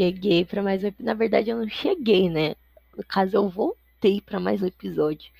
cheguei 0.00 0.46
para 0.46 0.62
mais 0.62 0.82
um 0.82 0.90
Na 0.98 1.12
verdade, 1.12 1.50
eu 1.50 1.58
não 1.58 1.68
cheguei, 1.68 2.30
né? 2.30 2.54
No 2.96 3.04
caso, 3.04 3.36
eu 3.36 3.48
voltei 3.48 4.20
para 4.20 4.40
mais 4.40 4.62
um 4.62 4.66
episódio. 4.66 5.30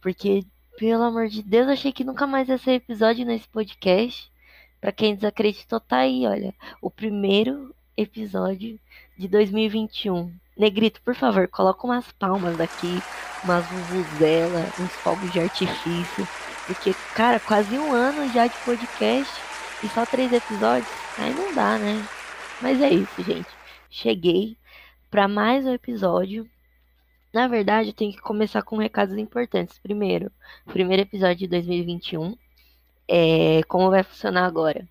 Porque, 0.00 0.44
pelo 0.76 1.04
amor 1.04 1.28
de 1.28 1.40
Deus, 1.40 1.68
achei 1.68 1.92
que 1.92 2.02
nunca 2.02 2.26
mais 2.26 2.48
ia 2.48 2.58
ser 2.58 2.72
episódio 2.72 3.24
nesse 3.24 3.46
podcast. 3.48 4.30
Para 4.80 4.90
quem 4.90 5.14
desacreditou, 5.14 5.78
tá 5.78 5.98
aí, 5.98 6.26
olha. 6.26 6.52
O 6.82 6.90
primeiro 6.90 7.72
episódio 7.96 8.78
de 9.16 9.28
2021. 9.28 10.32
Negrito, 10.56 11.00
por 11.02 11.14
favor, 11.14 11.46
coloca 11.46 11.86
umas 11.86 12.10
palmas 12.12 12.56
daqui, 12.56 13.00
umas 13.44 13.64
vuvuzela, 13.66 14.66
uns 14.80 14.92
fogos 14.96 15.30
de 15.30 15.38
artifício. 15.38 16.28
Porque, 16.66 16.92
cara, 17.14 17.38
quase 17.38 17.78
um 17.78 17.92
ano 17.92 18.32
já 18.32 18.48
de 18.48 18.58
podcast 18.64 19.32
e 19.82 19.88
só 19.88 20.04
três 20.04 20.32
episódios. 20.32 20.90
Aí 21.16 21.32
não 21.32 21.54
dá, 21.54 21.78
né? 21.78 22.04
Mas 22.60 22.80
é 22.80 22.90
isso, 22.90 23.22
gente. 23.22 23.57
Cheguei 23.90 24.56
para 25.10 25.26
mais 25.26 25.64
um 25.66 25.72
episódio. 25.72 26.48
Na 27.32 27.48
verdade, 27.48 27.90
eu 27.90 27.94
tenho 27.94 28.12
que 28.12 28.20
começar 28.20 28.62
com 28.62 28.76
recados 28.76 29.16
importantes. 29.16 29.78
Primeiro, 29.78 30.30
primeiro 30.66 31.02
episódio 31.02 31.38
de 31.38 31.48
2021. 31.48 32.36
É, 33.08 33.62
como 33.64 33.90
vai 33.90 34.02
funcionar 34.02 34.46
agora? 34.46 34.86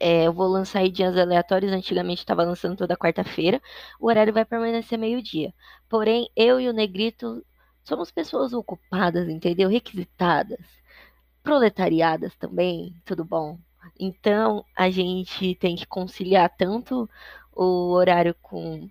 É, 0.00 0.24
eu 0.26 0.32
vou 0.32 0.48
lançar 0.48 0.88
dias 0.88 1.16
aleatórios. 1.16 1.72
Antigamente 1.72 2.20
estava 2.22 2.42
lançando 2.44 2.76
toda 2.76 2.96
quarta-feira. 2.96 3.62
O 4.00 4.08
horário 4.08 4.32
vai 4.32 4.44
permanecer 4.44 4.98
meio-dia. 4.98 5.54
Porém, 5.88 6.28
eu 6.36 6.60
e 6.60 6.68
o 6.68 6.72
Negrito 6.72 7.44
somos 7.84 8.10
pessoas 8.10 8.52
ocupadas, 8.52 9.28
entendeu? 9.28 9.68
Requisitadas, 9.68 10.60
proletariadas 11.42 12.34
também. 12.36 12.94
Tudo 13.04 13.24
bom? 13.24 13.58
Então, 13.98 14.64
a 14.76 14.90
gente 14.90 15.54
tem 15.56 15.76
que 15.76 15.86
conciliar 15.86 16.50
tanto 16.56 17.08
o 17.52 17.92
horário 17.92 18.34
com 18.40 18.88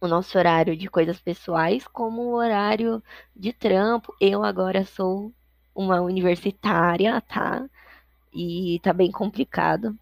o 0.00 0.08
nosso 0.08 0.36
horário 0.38 0.76
de 0.76 0.88
coisas 0.88 1.18
pessoais, 1.20 1.86
como 1.86 2.22
o 2.22 2.34
horário 2.34 3.02
de 3.34 3.52
trampo. 3.52 4.14
Eu 4.20 4.44
agora 4.44 4.84
sou 4.84 5.32
uma 5.74 6.00
universitária, 6.00 7.20
tá? 7.20 7.68
E 8.32 8.80
tá 8.82 8.92
bem 8.92 9.10
complicado. 9.10 9.96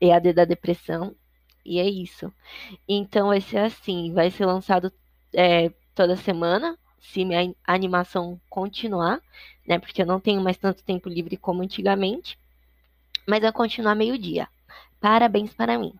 É 0.00 0.14
a 0.14 0.18
da 0.18 0.44
depressão. 0.44 1.14
E 1.64 1.80
é 1.80 1.88
isso. 1.88 2.32
Então 2.88 3.28
vai 3.28 3.40
ser 3.40 3.58
assim, 3.58 4.12
vai 4.12 4.30
ser 4.30 4.46
lançado 4.46 4.92
é, 5.34 5.70
toda 5.94 6.16
semana, 6.16 6.78
se 7.00 7.24
minha 7.24 7.54
animação 7.66 8.40
continuar, 8.48 9.20
né? 9.66 9.78
Porque 9.78 10.02
eu 10.02 10.06
não 10.06 10.20
tenho 10.20 10.40
mais 10.40 10.56
tanto 10.56 10.84
tempo 10.84 11.08
livre 11.08 11.36
como 11.36 11.62
antigamente. 11.62 12.38
Mas 13.26 13.40
vai 13.40 13.52
continuar 13.52 13.94
meio-dia. 13.94 14.48
Parabéns 15.00 15.52
para 15.52 15.78
mim. 15.78 15.92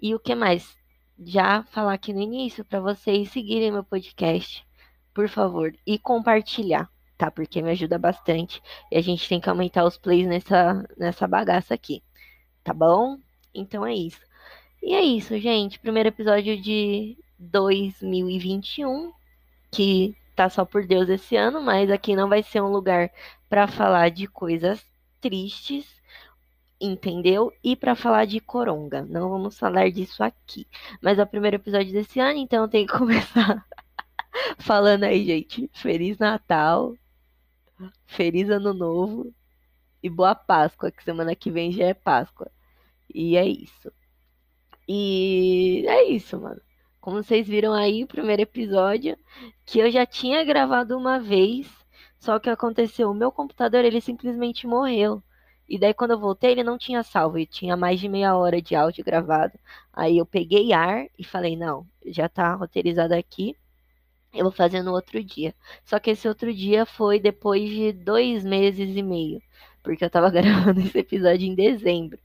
E 0.00 0.14
o 0.14 0.20
que 0.20 0.34
mais? 0.34 0.76
Já 1.18 1.62
falar 1.64 1.94
aqui 1.94 2.12
no 2.12 2.20
início 2.20 2.64
para 2.64 2.80
vocês 2.80 3.30
seguirem 3.30 3.72
meu 3.72 3.84
podcast, 3.84 4.66
por 5.14 5.28
favor, 5.28 5.74
e 5.86 5.98
compartilhar, 5.98 6.90
tá? 7.16 7.30
Porque 7.30 7.62
me 7.62 7.70
ajuda 7.70 7.98
bastante 7.98 8.62
e 8.92 8.96
a 8.96 9.00
gente 9.00 9.28
tem 9.28 9.40
que 9.40 9.48
aumentar 9.48 9.84
os 9.84 9.96
plays 9.96 10.26
nessa 10.26 10.84
nessa 10.96 11.26
bagaça 11.26 11.74
aqui. 11.74 12.02
Tá 12.62 12.74
bom? 12.74 13.18
Então 13.54 13.86
é 13.86 13.94
isso. 13.94 14.20
E 14.82 14.94
é 14.94 15.02
isso, 15.02 15.38
gente. 15.38 15.78
Primeiro 15.80 16.10
episódio 16.10 16.60
de 16.60 17.16
2021, 17.38 19.12
que 19.70 20.16
tá 20.34 20.50
só 20.50 20.64
por 20.64 20.86
Deus 20.86 21.08
esse 21.08 21.36
ano, 21.36 21.62
mas 21.62 21.90
aqui 21.90 22.14
não 22.14 22.28
vai 22.28 22.42
ser 22.42 22.60
um 22.62 22.70
lugar 22.70 23.10
para 23.48 23.66
falar 23.66 24.10
de 24.10 24.26
coisas 24.26 24.84
tristes 25.20 25.95
entendeu? 26.80 27.52
E 27.62 27.74
para 27.76 27.94
falar 27.94 28.26
de 28.26 28.40
coronga, 28.40 29.02
não 29.02 29.30
vamos 29.30 29.58
falar 29.58 29.90
disso 29.90 30.22
aqui. 30.22 30.66
Mas 31.00 31.18
é 31.18 31.22
o 31.22 31.26
primeiro 31.26 31.56
episódio 31.56 31.92
desse 31.92 32.20
ano, 32.20 32.38
então 32.38 32.68
tenho 32.68 32.86
que 32.86 32.92
começar 32.98 33.64
falando 34.58 35.04
aí, 35.04 35.24
gente. 35.24 35.70
Feliz 35.72 36.18
Natal, 36.18 36.94
feliz 38.06 38.48
Ano 38.50 38.72
Novo 38.74 39.32
e 40.02 40.10
boa 40.10 40.34
Páscoa, 40.34 40.90
que 40.90 41.02
semana 41.02 41.34
que 41.34 41.50
vem 41.50 41.72
já 41.72 41.86
é 41.86 41.94
Páscoa. 41.94 42.50
E 43.12 43.36
é 43.36 43.46
isso. 43.46 43.92
E 44.88 45.84
é 45.88 46.04
isso, 46.04 46.40
mano. 46.40 46.60
Como 47.00 47.22
vocês 47.22 47.46
viram 47.46 47.72
aí, 47.72 48.04
o 48.04 48.06
primeiro 48.06 48.42
episódio, 48.42 49.16
que 49.64 49.78
eu 49.78 49.90
já 49.90 50.04
tinha 50.04 50.44
gravado 50.44 50.96
uma 50.96 51.20
vez, 51.20 51.68
só 52.18 52.38
que 52.38 52.50
aconteceu, 52.50 53.10
o 53.10 53.14
meu 53.14 53.30
computador, 53.30 53.84
ele 53.84 54.00
simplesmente 54.00 54.66
morreu. 54.66 55.22
E 55.68 55.78
daí, 55.78 55.92
quando 55.94 56.12
eu 56.12 56.18
voltei, 56.18 56.52
ele 56.52 56.62
não 56.62 56.78
tinha 56.78 57.02
salvo, 57.02 57.38
e 57.38 57.46
tinha 57.46 57.76
mais 57.76 57.98
de 58.00 58.08
meia 58.08 58.36
hora 58.36 58.62
de 58.62 58.74
áudio 58.74 59.04
gravado. 59.04 59.58
Aí 59.92 60.18
eu 60.18 60.26
peguei 60.26 60.72
ar 60.72 61.06
e 61.18 61.24
falei: 61.24 61.56
não, 61.56 61.86
já 62.06 62.28
tá 62.28 62.54
roteirizado 62.54 63.14
aqui, 63.14 63.56
eu 64.32 64.44
vou 64.44 64.52
fazer 64.52 64.82
no 64.82 64.92
outro 64.92 65.22
dia. 65.22 65.54
Só 65.84 65.98
que 65.98 66.10
esse 66.10 66.28
outro 66.28 66.52
dia 66.54 66.86
foi 66.86 67.18
depois 67.18 67.68
de 67.68 67.92
dois 67.92 68.44
meses 68.44 68.96
e 68.96 69.02
meio, 69.02 69.42
porque 69.82 70.04
eu 70.04 70.10
tava 70.10 70.30
gravando 70.30 70.80
esse 70.80 70.98
episódio 70.98 71.46
em 71.48 71.54
dezembro. 71.54 72.18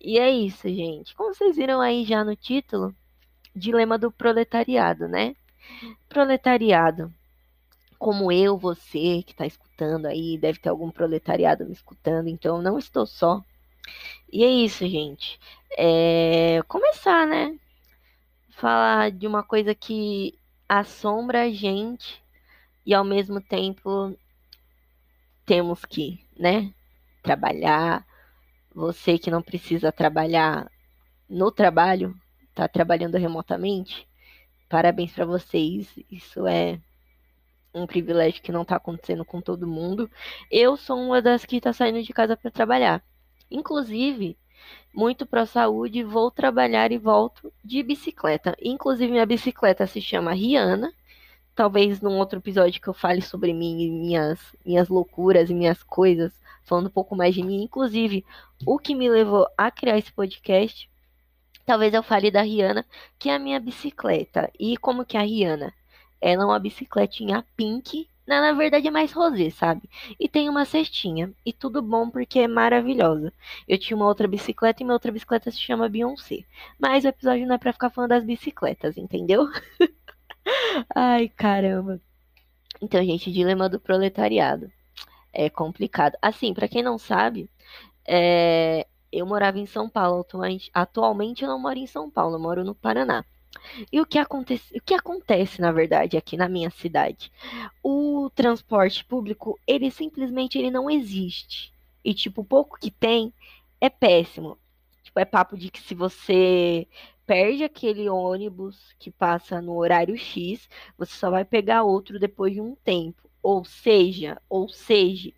E 0.00 0.18
é 0.18 0.30
isso, 0.30 0.68
gente. 0.68 1.14
Como 1.14 1.34
vocês 1.34 1.56
viram 1.56 1.80
aí 1.80 2.04
já 2.04 2.24
no 2.24 2.36
título, 2.36 2.94
dilema 3.54 3.98
do 3.98 4.12
proletariado, 4.12 5.08
né? 5.08 5.34
Proletariado 6.08 7.12
como 8.04 8.30
eu, 8.30 8.58
você 8.58 9.22
que 9.22 9.32
está 9.32 9.46
escutando 9.46 10.04
aí, 10.04 10.36
deve 10.36 10.58
ter 10.58 10.68
algum 10.68 10.90
proletariado 10.90 11.64
me 11.64 11.72
escutando, 11.72 12.28
então 12.28 12.60
não 12.60 12.78
estou 12.78 13.06
só. 13.06 13.42
E 14.30 14.44
é 14.44 14.50
isso, 14.50 14.86
gente. 14.86 15.40
É... 15.70 16.60
Começar, 16.68 17.26
né? 17.26 17.58
Falar 18.50 19.10
de 19.10 19.26
uma 19.26 19.42
coisa 19.42 19.74
que 19.74 20.38
assombra 20.68 21.44
a 21.44 21.50
gente 21.50 22.22
e 22.84 22.92
ao 22.92 23.04
mesmo 23.04 23.40
tempo 23.40 24.14
temos 25.46 25.86
que, 25.86 26.22
né? 26.38 26.74
Trabalhar. 27.22 28.06
Você 28.74 29.18
que 29.18 29.30
não 29.30 29.40
precisa 29.40 29.90
trabalhar 29.90 30.70
no 31.26 31.50
trabalho, 31.50 32.14
está 32.50 32.68
trabalhando 32.68 33.16
remotamente. 33.16 34.06
Parabéns 34.68 35.12
para 35.12 35.24
vocês. 35.24 35.88
Isso 36.10 36.46
é 36.46 36.78
um 37.74 37.86
privilégio 37.86 38.42
que 38.42 38.52
não 38.52 38.62
está 38.62 38.76
acontecendo 38.76 39.24
com 39.24 39.40
todo 39.40 39.66
mundo. 39.66 40.10
Eu 40.50 40.76
sou 40.76 40.96
uma 40.98 41.20
das 41.20 41.44
que 41.44 41.56
está 41.56 41.72
saindo 41.72 42.02
de 42.02 42.12
casa 42.12 42.36
para 42.36 42.50
trabalhar. 42.50 43.02
Inclusive, 43.50 44.38
muito 44.94 45.26
para 45.26 45.44
saúde, 45.44 46.04
vou 46.04 46.30
trabalhar 46.30 46.92
e 46.92 46.98
volto 46.98 47.52
de 47.64 47.82
bicicleta. 47.82 48.56
Inclusive, 48.62 49.10
minha 49.10 49.26
bicicleta 49.26 49.86
se 49.86 50.00
chama 50.00 50.32
Rihanna. 50.32 50.92
Talvez 51.54 52.00
num 52.00 52.18
outro 52.18 52.38
episódio 52.38 52.80
que 52.80 52.88
eu 52.88 52.94
fale 52.94 53.20
sobre 53.20 53.52
mim 53.52 53.80
e 53.82 53.90
minhas, 53.90 54.40
minhas 54.64 54.88
loucuras 54.88 55.50
e 55.50 55.54
minhas 55.54 55.82
coisas, 55.82 56.32
falando 56.62 56.86
um 56.86 56.90
pouco 56.90 57.14
mais 57.16 57.34
de 57.34 57.42
mim. 57.42 57.62
Inclusive, 57.62 58.24
o 58.66 58.78
que 58.78 58.94
me 58.94 59.08
levou 59.08 59.46
a 59.56 59.70
criar 59.70 59.98
esse 59.98 60.12
podcast. 60.12 60.90
Talvez 61.66 61.94
eu 61.94 62.02
fale 62.02 62.30
da 62.30 62.42
Rihanna, 62.42 62.84
que 63.18 63.28
é 63.30 63.34
a 63.34 63.38
minha 63.38 63.58
bicicleta. 63.58 64.50
E 64.58 64.76
como 64.76 65.04
que 65.04 65.16
é 65.16 65.20
a 65.20 65.24
Rihanna? 65.24 65.72
Ela 66.24 66.44
é 66.44 66.46
uma 66.46 66.58
bicicletinha 66.58 67.44
pink. 67.54 68.08
Na, 68.26 68.40
na 68.40 68.52
verdade 68.54 68.88
é 68.88 68.90
mais 68.90 69.12
rosé, 69.12 69.50
sabe? 69.50 69.82
E 70.18 70.26
tem 70.26 70.48
uma 70.48 70.64
cestinha. 70.64 71.30
E 71.44 71.52
tudo 71.52 71.82
bom 71.82 72.08
porque 72.08 72.38
é 72.38 72.48
maravilhosa. 72.48 73.30
Eu 73.68 73.78
tinha 73.78 73.94
uma 73.94 74.06
outra 74.06 74.26
bicicleta 74.26 74.82
e 74.82 74.86
minha 74.86 74.94
outra 74.94 75.12
bicicleta 75.12 75.50
se 75.50 75.60
chama 75.60 75.86
Beyoncé. 75.86 76.46
Mas 76.78 77.04
o 77.04 77.08
episódio 77.08 77.46
não 77.46 77.56
é 77.56 77.58
pra 77.58 77.74
ficar 77.74 77.90
falando 77.90 78.10
das 78.10 78.24
bicicletas, 78.24 78.96
entendeu? 78.96 79.46
Ai, 80.96 81.28
caramba. 81.28 82.00
Então, 82.80 83.04
gente, 83.04 83.30
dilema 83.30 83.68
do 83.68 83.78
proletariado. 83.78 84.72
É 85.32 85.50
complicado. 85.50 86.16
Assim, 86.22 86.54
para 86.54 86.68
quem 86.68 86.82
não 86.82 86.98
sabe, 86.98 87.50
é... 88.06 88.86
eu 89.12 89.26
morava 89.26 89.58
em 89.58 89.66
São 89.66 89.90
Paulo. 89.90 90.26
Atualmente 90.72 91.44
eu 91.44 91.50
não 91.50 91.58
moro 91.60 91.78
em 91.78 91.86
São 91.86 92.10
Paulo, 92.10 92.36
eu 92.36 92.40
moro 92.40 92.64
no 92.64 92.74
Paraná. 92.74 93.24
E 93.92 94.00
o 94.00 94.06
que 94.06 94.18
acontece, 94.18 94.76
o 94.76 94.80
que 94.80 94.94
acontece, 94.94 95.60
na 95.60 95.72
verdade, 95.72 96.16
aqui 96.16 96.36
na 96.36 96.48
minha 96.48 96.70
cidade? 96.70 97.30
O 97.82 98.30
transporte 98.34 99.04
público, 99.04 99.58
ele 99.66 99.90
simplesmente 99.90 100.58
ele 100.58 100.70
não 100.70 100.90
existe. 100.90 101.72
E 102.04 102.12
tipo, 102.14 102.42
o 102.42 102.44
pouco 102.44 102.78
que 102.78 102.90
tem 102.90 103.32
é 103.80 103.88
péssimo. 103.88 104.58
Tipo, 105.02 105.20
é 105.20 105.24
papo 105.24 105.56
de 105.56 105.70
que 105.70 105.80
se 105.80 105.94
você 105.94 106.86
perde 107.26 107.64
aquele 107.64 108.08
ônibus 108.08 108.94
que 108.98 109.10
passa 109.10 109.60
no 109.60 109.76
horário 109.76 110.16
X, 110.16 110.68
você 110.96 111.14
só 111.14 111.30
vai 111.30 111.44
pegar 111.44 111.82
outro 111.82 112.18
depois 112.18 112.52
de 112.52 112.60
um 112.60 112.74
tempo. 112.74 113.28
Ou 113.42 113.64
seja, 113.64 114.40
ou 114.48 114.68
seja, 114.68 115.32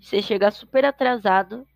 você 0.00 0.22
chega 0.22 0.50
super 0.50 0.84
atrasado 0.84 1.66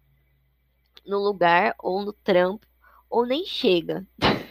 no 1.06 1.18
lugar 1.18 1.74
ou 1.78 2.04
no 2.04 2.12
trampo, 2.12 2.66
ou 3.08 3.24
nem 3.26 3.44
chega. 3.44 4.06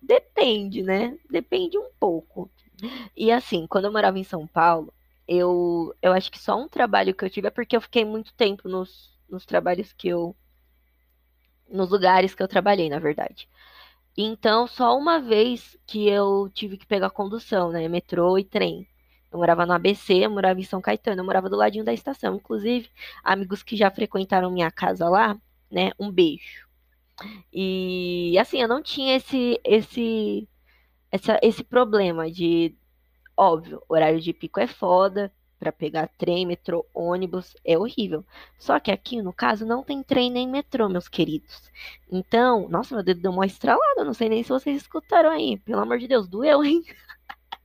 Depende, 0.00 0.82
né? 0.82 1.18
Depende 1.30 1.78
um 1.78 1.90
pouco. 1.98 2.50
E 3.16 3.32
assim, 3.32 3.66
quando 3.66 3.86
eu 3.86 3.92
morava 3.92 4.18
em 4.18 4.24
São 4.24 4.46
Paulo, 4.46 4.92
eu, 5.28 5.94
eu 6.02 6.12
acho 6.12 6.30
que 6.32 6.38
só 6.40 6.56
um 6.60 6.68
trabalho 6.68 7.14
que 7.14 7.24
eu 7.24 7.30
tive 7.30 7.48
é 7.48 7.50
porque 7.50 7.76
eu 7.76 7.80
fiquei 7.80 8.04
muito 8.04 8.34
tempo 8.34 8.68
nos, 8.68 9.18
nos 9.28 9.46
trabalhos 9.46 9.92
que 9.92 10.08
eu. 10.08 10.36
nos 11.68 11.90
lugares 11.90 12.34
que 12.34 12.42
eu 12.42 12.48
trabalhei, 12.48 12.88
na 12.88 12.98
verdade. 12.98 13.48
Então, 14.16 14.66
só 14.66 14.96
uma 14.96 15.20
vez 15.20 15.78
que 15.86 16.08
eu 16.08 16.50
tive 16.54 16.76
que 16.78 16.86
pegar 16.86 17.10
condução, 17.10 17.70
né? 17.72 17.88
Metrô 17.88 18.38
e 18.38 18.44
trem. 18.44 18.88
Eu 19.32 19.38
morava 19.38 19.66
no 19.66 19.72
ABC, 19.74 20.14
eu 20.26 20.30
morava 20.30 20.60
em 20.60 20.64
São 20.64 20.80
Caetano, 20.82 21.22
eu 21.22 21.26
morava 21.26 21.50
do 21.50 21.56
ladinho 21.56 21.84
da 21.84 21.92
estação. 21.94 22.36
Inclusive, 22.36 22.90
amigos 23.24 23.62
que 23.62 23.76
já 23.76 23.90
frequentaram 23.90 24.50
minha 24.50 24.70
casa 24.70 25.08
lá, 25.08 25.38
né? 25.70 25.92
Um 25.98 26.10
beijo. 26.12 26.68
E 27.52 28.36
assim, 28.38 28.60
eu 28.62 28.68
não 28.68 28.82
tinha 28.82 29.16
esse 29.16 29.60
esse 29.64 30.48
essa, 31.10 31.38
esse 31.42 31.62
problema 31.64 32.30
de 32.30 32.74
óbvio, 33.36 33.82
horário 33.88 34.20
de 34.20 34.32
pico 34.32 34.60
é 34.60 34.66
foda, 34.66 35.32
para 35.62 35.70
pegar 35.70 36.08
trem, 36.18 36.44
metrô, 36.44 36.84
ônibus, 36.92 37.56
é 37.64 37.78
horrível. 37.78 38.24
Só 38.58 38.80
que 38.80 38.90
aqui, 38.90 39.22
no 39.22 39.32
caso, 39.32 39.64
não 39.64 39.84
tem 39.84 40.02
trem 40.02 40.28
nem 40.28 40.48
metrô, 40.48 40.88
meus 40.88 41.06
queridos. 41.06 41.70
Então, 42.10 42.68
nossa, 42.68 42.96
meu 42.96 43.04
dedo 43.04 43.22
deu 43.22 43.30
uma 43.30 43.46
estralada, 43.46 44.04
não 44.04 44.12
sei 44.12 44.28
nem 44.28 44.42
se 44.42 44.48
vocês 44.48 44.82
escutaram 44.82 45.30
aí. 45.30 45.58
Pelo 45.58 45.80
amor 45.80 45.98
de 45.98 46.08
Deus, 46.08 46.26
doeu, 46.26 46.64
hein? 46.64 46.82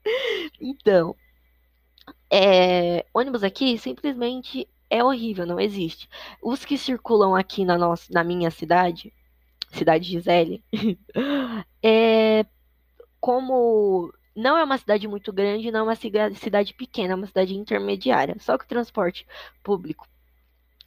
então, 0.62 1.16
é, 2.32 3.04
ônibus 3.12 3.44
aqui 3.44 3.80
simplesmente 3.80 4.70
é 4.92 5.04
horrível, 5.04 5.48
não 5.48 5.60
existe. 5.60 6.08
Os 6.40 6.64
que 6.64 6.78
circulam 6.78 7.36
aqui 7.36 7.66
na, 7.66 7.80
nossa, 7.80 8.14
na 8.14 8.24
minha 8.24 8.52
cidade, 8.52 9.12
cidade 9.68 10.06
de 10.06 10.12
Gisele, 10.12 10.64
é 11.84 12.46
como 13.20 14.14
não 14.36 14.56
é 14.58 14.64
uma 14.64 14.78
cidade 14.78 15.08
muito 15.08 15.34
grande, 15.34 15.72
não 15.72 15.80
é 15.82 15.84
uma 15.84 15.96
cidade 15.96 16.74
pequena, 16.76 17.14
é 17.14 17.16
uma 17.16 17.26
cidade 17.26 17.56
intermediária. 17.56 18.36
Só 18.40 18.58
que 18.58 18.66
o 18.66 18.68
transporte 18.68 19.26
público 19.64 20.08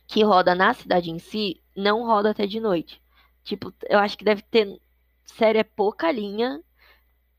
que 0.06 0.24
roda 0.24 0.54
na 0.54 0.74
cidade 0.74 1.10
em 1.10 1.18
si 1.18 1.60
não 1.76 2.04
roda 2.04 2.30
até 2.30 2.46
de 2.46 2.60
noite. 2.60 3.02
Tipo, 3.44 3.72
eu 3.88 3.98
acho 3.98 4.18
que 4.18 4.24
deve 4.24 4.42
ter, 4.42 4.80
sério, 5.24 5.60
é 5.60 5.64
pouca 5.64 6.10
linha, 6.12 6.60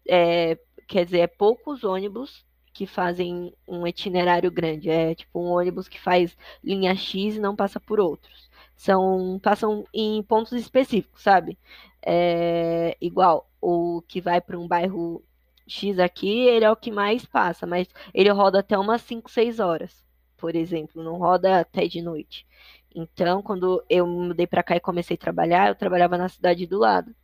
é, 0.08 0.58
quer 0.88 1.06
dizer, 1.06 1.20
é 1.20 1.28
poucos 1.28 1.84
ônibus 1.84 2.46
que 2.74 2.86
fazem 2.86 3.54
um 3.68 3.86
itinerário 3.88 4.52
grande. 4.52 4.90
É 4.90 5.16
tipo 5.16 5.40
um 5.40 5.52
ônibus 5.52 5.88
que 5.88 6.00
faz 6.00 6.38
linha 6.64 6.96
X 6.96 7.36
e 7.36 7.40
não 7.40 7.56
passa 7.56 7.80
por 7.80 8.00
outros. 8.00 8.50
São, 8.81 9.39
passam 9.39 9.86
em 9.94 10.24
pontos 10.24 10.54
específicos, 10.54 11.22
sabe? 11.22 11.56
É, 12.01 12.98
igual 13.00 13.48
o 13.62 14.01
que 14.07 14.19
vai 14.19 14.42
para 14.42 14.57
um 14.57 14.68
bairro 14.68 15.24
X 15.68 16.00
aqui, 16.00 16.48
ele 16.48 16.66
é 16.66 16.72
o 16.72 16.75
que 16.75 16.92
mais 16.92 17.24
passa, 17.24 17.68
mas 17.68 17.88
ele 18.12 18.30
roda 18.31 18.60
até 18.60 18.75
umas 18.75 19.04
5, 19.04 19.30
6 19.30 19.60
horas, 19.60 20.04
por 20.36 20.56
exemplo, 20.56 21.04
não 21.04 21.18
roda 21.18 21.60
até 21.60 21.88
de 21.88 22.01
noite. 22.01 22.48
Então, 22.95 23.44
quando 23.44 23.83
eu 23.88 24.07
mudei 24.07 24.48
para 24.48 24.63
cá 24.63 24.75
e 24.75 24.80
comecei 24.80 25.16
a 25.16 25.19
trabalhar, 25.19 25.68
eu 25.69 25.75
trabalhava 25.75 26.18
na 26.18 26.28
cidade 26.28 26.66
do 26.66 26.80
lado 26.80 27.16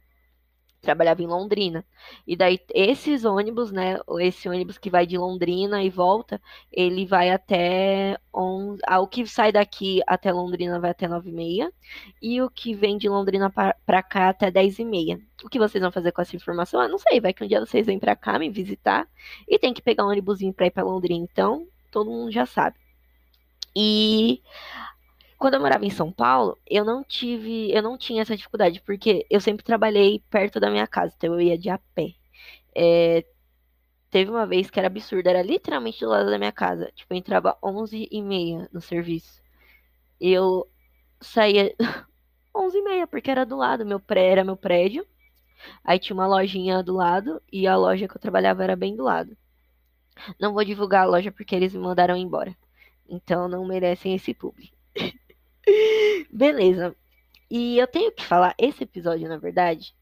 trabalhava 0.81 1.21
em 1.21 1.27
Londrina. 1.27 1.85
E 2.25 2.35
daí 2.35 2.59
esses 2.74 3.25
ônibus, 3.25 3.71
né, 3.71 4.00
esse 4.19 4.47
ônibus 4.47 4.77
que 4.77 4.89
vai 4.89 5.06
de 5.06 5.18
Londrina 5.18 5.83
e 5.83 5.89
volta, 5.89 6.41
ele 6.71 7.06
vai 7.06 7.29
até 7.31 8.18
on... 8.33 8.77
ah, 8.85 9.00
o 9.00 9.07
que 9.07 9.25
sai 9.27 9.51
daqui 9.51 10.01
até 10.07 10.31
Londrina 10.31 10.79
vai 10.79 10.91
até 10.91 11.07
9 11.07 11.31
e 12.21 12.41
o 12.41 12.50
que 12.50 12.74
vem 12.74 12.97
de 12.97 13.09
Londrina 13.09 13.51
para 13.85 14.03
cá 14.03 14.29
até 14.29 14.51
10 14.51 14.79
e 14.79 14.85
meia. 14.85 15.19
O 15.44 15.50
que 15.50 15.59
vocês 15.59 15.81
vão 15.81 15.91
fazer 15.91 16.12
com 16.12 16.21
essa 16.21 16.35
informação? 16.35 16.80
Ah, 16.80 16.88
não 16.88 16.97
sei, 16.97 17.19
vai 17.19 17.33
que 17.33 17.44
um 17.44 17.47
dia 17.47 17.59
vocês 17.59 17.85
vêm 17.85 18.00
para 18.00 18.15
cá 18.15 18.39
me 18.39 18.50
visitar 18.50 19.07
e 19.47 19.59
tem 19.59 19.73
que 19.73 19.81
pegar 19.81 20.06
um 20.06 20.09
ônibusinho 20.09 20.53
para 20.53 20.68
ir 20.68 20.71
para 20.71 20.83
Londrina, 20.83 21.25
então 21.31 21.68
todo 21.91 22.09
mundo 22.09 22.31
já 22.31 22.45
sabe. 22.45 22.77
E 23.75 24.41
quando 25.47 25.53
eu 25.53 25.61
morava 25.61 25.85
em 25.85 25.89
São 25.89 26.11
Paulo, 26.11 26.57
eu 26.69 26.83
não 26.83 27.01
tive, 27.05 27.71
eu 27.71 27.81
não 27.81 27.97
tinha 27.97 28.21
essa 28.21 28.35
dificuldade, 28.35 28.81
porque 28.81 29.25
eu 29.29 29.39
sempre 29.39 29.63
trabalhei 29.63 30.21
perto 30.29 30.59
da 30.59 30.69
minha 30.69 30.85
casa, 30.85 31.13
então 31.15 31.33
eu 31.35 31.39
ia 31.39 31.57
de 31.57 31.69
a 31.69 31.77
pé. 31.95 32.15
É, 32.75 33.25
teve 34.09 34.29
uma 34.29 34.45
vez 34.45 34.69
que 34.69 34.77
era 34.77 34.88
absurdo, 34.88 35.27
era 35.29 35.41
literalmente 35.41 36.01
do 36.01 36.09
lado 36.09 36.29
da 36.29 36.38
minha 36.38 36.51
casa. 36.51 36.91
Tipo, 36.94 37.13
eu 37.13 37.17
entrava 37.17 37.57
11 37.63 38.09
e 38.11 38.21
meia 38.21 38.69
no 38.73 38.81
serviço. 38.81 39.41
Eu 40.19 40.69
saía 41.21 41.73
11 42.53 42.77
e 42.77 42.83
meia, 42.83 43.07
porque 43.07 43.31
era 43.31 43.45
do 43.45 43.55
lado, 43.55 43.85
meu 43.85 44.01
pré 44.01 44.27
era 44.27 44.44
meu 44.44 44.57
prédio. 44.57 45.07
Aí 45.83 45.97
tinha 45.97 46.13
uma 46.15 46.27
lojinha 46.27 46.83
do 46.83 46.94
lado 46.94 47.41
e 47.51 47.67
a 47.67 47.77
loja 47.77 48.07
que 48.07 48.17
eu 48.17 48.21
trabalhava 48.21 48.65
era 48.65 48.75
bem 48.75 48.97
do 48.97 49.03
lado. 49.03 49.38
Não 50.39 50.53
vou 50.53 50.65
divulgar 50.65 51.03
a 51.03 51.09
loja 51.09 51.31
porque 51.31 51.55
eles 51.55 51.73
me 51.73 51.79
mandaram 51.79 52.17
embora. 52.17 52.53
Então 53.09 53.47
não 53.47 53.65
merecem 53.65 54.13
esse 54.13 54.33
público. 54.33 54.76
Beleza. 56.31 56.96
E 57.50 57.78
eu 57.78 57.88
tenho 57.88 58.12
que 58.12 58.25
falar, 58.25 58.54
esse 58.58 58.84
episódio, 58.84 59.28
na 59.30 59.38
verdade, 59.38 59.94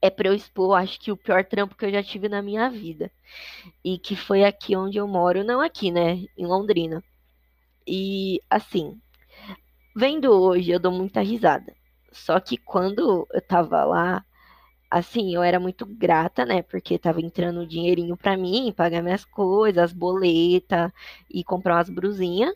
é 0.00 0.10
pra 0.10 0.28
eu 0.28 0.34
expor, 0.34 0.76
acho 0.76 0.98
que 1.00 1.12
o 1.12 1.16
pior 1.16 1.44
trampo 1.44 1.76
que 1.76 1.84
eu 1.84 1.90
já 1.92 2.02
tive 2.02 2.28
na 2.28 2.42
minha 2.42 2.68
vida. 2.70 3.10
E 3.84 3.98
que 3.98 4.16
foi 4.16 4.44
aqui 4.44 4.76
onde 4.76 4.98
eu 4.98 5.08
moro, 5.08 5.44
não 5.44 5.60
aqui, 5.60 5.90
né? 5.90 6.24
Em 6.36 6.46
Londrina. 6.46 7.02
E, 7.86 8.40
assim, 8.50 9.00
vendo 9.96 10.30
hoje, 10.32 10.70
eu 10.70 10.80
dou 10.80 10.92
muita 10.92 11.20
risada. 11.20 11.74
Só 12.12 12.38
que 12.40 12.56
quando 12.56 13.26
eu 13.32 13.40
tava 13.42 13.84
lá, 13.84 14.24
assim, 14.90 15.34
eu 15.34 15.42
era 15.42 15.60
muito 15.60 15.86
grata, 15.86 16.44
né? 16.44 16.62
Porque 16.62 16.98
tava 16.98 17.20
entrando 17.20 17.62
um 17.62 17.66
dinheirinho 17.66 18.16
pra 18.16 18.36
mim, 18.36 18.72
pagar 18.76 19.02
minhas 19.02 19.24
coisas, 19.24 19.82
as 19.82 19.92
boletas 19.92 20.90
e 21.30 21.44
comprar 21.44 21.76
umas 21.76 21.90
brusinhas. 21.90 22.54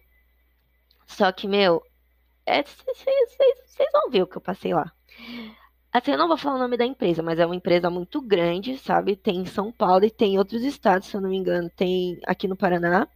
Só 1.07 1.33
que, 1.33 1.49
meu, 1.49 1.83
vocês 2.47 3.81
é, 3.81 3.91
vão 3.93 4.11
ver 4.11 4.23
o 4.23 4.27
que 4.27 4.37
eu 4.37 4.41
passei 4.41 4.73
lá. 4.73 4.93
Assim, 5.93 6.13
eu 6.13 6.19
não 6.19 6.29
vou 6.29 6.37
falar 6.37 6.57
o 6.57 6.59
nome 6.59 6.77
da 6.77 6.85
empresa, 6.85 7.23
mas 7.23 7.39
é 7.39 7.47
uma 7.47 7.57
empresa 7.57 7.89
muito 7.91 8.21
grande, 8.21 8.77
sabe? 8.79 9.17
Tem 9.17 9.39
em 9.39 9.47
São 9.47 9.73
Paulo 9.73 10.05
e 10.05 10.11
tem 10.11 10.35
em 10.35 10.39
outros 10.39 10.63
estados, 10.63 11.09
se 11.09 11.17
eu 11.17 11.21
não 11.21 11.31
me 11.31 11.37
engano. 11.37 11.71
Tem 11.71 12.21
aqui 12.27 12.47
no 12.47 12.57
Paraná, 12.57 13.09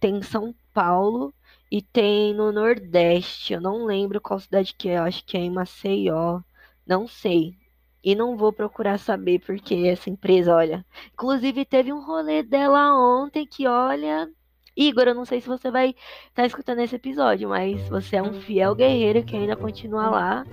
tem 0.00 0.16
em 0.16 0.22
São 0.22 0.54
Paulo 0.74 1.32
e 1.70 1.80
tem 1.80 2.34
no 2.34 2.52
Nordeste. 2.52 3.54
Eu 3.54 3.60
não 3.60 3.84
lembro 3.84 4.20
qual 4.20 4.40
cidade 4.40 4.74
que 4.74 4.88
é, 4.88 4.98
acho 4.98 5.24
que 5.24 5.36
é 5.36 5.40
em 5.40 5.50
Maceió. 5.50 6.40
Não 6.86 7.06
sei. 7.06 7.56
E 8.02 8.14
não 8.14 8.36
vou 8.36 8.52
procurar 8.52 8.98
saber 8.98 9.40
porque 9.40 9.74
essa 9.86 10.10
empresa, 10.10 10.54
olha. 10.54 10.84
Inclusive, 11.12 11.64
teve 11.64 11.92
um 11.92 12.04
rolê 12.04 12.42
dela 12.42 12.92
ontem 12.94 13.46
que, 13.46 13.66
olha, 13.66 14.28
Igor, 14.76 15.04
eu 15.04 15.14
não 15.14 15.24
sei 15.24 15.40
se 15.40 15.48
você 15.48 15.70
vai 15.70 15.90
estar 15.90 16.42
tá 16.42 16.46
escutando 16.46 16.80
esse 16.80 16.96
episódio, 16.96 17.48
mas 17.48 17.88
você 17.88 18.16
é 18.16 18.22
um 18.22 18.34
fiel 18.34 18.74
guerreiro 18.74 19.24
que 19.24 19.34
ainda 19.34 19.56
continua 19.56 20.10
lá. 20.10 20.46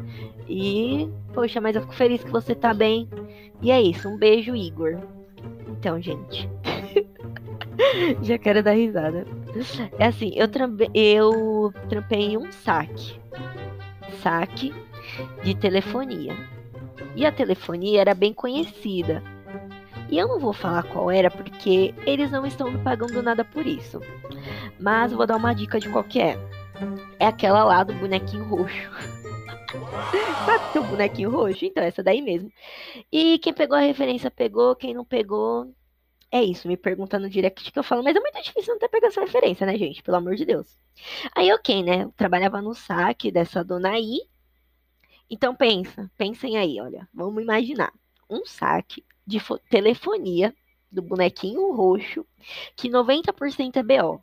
E, 0.47 1.09
poxa, 1.33 1.59
mas 1.59 1.75
eu 1.75 1.81
fico 1.81 1.93
feliz 1.93 2.23
que 2.23 2.31
você 2.31 2.55
tá 2.55 2.73
bem. 2.73 3.09
E 3.61 3.69
é 3.69 3.81
isso, 3.81 4.07
um 4.07 4.17
beijo, 4.17 4.55
Igor. 4.55 4.99
Então, 5.67 6.01
gente. 6.01 6.49
Já 8.23 8.37
quero 8.37 8.63
dar 8.63 8.71
risada. 8.71 9.25
É 9.99 10.05
assim, 10.05 10.31
eu, 10.35 10.47
trampe... 10.47 10.89
eu 10.93 11.73
trampei 11.89 12.37
um 12.37 12.49
saque. 12.51 13.19
Saque 14.21 14.73
de 15.43 15.53
telefonia. 15.55 16.33
E 17.15 17.25
a 17.25 17.31
telefonia 17.31 17.99
era 17.99 18.15
bem 18.15 18.33
conhecida. 18.33 19.21
E 20.13 20.17
eu 20.19 20.27
não 20.27 20.37
vou 20.37 20.53
falar 20.53 20.83
qual 20.83 21.09
era 21.09 21.31
porque 21.31 21.91
eles 22.05 22.29
não 22.29 22.45
estão 22.45 22.69
me 22.69 22.77
pagando 22.83 23.19
nada 23.23 23.43
por 23.43 23.65
isso. 23.65 23.99
Mas 24.79 25.11
vou 25.11 25.25
dar 25.25 25.37
uma 25.37 25.55
dica 25.55 25.79
de 25.79 25.89
qual 25.89 26.03
que 26.03 26.21
é. 26.21 26.37
É 27.19 27.25
aquela 27.25 27.63
lá 27.63 27.83
do 27.83 27.95
bonequinho 27.95 28.43
roxo. 28.43 28.91
Sabe 30.45 30.77
o 30.77 30.83
bonequinho 30.83 31.31
roxo? 31.31 31.65
Então, 31.65 31.83
essa 31.83 32.03
daí 32.03 32.21
mesmo. 32.21 32.53
E 33.11 33.39
quem 33.39 33.51
pegou 33.51 33.75
a 33.75 33.79
referência 33.79 34.29
pegou, 34.29 34.75
quem 34.75 34.93
não 34.93 35.03
pegou. 35.03 35.73
É 36.29 36.43
isso, 36.43 36.67
me 36.67 36.77
pergunta 36.77 37.17
no 37.17 37.27
direct 37.27 37.71
que 37.71 37.79
eu 37.79 37.83
falo, 37.83 38.03
mas 38.03 38.15
é 38.15 38.19
muito 38.19 38.39
difícil 38.39 38.71
não 38.71 38.79
ter 38.79 38.89
pegado 38.89 39.11
essa 39.11 39.21
referência, 39.21 39.65
né, 39.65 39.75
gente? 39.79 40.03
Pelo 40.03 40.17
amor 40.17 40.35
de 40.35 40.45
Deus. 40.45 40.77
Aí, 41.35 41.51
ok, 41.51 41.81
né? 41.81 42.07
trabalhava 42.15 42.61
no 42.61 42.75
saque 42.75 43.31
dessa 43.31 43.63
dona 43.63 43.89
aí. 43.89 44.21
Então 45.27 45.55
pensa, 45.55 46.11
pensem 46.15 46.55
aí, 46.55 46.79
olha, 46.79 47.09
vamos 47.11 47.41
imaginar. 47.41 47.91
Um 48.29 48.45
saque 48.45 49.03
de 49.25 49.39
telefonia 49.69 50.55
do 50.91 51.01
bonequinho 51.01 51.73
roxo, 51.73 52.25
que 52.75 52.89
90% 52.89 53.77
é 53.77 53.83
BO. 53.83 54.21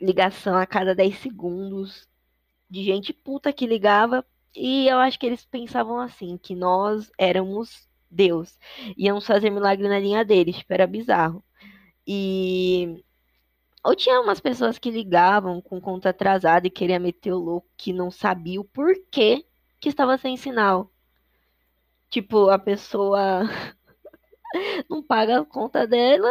Ligação 0.00 0.56
a 0.56 0.66
cada 0.66 0.94
10 0.94 1.18
segundos, 1.18 2.08
de 2.68 2.84
gente 2.84 3.12
puta 3.12 3.52
que 3.52 3.66
ligava, 3.66 4.24
e 4.54 4.88
eu 4.88 4.98
acho 4.98 5.18
que 5.18 5.26
eles 5.26 5.44
pensavam 5.44 6.00
assim, 6.00 6.36
que 6.36 6.54
nós 6.54 7.10
éramos 7.18 7.88
Deus, 8.10 8.58
íamos 8.96 9.26
fazer 9.26 9.50
milagre 9.50 9.88
na 9.88 9.98
linha 9.98 10.24
deles, 10.24 10.56
tipo, 10.56 10.72
era 10.72 10.86
bizarro. 10.86 11.44
E 12.06 13.02
ou 13.84 13.94
tinha 13.94 14.20
umas 14.20 14.40
pessoas 14.40 14.78
que 14.78 14.90
ligavam 14.90 15.60
com 15.60 15.80
conta 15.80 16.10
atrasada 16.10 16.66
e 16.66 16.70
queria 16.70 16.98
meter 16.98 17.32
o 17.32 17.38
louco 17.38 17.68
que 17.76 17.92
não 17.92 18.10
sabia 18.10 18.60
o 18.60 18.64
porquê 18.64 19.44
que 19.80 19.88
estava 19.88 20.18
sem 20.18 20.36
sinal. 20.36 20.90
Tipo, 22.10 22.48
a 22.50 22.58
pessoa 22.58 23.42
não 24.88 25.02
paga 25.02 25.40
a 25.40 25.44
conta 25.44 25.86
dela 25.86 26.28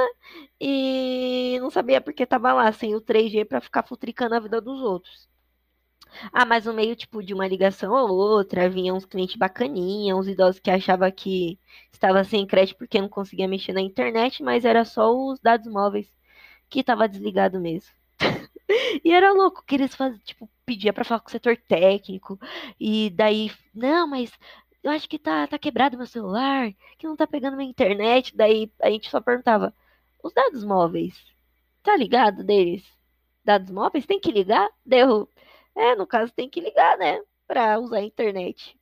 e 0.59 1.57
não 1.61 1.69
sabia 1.69 2.01
porque 2.01 2.25
tava 2.25 2.53
lá 2.53 2.71
sem 2.71 2.95
o 2.95 3.01
3G 3.01 3.45
para 3.45 3.61
ficar 3.61 3.83
futricando 3.83 4.35
a 4.35 4.39
vida 4.39 4.61
dos 4.61 4.81
outros. 4.81 5.29
Ah, 6.31 6.45
mas 6.45 6.65
no 6.65 6.73
meio, 6.73 6.95
tipo, 6.95 7.21
de 7.23 7.33
uma 7.33 7.47
ligação 7.47 7.93
ou 7.93 8.09
outra, 8.17 8.69
vinha 8.69 8.93
uns 8.93 9.05
clientes 9.05 9.35
bacaninha, 9.35 10.15
uns 10.15 10.27
idosos 10.27 10.59
que 10.59 10.71
achavam 10.71 11.11
que 11.11 11.59
estava 11.91 12.23
sem 12.23 12.45
crédito 12.47 12.77
porque 12.77 13.01
não 13.01 13.09
conseguia 13.09 13.47
mexer 13.47 13.73
na 13.73 13.81
internet, 13.81 14.41
mas 14.43 14.65
era 14.65 14.85
só 14.85 15.11
os 15.13 15.39
dados 15.39 15.67
móveis 15.71 16.11
que 16.69 16.81
estava 16.81 17.07
desligado 17.07 17.59
mesmo. 17.59 17.91
e 19.03 19.11
era 19.11 19.31
louco 19.33 19.63
que 19.65 19.75
eles 19.75 19.95
faziam, 19.95 20.19
tipo, 20.21 20.49
pedia 20.65 20.93
para 20.93 21.05
falar 21.05 21.21
com 21.21 21.29
o 21.29 21.31
setor 21.31 21.57
técnico, 21.57 22.39
e 22.79 23.09
daí, 23.11 23.51
não, 23.73 24.07
mas 24.07 24.31
eu 24.89 24.95
acho 24.95 25.09
que 25.09 25.19
tá, 25.19 25.47
tá 25.47 25.57
quebrado 25.59 25.97
meu 25.97 26.05
celular, 26.07 26.71
que 26.97 27.07
não 27.07 27.15
tá 27.15 27.27
pegando 27.27 27.57
minha 27.57 27.69
internet, 27.69 28.35
daí 28.35 28.71
a 28.81 28.89
gente 28.89 29.09
só 29.09 29.21
perguntava, 29.21 29.73
os 30.23 30.33
dados 30.33 30.63
móveis, 30.63 31.15
tá 31.83 31.95
ligado 31.95 32.43
deles? 32.43 32.83
Dados 33.43 33.71
móveis 33.71 34.05
tem 34.05 34.19
que 34.19 34.31
ligar? 34.31 34.69
Deu. 34.85 35.29
É, 35.75 35.95
no 35.95 36.07
caso 36.07 36.33
tem 36.33 36.49
que 36.49 36.59
ligar, 36.61 36.97
né? 36.97 37.21
Pra 37.47 37.79
usar 37.79 37.97
a 37.99 38.03
internet. 38.03 38.77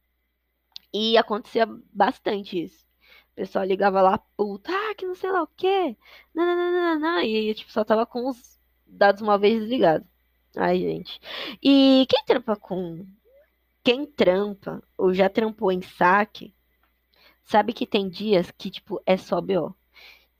E 0.93 1.17
acontecia 1.17 1.67
bastante 1.93 2.63
isso. 2.63 2.85
O 3.33 3.35
pessoal 3.35 3.65
ligava 3.65 4.01
lá, 4.01 4.17
puta, 4.37 4.71
ah, 4.71 4.95
que 4.95 5.05
não 5.05 5.15
sei 5.15 5.31
lá 5.31 5.43
o 5.43 5.47
quê. 5.47 5.97
Não. 6.33 7.21
E 7.21 7.53
tipo, 7.53 7.71
só 7.71 7.83
tava 7.83 8.05
com 8.05 8.29
os 8.29 8.59
dados 8.87 9.21
móveis 9.21 9.59
desligados. 9.59 10.07
Ai, 10.55 10.79
gente. 10.79 11.19
E 11.61 12.05
quem 12.09 12.23
trampa 12.25 12.55
com. 12.55 13.05
Quem 13.85 14.03
trampa 14.07 14.81
ou 14.97 15.13
já 15.13 15.29
trampou 15.29 15.71
em 15.71 15.79
saque, 15.79 16.55
sabe 17.43 17.71
que 17.71 17.85
tem 17.85 18.09
dias 18.09 18.49
que, 18.49 18.71
tipo, 18.71 18.99
é 19.05 19.15
só 19.15 19.39
BO. 19.39 19.75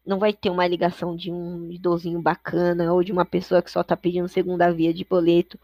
Não 0.03 0.17
vai 0.17 0.33
ter 0.33 0.49
uma 0.49 0.65
ligação 0.65 1.15
de 1.15 1.31
um 1.31 1.71
idosinho 1.71 2.19
bacana 2.19 2.91
ou 2.91 3.03
de 3.03 3.11
uma 3.11 3.23
pessoa 3.23 3.61
que 3.61 3.69
só 3.69 3.83
tá 3.83 3.95
pedindo 3.95 4.27
segunda 4.27 4.73
via 4.73 4.91
de 4.91 5.05
boleto. 5.05 5.59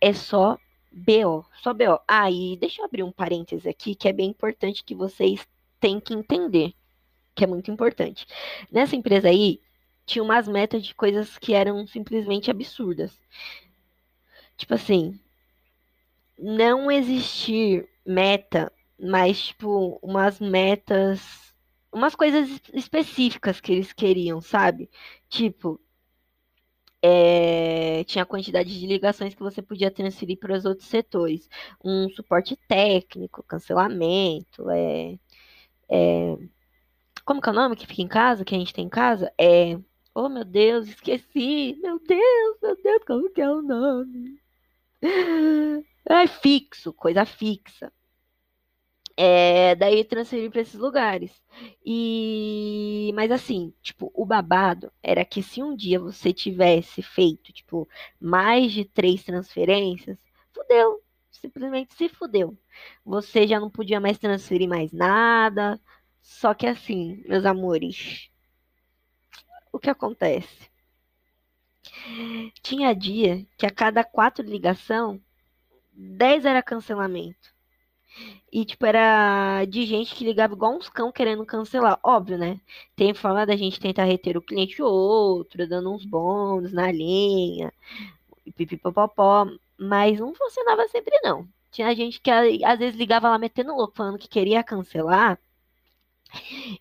É 0.00 0.12
só 0.12 0.58
BO, 0.90 1.46
só 1.62 1.72
BO. 1.72 2.00
Ah, 2.08 2.28
e 2.28 2.56
deixa 2.56 2.82
eu 2.82 2.86
abrir 2.86 3.04
um 3.04 3.12
parênteses 3.12 3.68
aqui 3.68 3.94
que 3.94 4.08
é 4.08 4.12
bem 4.12 4.30
importante 4.30 4.82
que 4.82 4.94
vocês 4.94 5.46
têm 5.78 6.00
que 6.00 6.14
entender, 6.14 6.74
que 7.36 7.44
é 7.44 7.46
muito 7.46 7.70
importante. 7.70 8.26
Nessa 8.68 8.96
empresa 8.96 9.28
aí, 9.28 9.60
tinha 10.04 10.24
umas 10.24 10.48
metas 10.48 10.84
de 10.84 10.92
coisas 10.92 11.38
que 11.38 11.54
eram 11.54 11.86
simplesmente 11.86 12.50
absurdas. 12.50 13.16
Tipo 14.56 14.74
assim, 14.74 15.20
não 16.42 16.90
existir 16.90 17.88
meta, 18.04 18.72
mas 18.98 19.40
tipo 19.46 19.98
umas 20.02 20.40
metas, 20.40 21.54
umas 21.92 22.14
coisas 22.16 22.60
específicas 22.74 23.60
que 23.60 23.72
eles 23.72 23.92
queriam, 23.92 24.40
sabe? 24.40 24.90
Tipo, 25.28 25.80
é, 27.00 28.04
tinha 28.04 28.22
a 28.24 28.26
quantidade 28.26 28.78
de 28.78 28.86
ligações 28.86 29.34
que 29.34 29.42
você 29.42 29.62
podia 29.62 29.90
transferir 29.90 30.38
para 30.38 30.56
os 30.56 30.64
outros 30.64 30.88
setores, 30.88 31.48
um 31.84 32.08
suporte 32.10 32.56
técnico, 32.68 33.42
cancelamento, 33.44 34.68
é, 34.70 35.18
é, 35.90 36.38
como 37.24 37.40
que 37.40 37.48
é 37.48 37.52
o 37.52 37.54
nome 37.54 37.76
que 37.76 37.86
fica 37.86 38.02
em 38.02 38.08
casa, 38.08 38.44
que 38.44 38.54
a 38.54 38.58
gente 38.58 38.74
tem 38.74 38.86
em 38.86 38.88
casa? 38.88 39.32
É, 39.38 39.78
oh 40.14 40.28
meu 40.28 40.44
Deus, 40.44 40.88
esqueci, 40.88 41.78
meu 41.82 41.98
Deus, 42.00 42.58
meu 42.62 42.76
Deus, 42.82 43.04
como 43.06 43.30
que 43.30 43.40
é 43.40 43.50
o 43.50 43.62
nome? 43.62 44.40
É 46.08 46.26
fixo, 46.26 46.92
coisa 46.92 47.24
fixa. 47.24 47.92
É, 49.16 49.74
daí 49.74 50.04
transferir 50.04 50.50
para 50.50 50.62
esses 50.62 50.78
lugares. 50.80 51.30
E 51.84 53.12
mas 53.14 53.30
assim, 53.30 53.74
tipo, 53.82 54.10
o 54.14 54.24
babado 54.24 54.90
era 55.02 55.24
que 55.24 55.42
se 55.42 55.62
um 55.62 55.76
dia 55.76 56.00
você 56.00 56.32
tivesse 56.32 57.02
feito, 57.02 57.52
tipo, 57.52 57.88
mais 58.20 58.72
de 58.72 58.84
três 58.84 59.22
transferências, 59.22 60.18
fudeu, 60.52 61.02
simplesmente 61.30 61.94
se 61.94 62.08
fudeu. 62.08 62.56
Você 63.04 63.46
já 63.46 63.60
não 63.60 63.70
podia 63.70 64.00
mais 64.00 64.18
transferir 64.18 64.68
mais 64.68 64.92
nada. 64.92 65.80
Só 66.22 66.54
que 66.54 66.66
assim, 66.66 67.22
meus 67.28 67.44
amores, 67.44 68.30
o 69.72 69.78
que 69.78 69.90
acontece? 69.90 70.70
Tinha 72.62 72.94
dia 72.94 73.46
que 73.58 73.66
a 73.66 73.70
cada 73.70 74.04
quatro 74.04 74.44
ligação, 74.44 75.20
dez 75.92 76.44
era 76.44 76.62
cancelamento. 76.62 77.52
E, 78.52 78.64
tipo, 78.64 78.84
era 78.84 79.64
de 79.64 79.86
gente 79.86 80.14
que 80.14 80.24
ligava 80.24 80.54
igual 80.54 80.76
uns 80.76 80.88
cão 80.88 81.10
querendo 81.10 81.46
cancelar. 81.46 81.98
Óbvio, 82.02 82.36
né? 82.36 82.60
Tem 82.94 83.14
forma 83.14 83.46
da 83.46 83.56
gente 83.56 83.80
tentar 83.80 84.04
reter 84.04 84.36
o 84.36 84.42
cliente 84.42 84.82
ou 84.82 84.92
outro, 84.92 85.66
dando 85.66 85.90
uns 85.92 86.04
bônus 86.04 86.72
na 86.72 86.92
linha, 86.92 87.72
pipipopopó. 88.56 89.46
Mas 89.78 90.20
não 90.20 90.34
funcionava 90.34 90.86
sempre, 90.88 91.18
não. 91.22 91.48
Tinha 91.70 91.94
gente 91.94 92.20
que 92.20 92.30
às 92.30 92.78
vezes 92.78 92.98
ligava 92.98 93.30
lá 93.30 93.38
metendo 93.38 93.74
louco, 93.74 93.96
falando 93.96 94.18
que 94.18 94.28
queria 94.28 94.62
cancelar. 94.62 95.38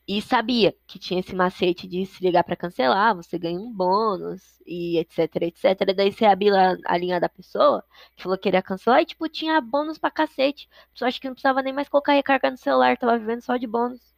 E 0.08 0.22
sabia 0.22 0.76
que 0.88 1.00
tinha 1.00 1.20
esse 1.20 1.36
macete 1.36 1.88
de 1.88 2.06
se 2.06 2.24
ligar 2.24 2.44
para 2.44 2.56
cancelar, 2.56 3.16
você 3.16 3.38
ganha 3.38 3.60
um 3.60 3.72
bônus 3.72 4.62
e 4.66 4.98
etc, 4.98 5.36
etc. 5.42 5.94
Daí 5.96 6.12
você 6.12 6.26
abriu 6.26 6.54
a, 6.56 6.98
linha 6.98 7.20
da 7.20 7.30
pessoa 7.30 7.84
que 8.16 8.24
falou 8.24 8.38
que 8.38 8.44
queria 8.44 8.62
cancelar 8.62 9.02
e, 9.02 9.06
tipo, 9.06 9.28
tinha 9.30 9.60
bônus 9.62 9.98
pra 9.98 10.12
cacete. 10.12 10.70
A 10.72 10.94
pessoa 10.94 11.10
acha 11.10 11.20
que 11.20 11.28
não 11.28 11.34
precisava 11.36 11.62
nem 11.62 11.74
mais 11.74 11.90
colocar 11.90 12.14
recarga 12.14 12.52
no 12.52 12.58
celular, 12.58 12.98
tava 12.98 13.18
vivendo 13.18 13.42
só 13.42 13.58
de 13.58 13.68
bônus. 13.68 14.14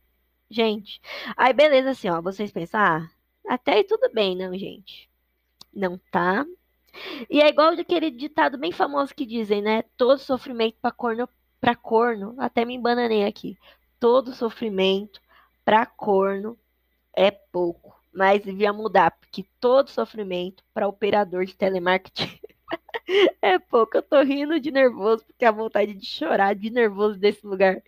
Gente. 0.50 1.02
Aí, 1.36 1.54
beleza, 1.54 1.92
assim, 1.92 2.10
ó. 2.10 2.22
Vocês 2.22 2.52
pensam, 2.52 2.80
ah, 2.80 3.10
até 3.48 3.74
aí 3.75 3.84
tudo 3.84 4.12
bem, 4.13 4.36
não, 4.36 4.58
gente. 4.58 5.10
Não 5.74 5.98
tá. 6.12 6.46
E 7.30 7.42
é 7.42 7.48
igual 7.50 7.74
aquele 7.74 8.12
ditado 8.12 8.58
bem 8.58 8.72
famoso 8.72 9.16
que 9.16 9.25
dizem, 9.25 9.62
né? 9.62 9.84
Todo 9.98 10.20
sofrimento 10.20 10.78
pra 10.82 10.92
corno, 10.92 11.28
pra 11.60 11.75
corno, 11.75 12.36
até 12.38 12.66
me 12.66 12.75
embananei 12.75 13.25
aqui. 13.25 13.58
Todo 14.00 14.34
sofrimento 14.34 15.22
para 15.65 15.86
corno 15.86 16.58
é 17.15 17.32
pouco, 17.32 17.96
mas 18.13 18.43
devia 18.43 18.74
mudar, 18.74 19.12
porque 19.12 19.46
todo 19.60 19.89
sofrimento 19.89 20.63
para 20.74 20.88
operador 20.88 21.46
de 21.46 21.55
telemarketing 21.55 22.39
é 23.41 23.60
pouco. 23.60 23.98
Eu 23.98 24.03
tô 24.03 24.22
rindo 24.22 24.60
de 24.60 24.72
nervoso, 24.72 25.25
porque 25.25 25.46
a 25.46 25.51
vontade 25.51 25.93
de 25.93 26.05
chorar 26.05 26.55
de 26.55 26.70
nervoso 26.70 27.17
desse 27.20 27.46
lugar 27.46 27.82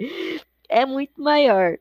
é 0.70 0.86
muito 0.86 1.22
maior. 1.22 1.78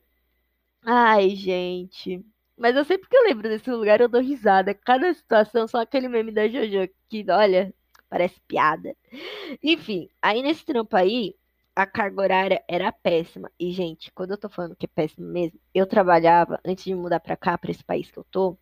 Ai, 0.85 1.31
gente. 1.35 2.23
Mas 2.57 2.75
eu 2.75 2.85
sempre 2.85 3.09
que 3.09 3.15
eu 3.17 3.23
lembro 3.23 3.49
desse 3.49 3.69
lugar, 3.71 4.01
eu 4.01 4.09
dou 4.09 4.21
risada. 4.21 4.73
Cada 4.73 5.13
situação, 5.13 5.67
só 5.67 5.79
aquele 5.81 6.07
meme 6.07 6.31
da 6.31 6.47
Jojo, 6.47 6.89
que, 7.09 7.25
olha, 7.29 7.73
parece 8.09 8.39
piada. 8.47 8.95
Enfim, 9.63 10.09
aí 10.21 10.41
nesse 10.41 10.65
trampo 10.65 10.95
aí, 10.95 11.35
a 11.75 11.85
carga 11.85 12.21
horária 12.21 12.63
era 12.67 12.91
péssima. 12.91 13.51
E, 13.59 13.71
gente, 13.71 14.11
quando 14.13 14.31
eu 14.31 14.37
tô 14.37 14.47
falando 14.47 14.75
que 14.75 14.85
é 14.85 14.89
péssimo 14.89 15.27
mesmo, 15.27 15.59
eu 15.73 15.85
trabalhava, 15.85 16.59
antes 16.65 16.85
de 16.85 16.95
mudar 16.95 17.19
pra 17.19 17.35
cá, 17.35 17.57
pra 17.57 17.69
esse 17.71 17.83
país 17.83 18.09
que 18.09 18.17
eu 18.17 18.23
tô, 18.31 18.57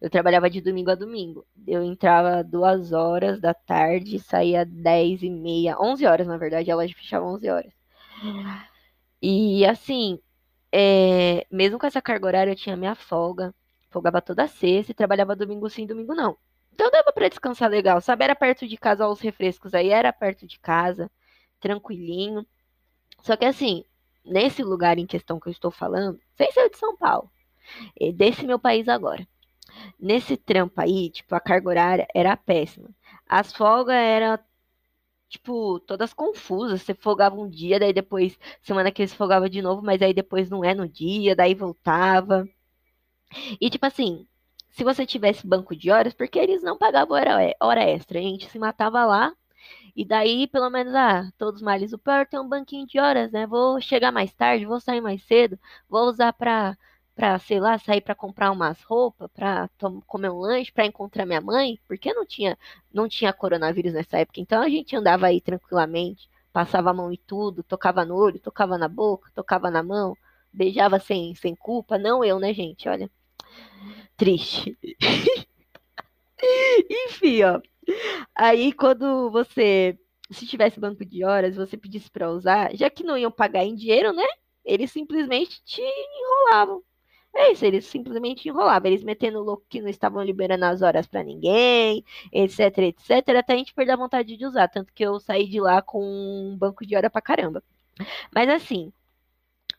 eu 0.00 0.10
trabalhava 0.10 0.50
de 0.50 0.60
domingo 0.60 0.90
a 0.90 0.96
domingo. 0.96 1.46
Eu 1.66 1.84
entrava 1.84 2.42
duas 2.42 2.92
horas 2.92 3.40
da 3.40 3.54
tarde, 3.54 4.18
saía 4.18 4.64
dez 4.66 5.22
e 5.22 5.30
meia, 5.30 5.78
onze 5.80 6.04
horas, 6.04 6.26
na 6.26 6.36
verdade, 6.36 6.70
a 6.70 6.76
loja 6.76 6.94
fechava 6.96 7.24
onze 7.26 7.48
horas. 7.48 7.72
E, 9.22 9.64
assim, 9.64 10.18
é, 10.72 11.46
mesmo 11.50 11.78
com 11.78 11.86
essa 11.86 12.02
carga 12.02 12.26
horária, 12.26 12.50
eu 12.50 12.56
tinha 12.56 12.76
minha 12.76 12.94
folga. 12.94 13.54
Folgava 13.90 14.20
toda 14.20 14.48
sexta 14.48 14.92
e 14.92 14.94
trabalhava 14.94 15.36
domingo 15.36 15.70
sim, 15.70 15.86
domingo 15.86 16.14
não. 16.14 16.36
Então 16.74 16.90
dava 16.90 17.12
para 17.12 17.28
descansar 17.28 17.70
legal, 17.70 18.00
sabe? 18.00 18.24
Era 18.24 18.36
perto 18.36 18.66
de 18.68 18.76
casa, 18.76 19.08
os 19.08 19.20
refrescos 19.20 19.74
aí, 19.74 19.90
era 19.90 20.12
perto 20.12 20.46
de 20.46 20.58
casa 20.60 21.10
tranquilinho. 21.60 22.46
Só 23.22 23.36
que 23.36 23.44
assim, 23.44 23.84
nesse 24.24 24.62
lugar 24.62 24.98
em 24.98 25.06
questão 25.06 25.40
que 25.40 25.48
eu 25.48 25.52
estou 25.52 25.70
falando, 25.70 26.20
sem 26.36 26.50
ser 26.52 26.70
de 26.70 26.78
São 26.78 26.96
Paulo, 26.96 27.30
é 28.00 28.12
desse 28.12 28.46
meu 28.46 28.58
país 28.58 28.88
agora. 28.88 29.26
Nesse 30.00 30.36
trampo 30.36 30.80
aí, 30.80 31.10
tipo, 31.10 31.34
a 31.34 31.40
carga 31.40 31.68
horária 31.68 32.08
era 32.14 32.36
péssima. 32.36 32.90
As 33.28 33.52
folgas 33.52 33.96
eram, 33.96 34.38
tipo, 35.28 35.80
todas 35.80 36.12
confusas. 36.14 36.82
Você 36.82 36.94
folgava 36.94 37.36
um 37.36 37.48
dia, 37.48 37.78
daí 37.80 37.92
depois, 37.92 38.38
semana 38.62 38.90
que 38.92 39.02
eles 39.02 39.14
folgava 39.14 39.48
de 39.50 39.62
novo, 39.62 39.82
mas 39.82 40.02
aí 40.02 40.14
depois 40.14 40.50
não 40.50 40.64
é 40.64 40.74
no 40.74 40.88
dia, 40.88 41.36
daí 41.36 41.54
voltava. 41.54 42.48
E 43.60 43.70
tipo 43.70 43.84
assim, 43.86 44.26
se 44.70 44.84
você 44.84 45.04
tivesse 45.06 45.46
banco 45.46 45.76
de 45.76 45.90
horas, 45.90 46.14
porque 46.14 46.38
eles 46.38 46.62
não 46.62 46.78
pagavam 46.78 47.16
hora, 47.16 47.54
hora 47.60 47.82
extra, 47.84 48.18
a 48.18 48.22
gente 48.22 48.48
se 48.48 48.58
matava 48.58 49.04
lá 49.06 49.34
e 49.98 50.04
daí, 50.04 50.46
pelo 50.46 50.70
menos, 50.70 50.94
ah, 50.94 51.28
todos 51.36 51.60
males. 51.60 51.92
O 51.92 51.98
pior 51.98 52.24
tem 52.26 52.38
um 52.38 52.48
banquinho 52.48 52.86
de 52.86 53.00
horas, 53.00 53.32
né? 53.32 53.46
Vou 53.48 53.80
chegar 53.80 54.12
mais 54.12 54.32
tarde, 54.32 54.64
vou 54.64 54.80
sair 54.80 55.00
mais 55.00 55.20
cedo, 55.24 55.58
vou 55.88 56.08
usar 56.08 56.32
pra, 56.32 56.78
pra 57.16 57.36
sei 57.40 57.58
lá, 57.58 57.76
sair 57.78 58.00
para 58.00 58.14
comprar 58.14 58.52
umas 58.52 58.80
roupas, 58.82 59.28
pra 59.32 59.68
comer 60.06 60.30
um 60.30 60.38
lanche, 60.38 60.70
pra 60.72 60.86
encontrar 60.86 61.26
minha 61.26 61.40
mãe, 61.40 61.80
porque 61.88 62.14
não 62.14 62.24
tinha, 62.24 62.56
não 62.92 63.08
tinha 63.08 63.32
coronavírus 63.32 63.92
nessa 63.92 64.18
época. 64.18 64.40
Então 64.40 64.62
a 64.62 64.68
gente 64.68 64.94
andava 64.94 65.26
aí 65.26 65.40
tranquilamente, 65.40 66.30
passava 66.52 66.90
a 66.90 66.94
mão 66.94 67.12
e 67.12 67.18
tudo, 67.18 67.64
tocava 67.64 68.04
no 68.04 68.14
olho, 68.16 68.38
tocava 68.38 68.78
na 68.78 68.86
boca, 68.88 69.28
tocava 69.34 69.68
na 69.68 69.82
mão, 69.82 70.16
beijava 70.52 71.00
sem, 71.00 71.34
sem 71.34 71.56
culpa. 71.56 71.98
Não 71.98 72.24
eu, 72.24 72.38
né, 72.38 72.54
gente? 72.54 72.88
Olha. 72.88 73.10
Triste. 74.16 74.76
Enfim, 76.90 77.42
ó. 77.44 77.60
Aí 78.34 78.72
quando 78.72 79.30
você 79.30 79.98
se 80.30 80.46
tivesse 80.46 80.78
banco 80.78 81.04
de 81.04 81.24
horas, 81.24 81.56
você 81.56 81.76
pedisse 81.76 82.10
para 82.10 82.30
usar, 82.30 82.74
já 82.74 82.90
que 82.90 83.02
não 83.02 83.16
iam 83.16 83.30
pagar 83.30 83.64
em 83.64 83.74
dinheiro, 83.74 84.12
né? 84.12 84.26
Eles 84.64 84.92
simplesmente 84.92 85.62
te 85.64 85.80
enrolavam. 85.82 86.82
É 87.34 87.52
isso, 87.52 87.64
eles 87.64 87.86
simplesmente 87.86 88.48
enrolavam, 88.48 88.90
eles 88.90 89.04
metendo 89.04 89.42
louco 89.42 89.64
que 89.68 89.80
não 89.80 89.88
estavam 89.88 90.22
liberando 90.22 90.64
as 90.64 90.82
horas 90.82 91.06
para 91.06 91.22
ninguém, 91.22 92.04
etc, 92.32 92.78
etc, 92.78 93.10
até 93.38 93.52
a 93.54 93.56
gente 93.56 93.74
perder 93.74 93.92
a 93.92 93.96
vontade 93.96 94.36
de 94.36 94.46
usar, 94.46 94.68
tanto 94.68 94.92
que 94.92 95.04
eu 95.04 95.20
saí 95.20 95.46
de 95.46 95.60
lá 95.60 95.80
com 95.80 96.02
um 96.02 96.56
banco 96.56 96.86
de 96.86 96.96
hora 96.96 97.10
pra 97.10 97.22
caramba. 97.22 97.62
Mas 98.34 98.48
assim, 98.48 98.92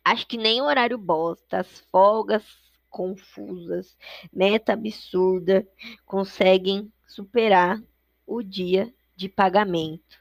acho 0.03 0.27
que 0.27 0.37
nem 0.37 0.61
o 0.61 0.65
horário 0.65 0.97
bosta, 0.97 1.59
as 1.59 1.79
folgas 1.91 2.43
confusas, 2.89 3.97
meta 4.31 4.73
absurda, 4.73 5.67
conseguem 6.05 6.91
superar 7.07 7.81
o 8.29 8.43
dia 8.43 8.93
de 9.15 9.27
pagamento. 9.27 10.17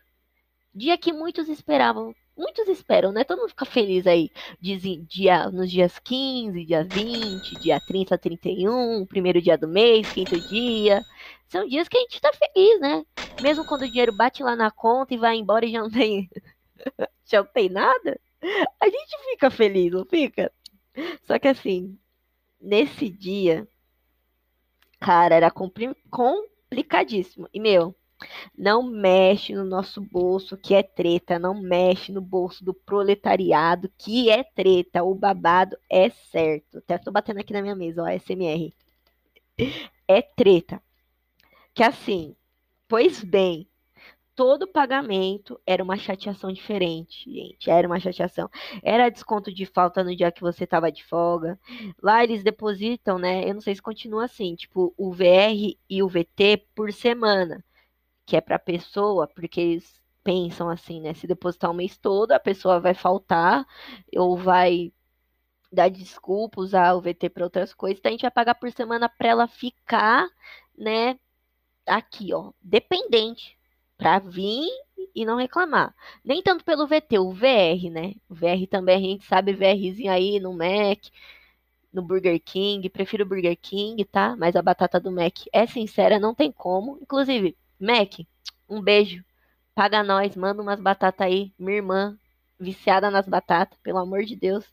Dia 0.74 0.96
que 0.96 1.12
muitos 1.12 1.48
esperavam 1.48 2.14
muitos 2.38 2.68
esperam, 2.68 3.10
né? 3.10 3.24
Todo 3.24 3.40
mundo 3.40 3.50
fica 3.50 3.64
feliz 3.64 4.06
aí 4.06 4.30
dizem, 4.60 5.04
dia, 5.04 5.50
nos 5.50 5.70
dias 5.70 5.98
15, 5.98 6.64
dia 6.64 6.84
20, 6.84 7.58
dia 7.60 7.80
30, 7.80 8.16
31, 8.16 9.04
primeiro 9.06 9.42
dia 9.42 9.58
do 9.58 9.66
mês, 9.66 10.12
quinto 10.12 10.40
dia. 10.48 11.04
São 11.48 11.66
dias 11.66 11.88
que 11.88 11.98
a 11.98 12.00
gente 12.00 12.20
tá 12.20 12.30
feliz, 12.32 12.80
né? 12.80 13.04
Mesmo 13.42 13.66
quando 13.66 13.82
o 13.82 13.88
dinheiro 13.88 14.12
bate 14.12 14.42
lá 14.42 14.54
na 14.54 14.70
conta 14.70 15.12
e 15.12 15.18
vai 15.18 15.36
embora 15.36 15.66
e 15.66 15.72
já 15.72 15.80
não 15.80 15.90
tem, 15.90 16.30
já 17.26 17.42
não 17.42 17.48
tem 17.48 17.68
nada, 17.68 18.20
a 18.80 18.86
gente 18.86 19.18
fica 19.30 19.50
feliz, 19.50 19.90
não 19.90 20.04
fica? 20.04 20.52
Só 21.22 21.38
que 21.38 21.48
assim, 21.48 21.98
nesse 22.60 23.08
dia, 23.08 23.66
cara, 25.00 25.34
era 25.34 25.50
complicadíssimo. 26.68 27.48
E, 27.52 27.58
meu, 27.58 27.94
não 28.56 28.82
mexe 28.82 29.54
no 29.54 29.64
nosso 29.64 30.00
bolso, 30.00 30.56
que 30.56 30.74
é 30.74 30.82
treta. 30.82 31.38
Não 31.38 31.54
mexe 31.54 32.12
no 32.12 32.20
bolso 32.20 32.64
do 32.64 32.74
proletariado, 32.74 33.90
que 33.96 34.30
é 34.30 34.44
treta. 34.44 35.02
O 35.02 35.14
babado 35.14 35.76
é 35.90 36.10
certo. 36.10 36.78
Até 36.78 36.98
tô 36.98 37.10
batendo 37.10 37.40
aqui 37.40 37.52
na 37.52 37.62
minha 37.62 37.74
mesa, 37.74 38.02
ó, 38.02 38.08
SMR. 38.08 38.72
É 40.06 40.22
treta. 40.22 40.82
Que 41.74 41.82
assim, 41.82 42.34
pois 42.88 43.22
bem, 43.22 43.68
todo 44.38 44.68
pagamento 44.68 45.60
era 45.66 45.82
uma 45.82 45.96
chateação 45.96 46.52
diferente, 46.52 47.28
gente. 47.28 47.68
Era 47.68 47.88
uma 47.88 47.98
chateação. 47.98 48.48
Era 48.84 49.08
desconto 49.08 49.52
de 49.52 49.66
falta 49.66 50.04
no 50.04 50.14
dia 50.14 50.30
que 50.30 50.40
você 50.40 50.64
tava 50.64 50.92
de 50.92 51.04
folga. 51.04 51.58
Lá 52.00 52.22
eles 52.22 52.44
depositam, 52.44 53.18
né? 53.18 53.50
Eu 53.50 53.54
não 53.54 53.60
sei 53.60 53.74
se 53.74 53.82
continua 53.82 54.26
assim, 54.26 54.54
tipo, 54.54 54.94
o 54.96 55.12
VR 55.12 55.76
e 55.90 56.02
o 56.04 56.08
VT 56.08 56.68
por 56.72 56.92
semana 56.92 57.64
que 58.24 58.36
é 58.36 58.40
para 58.40 58.60
pessoa, 58.60 59.26
porque 59.26 59.60
eles 59.60 60.00
pensam 60.22 60.70
assim, 60.70 61.00
né? 61.00 61.14
Se 61.14 61.26
depositar 61.26 61.70
o 61.70 61.74
mês 61.74 61.98
todo, 61.98 62.30
a 62.30 62.38
pessoa 62.38 62.78
vai 62.78 62.94
faltar 62.94 63.66
ou 64.16 64.36
vai 64.36 64.92
dar 65.72 65.88
desculpa, 65.88 66.60
usar 66.60 66.94
o 66.94 67.00
VT 67.00 67.28
para 67.30 67.44
outras 67.44 67.74
coisas, 67.74 67.98
então 67.98 68.10
a 68.10 68.12
gente 68.12 68.22
vai 68.22 68.30
pagar 68.30 68.54
por 68.54 68.70
semana 68.70 69.08
para 69.08 69.28
ela 69.28 69.48
ficar, 69.48 70.28
né, 70.76 71.18
aqui, 71.86 72.32
ó, 72.32 72.52
dependente, 72.62 73.57
para 73.98 74.20
vir 74.20 74.68
e 75.14 75.24
não 75.26 75.36
reclamar. 75.36 75.94
Nem 76.24 76.42
tanto 76.42 76.64
pelo 76.64 76.86
VT, 76.86 77.18
o 77.18 77.32
VR, 77.32 77.90
né? 77.90 78.14
O 78.28 78.34
VR 78.34 78.66
também 78.70 78.96
a 78.96 79.00
gente 79.00 79.26
sabe 79.26 79.52
VRzinho 79.52 80.12
aí 80.12 80.40
no 80.40 80.52
Mac, 80.54 81.00
no 81.92 82.02
Burger 82.02 82.40
King, 82.40 82.88
prefiro 82.88 83.24
o 83.24 83.28
Burger 83.28 83.56
King, 83.60 84.04
tá? 84.04 84.36
Mas 84.36 84.56
a 84.56 84.62
batata 84.62 85.00
do 85.00 85.10
Mac 85.10 85.34
é 85.52 85.66
sincera, 85.66 86.18
não 86.18 86.34
tem 86.34 86.52
como. 86.52 86.98
Inclusive, 87.02 87.56
Mac, 87.80 88.20
um 88.68 88.80
beijo. 88.80 89.24
Paga 89.74 90.02
nós, 90.02 90.36
manda 90.36 90.62
umas 90.62 90.80
batatas 90.80 91.26
aí. 91.26 91.52
Minha 91.58 91.76
irmã, 91.78 92.18
viciada 92.58 93.10
nas 93.10 93.28
batatas, 93.28 93.78
pelo 93.82 93.98
amor 93.98 94.24
de 94.24 94.36
Deus. 94.36 94.64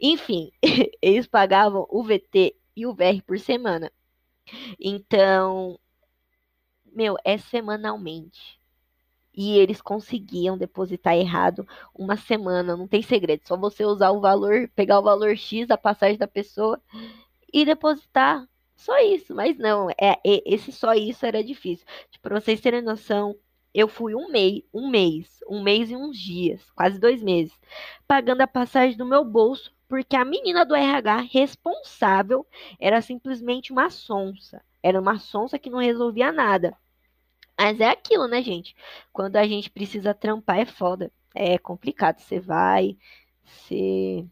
Enfim, 0.00 0.50
eles 1.02 1.26
pagavam 1.26 1.86
o 1.90 2.02
VT 2.04 2.56
e 2.76 2.86
o 2.86 2.94
VR 2.94 3.22
por 3.26 3.38
semana. 3.38 3.90
Então, 4.80 5.78
meu, 6.92 7.16
é 7.24 7.38
semanalmente. 7.38 8.59
E 9.34 9.58
eles 9.58 9.80
conseguiam 9.80 10.58
depositar 10.58 11.14
errado 11.14 11.66
uma 11.94 12.16
semana, 12.16 12.76
não 12.76 12.88
tem 12.88 13.02
segredo. 13.02 13.42
Só 13.46 13.56
você 13.56 13.84
usar 13.84 14.10
o 14.10 14.20
valor, 14.20 14.68
pegar 14.74 14.98
o 14.98 15.02
valor 15.02 15.36
X 15.36 15.66
da 15.66 15.78
passagem 15.78 16.18
da 16.18 16.26
pessoa 16.26 16.80
e 17.52 17.64
depositar 17.64 18.46
só 18.74 18.98
isso, 18.98 19.34
mas 19.34 19.58
não, 19.58 19.90
é, 19.90 20.18
é 20.24 20.42
esse 20.46 20.72
só 20.72 20.94
isso 20.94 21.26
era 21.26 21.44
difícil. 21.44 21.86
Tipo, 22.10 22.22
para 22.22 22.40
vocês 22.40 22.60
terem 22.60 22.80
noção, 22.80 23.36
eu 23.74 23.86
fui 23.86 24.14
um 24.14 24.30
mês, 24.30 24.62
um 24.72 24.88
mês, 24.88 25.40
um 25.48 25.62
mês 25.62 25.90
e 25.90 25.96
uns 25.96 26.18
dias, 26.18 26.70
quase 26.70 26.98
dois 26.98 27.22
meses, 27.22 27.52
pagando 28.06 28.40
a 28.40 28.46
passagem 28.46 28.96
do 28.96 29.04
meu 29.04 29.24
bolso, 29.24 29.70
porque 29.86 30.16
a 30.16 30.24
menina 30.24 30.64
do 30.64 30.74
RH 30.74 31.28
responsável 31.32 32.46
era 32.78 33.02
simplesmente 33.02 33.70
uma 33.70 33.90
sonsa. 33.90 34.62
Era 34.82 35.00
uma 35.00 35.18
sonsa 35.18 35.58
que 35.58 35.68
não 35.68 35.78
resolvia 35.78 36.32
nada. 36.32 36.76
Mas 37.60 37.78
é 37.78 37.90
aquilo, 37.90 38.26
né, 38.26 38.42
gente? 38.42 38.74
Quando 39.12 39.36
a 39.36 39.46
gente 39.46 39.68
precisa 39.70 40.14
trampar 40.14 40.60
é 40.60 40.64
foda. 40.64 41.12
É 41.34 41.58
complicado. 41.58 42.18
Você 42.18 42.40
vai, 42.40 42.96
você, 43.44 44.26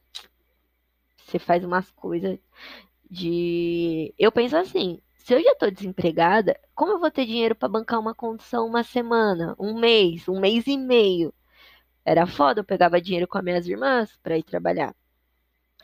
você 1.17 1.39
faz 1.39 1.63
umas 1.65 1.91
coisas 1.91 2.39
de. 3.11 4.15
Eu 4.19 4.33
penso 4.33 4.57
assim, 4.57 5.01
se 5.17 5.35
eu 5.35 5.43
já 5.43 5.53
estou 5.53 5.71
desempregada, 5.71 6.59
como 6.75 6.93
eu 6.93 7.01
vou 7.01 7.11
ter 7.11 7.27
dinheiro 7.27 7.55
para 7.57 7.69
bancar 7.69 8.01
uma 8.01 8.15
condição 8.15 8.67
uma 8.67 8.83
semana, 8.85 9.55
um 9.59 9.79
mês, 9.79 10.29
um 10.29 10.41
mês 10.41 10.67
e 10.67 10.79
meio? 10.79 11.35
Era 12.05 12.27
foda, 12.27 12.61
eu 12.61 12.65
pegava 12.65 13.01
dinheiro 13.01 13.29
com 13.29 13.39
as 13.39 13.45
minhas 13.45 13.69
irmãs 13.69 14.17
para 14.23 14.39
ir 14.39 14.45
trabalhar. 14.45 14.95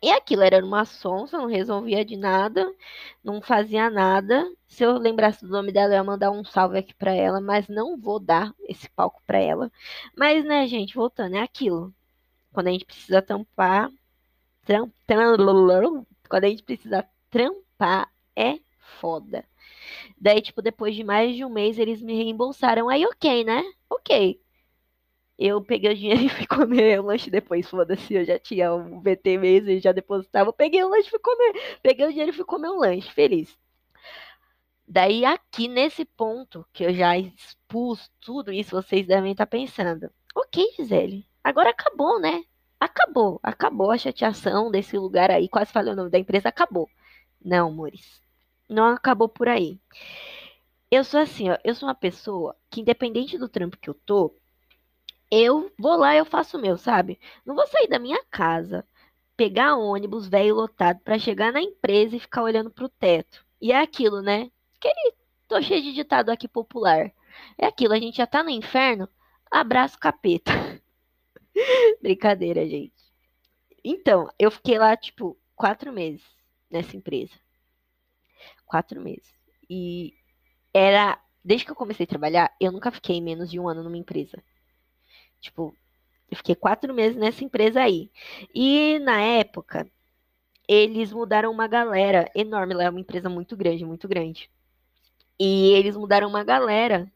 E 0.05 0.11
aquilo 0.11 0.43
era 0.43 0.63
uma 0.63 0.85
sonsa, 0.85 1.39
não 1.39 1.47
resolvia 1.47 2.05
de 2.05 2.15
nada, 2.15 2.71
não 3.25 3.41
fazia 3.41 3.89
nada. 3.89 4.47
Se 4.69 4.85
eu 4.85 4.99
lembrasse 4.99 5.43
do 5.47 5.51
nome 5.51 5.73
dela, 5.73 5.95
eu 5.95 5.97
ia 5.97 6.05
mandar 6.05 6.31
um 6.31 6.45
salve 6.45 6.77
aqui 6.79 6.93
para 6.93 7.15
ela, 7.15 7.41
mas 7.41 7.69
não 7.69 7.97
vou 7.99 8.21
dar 8.21 8.55
esse 8.69 8.87
palco 8.91 9.23
para 9.27 9.39
ela. 9.39 9.73
Mas, 10.15 10.45
né, 10.45 10.67
gente, 10.67 10.95
voltando, 10.95 11.37
é 11.37 11.41
aquilo. 11.41 11.91
Quando 12.53 12.69
a 12.69 12.73
gente 12.73 12.85
precisa 12.85 13.23
tampar, 13.23 13.91
tram, 14.67 14.93
tram, 15.07 16.07
quando 16.29 16.45
a 16.45 16.49
gente 16.51 16.63
precisa 16.65 17.09
trampar 17.31 18.13
é 18.37 18.59
foda. 19.01 19.43
Daí, 20.21 20.43
tipo, 20.43 20.63
depois 20.63 20.95
de 20.95 21.05
mais 21.05 21.35
de 21.37 21.45
um 21.47 21.51
mês, 21.51 21.79
eles 21.79 22.03
me 22.03 22.15
reembolsaram. 22.15 22.91
Aí, 22.91 23.07
ok, 23.07 23.45
né? 23.45 23.63
Ok. 23.89 24.44
Eu 25.39 25.63
peguei 25.63 25.93
o 25.93 25.95
dinheiro 25.95 26.23
e 26.27 26.29
fui 26.29 26.47
comer 26.47 27.01
o 27.01 27.07
lanche 27.07 27.31
depois. 27.31 27.69
Foda-se, 27.69 28.15
eu 28.15 28.25
já 28.25 28.39
tinha 28.39 28.73
um 28.75 29.01
VT 29.01 29.39
mesmo 29.39 29.71
e 29.71 29.81
já 29.81 29.93
depositava. 29.93 30.49
Eu 30.49 30.53
peguei 30.53 30.83
o 30.85 30.89
lanche 30.89 31.09
e 31.09 31.11
fui 31.11 31.19
comer. 31.19 31.79
Peguei 31.83 32.07
o 32.07 32.11
dinheiro 32.11 32.31
e 32.31 32.35
fui 32.35 32.45
comer 32.45 32.69
um 32.69 32.79
lanche, 32.79 33.11
feliz. 33.13 33.57
Daí, 34.87 35.25
aqui 35.25 35.67
nesse 35.67 36.05
ponto, 36.05 36.67
que 36.73 36.85
eu 36.85 36.93
já 36.95 37.17
expus 37.17 38.11
tudo 38.21 38.53
isso, 38.53 38.71
vocês 38.71 39.07
devem 39.07 39.33
estar 39.33 39.47
pensando. 39.47 40.11
Ok, 40.35 40.63
Gisele, 40.77 41.27
agora 41.43 41.71
acabou, 41.71 42.21
né? 42.21 42.45
Acabou, 42.79 43.41
acabou 43.43 43.91
a 43.91 43.99
chateação 43.99 44.71
desse 44.71 44.99
lugar 44.99 45.31
aí. 45.31 45.49
Quase 45.49 45.73
falei 45.73 45.93
o 45.95 45.97
nome 45.97 46.11
da 46.11 46.19
empresa, 46.19 46.49
acabou. 46.51 46.89
Não, 47.43 47.69
amores. 47.69 48.21
Não 48.69 48.85
acabou 48.87 49.29
por 49.29 49.49
aí. 49.49 49.81
Eu 50.91 51.03
sou 51.05 51.21
assim, 51.21 51.51
ó. 51.51 51.59
Eu 51.65 51.75
sou 51.75 51.89
uma 51.89 51.95
pessoa 51.95 52.55
que, 52.71 52.81
independente 52.81 53.39
do 53.39 53.49
trampo 53.49 53.79
que 53.79 53.89
eu 53.91 53.95
tô, 53.95 54.35
eu 55.31 55.73
vou 55.79 55.97
lá 55.97 56.15
eu 56.17 56.25
faço 56.25 56.57
o 56.59 56.61
meu, 56.61 56.77
sabe? 56.79 57.19
Não 57.45 57.55
vou 57.55 57.67
sair 57.67 57.89
da 57.89 57.99
minha 57.99 58.23
casa, 58.31 58.87
pegar 59.37 59.77
ônibus 59.77 60.29
velho 60.29 60.55
lotado 60.55 61.01
para 61.01 61.19
chegar 61.19 61.53
na 61.53 61.61
empresa 61.61 62.17
e 62.17 62.21
ficar 62.21 62.43
olhando 62.43 62.71
pro 62.71 62.89
teto. 62.89 63.45
E 63.61 63.73
é 63.73 63.81
aquilo, 63.81 64.23
né? 64.23 64.51
Aquele, 64.77 65.15
tô 65.49 65.61
cheio 65.63 65.83
de 65.83 65.93
ditado 65.93 66.31
aqui 66.31 66.49
popular. 66.49 67.13
É 67.59 67.67
aquilo, 67.67 67.95
a 67.95 67.99
gente 67.99 68.17
já 68.19 68.27
tá 68.27 68.43
no 68.43 68.51
inferno, 68.51 69.09
abraço 69.51 69.99
capeta. 69.99 70.53
Brincadeira, 72.03 72.67
gente. 72.67 72.93
Então, 73.85 74.31
eu 74.39 74.51
fiquei 74.51 74.79
lá, 74.79 74.97
tipo, 74.97 75.39
quatro 75.55 75.93
meses 75.93 76.25
nessa 76.71 76.97
empresa. 76.97 77.35
Quatro 78.67 79.01
meses. 79.01 79.33
E 79.69 80.15
era. 80.73 81.21
Desde 81.45 81.67
que 81.67 81.71
eu 81.71 81.77
comecei 81.77 82.05
a 82.05 82.07
trabalhar, 82.07 82.55
eu 82.59 82.73
nunca 82.73 82.91
fiquei 82.91 83.21
menos 83.21 83.51
de 83.51 83.61
um 83.61 83.69
ano 83.69 83.83
numa 83.83 83.99
empresa. 83.99 84.43
Tipo, 85.45 85.77
eu 86.31 86.37
fiquei 86.39 86.55
quatro 86.55 86.95
meses 86.95 87.17
nessa 87.17 87.45
empresa 87.45 87.83
aí. 87.83 88.11
E 88.55 88.99
na 89.01 89.21
época, 89.21 89.87
eles 90.67 91.13
mudaram 91.13 91.51
uma 91.53 91.67
galera 91.69 92.31
enorme. 92.35 92.73
Ela 92.73 92.85
é 92.85 92.91
uma 92.91 93.01
empresa 93.01 93.29
muito 93.29 93.55
grande, 93.57 93.85
muito 93.85 94.09
grande. 94.09 94.51
E 95.39 95.73
eles 95.73 95.97
mudaram 95.97 96.29
uma 96.29 96.43
galera 96.43 97.13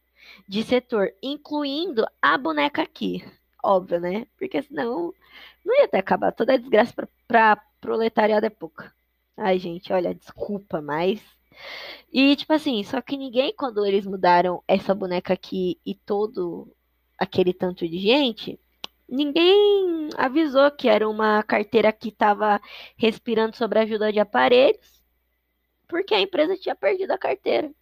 de 0.47 0.63
setor, 0.63 1.11
incluindo 1.23 2.07
a 2.21 2.37
boneca 2.37 2.83
aqui. 2.83 3.25
Óbvio, 3.65 3.99
né? 3.99 4.27
Porque 4.39 4.61
senão 4.63 5.15
não 5.65 5.75
ia 5.81 5.89
ter 5.89 5.99
acabado. 5.99 6.35
Toda 6.37 6.53
a 6.53 6.59
desgraça 6.59 6.93
pra, 6.93 7.09
pra 7.27 7.57
proletariado 7.81 8.45
é 8.45 8.51
pouca. 8.51 8.93
Ai, 9.37 9.59
gente, 9.59 9.91
olha, 9.91 10.15
desculpa, 10.15 10.83
mas. 10.83 11.23
E, 12.13 12.37
tipo 12.37 12.53
assim, 12.53 12.83
só 12.85 13.01
que 13.01 13.17
ninguém, 13.17 13.55
quando 13.57 13.85
eles 13.87 14.05
mudaram 14.05 14.63
essa 14.69 14.95
boneca 14.95 15.33
aqui 15.33 15.81
e 15.85 15.95
todo 15.95 16.69
aquele 17.19 17.53
tanto 17.53 17.89
de 17.89 17.99
gente, 17.99 18.61
ninguém 19.09 20.11
avisou 20.17 20.71
que 20.71 20.89
era 20.89 21.09
uma 21.09 21.43
carteira 21.43 21.93
que 21.93 22.09
estava 22.11 22.61
respirando 22.97 23.57
sobre 23.57 23.79
a 23.81 23.83
ajuda 23.83 24.13
de 24.13 24.21
aparelhos, 24.21 25.03
porque 25.89 26.15
a 26.15 26.21
empresa 26.21 26.57
tinha 26.57 26.77
perdido 26.77 27.13
a 27.13 27.19
carteira. 27.19 27.73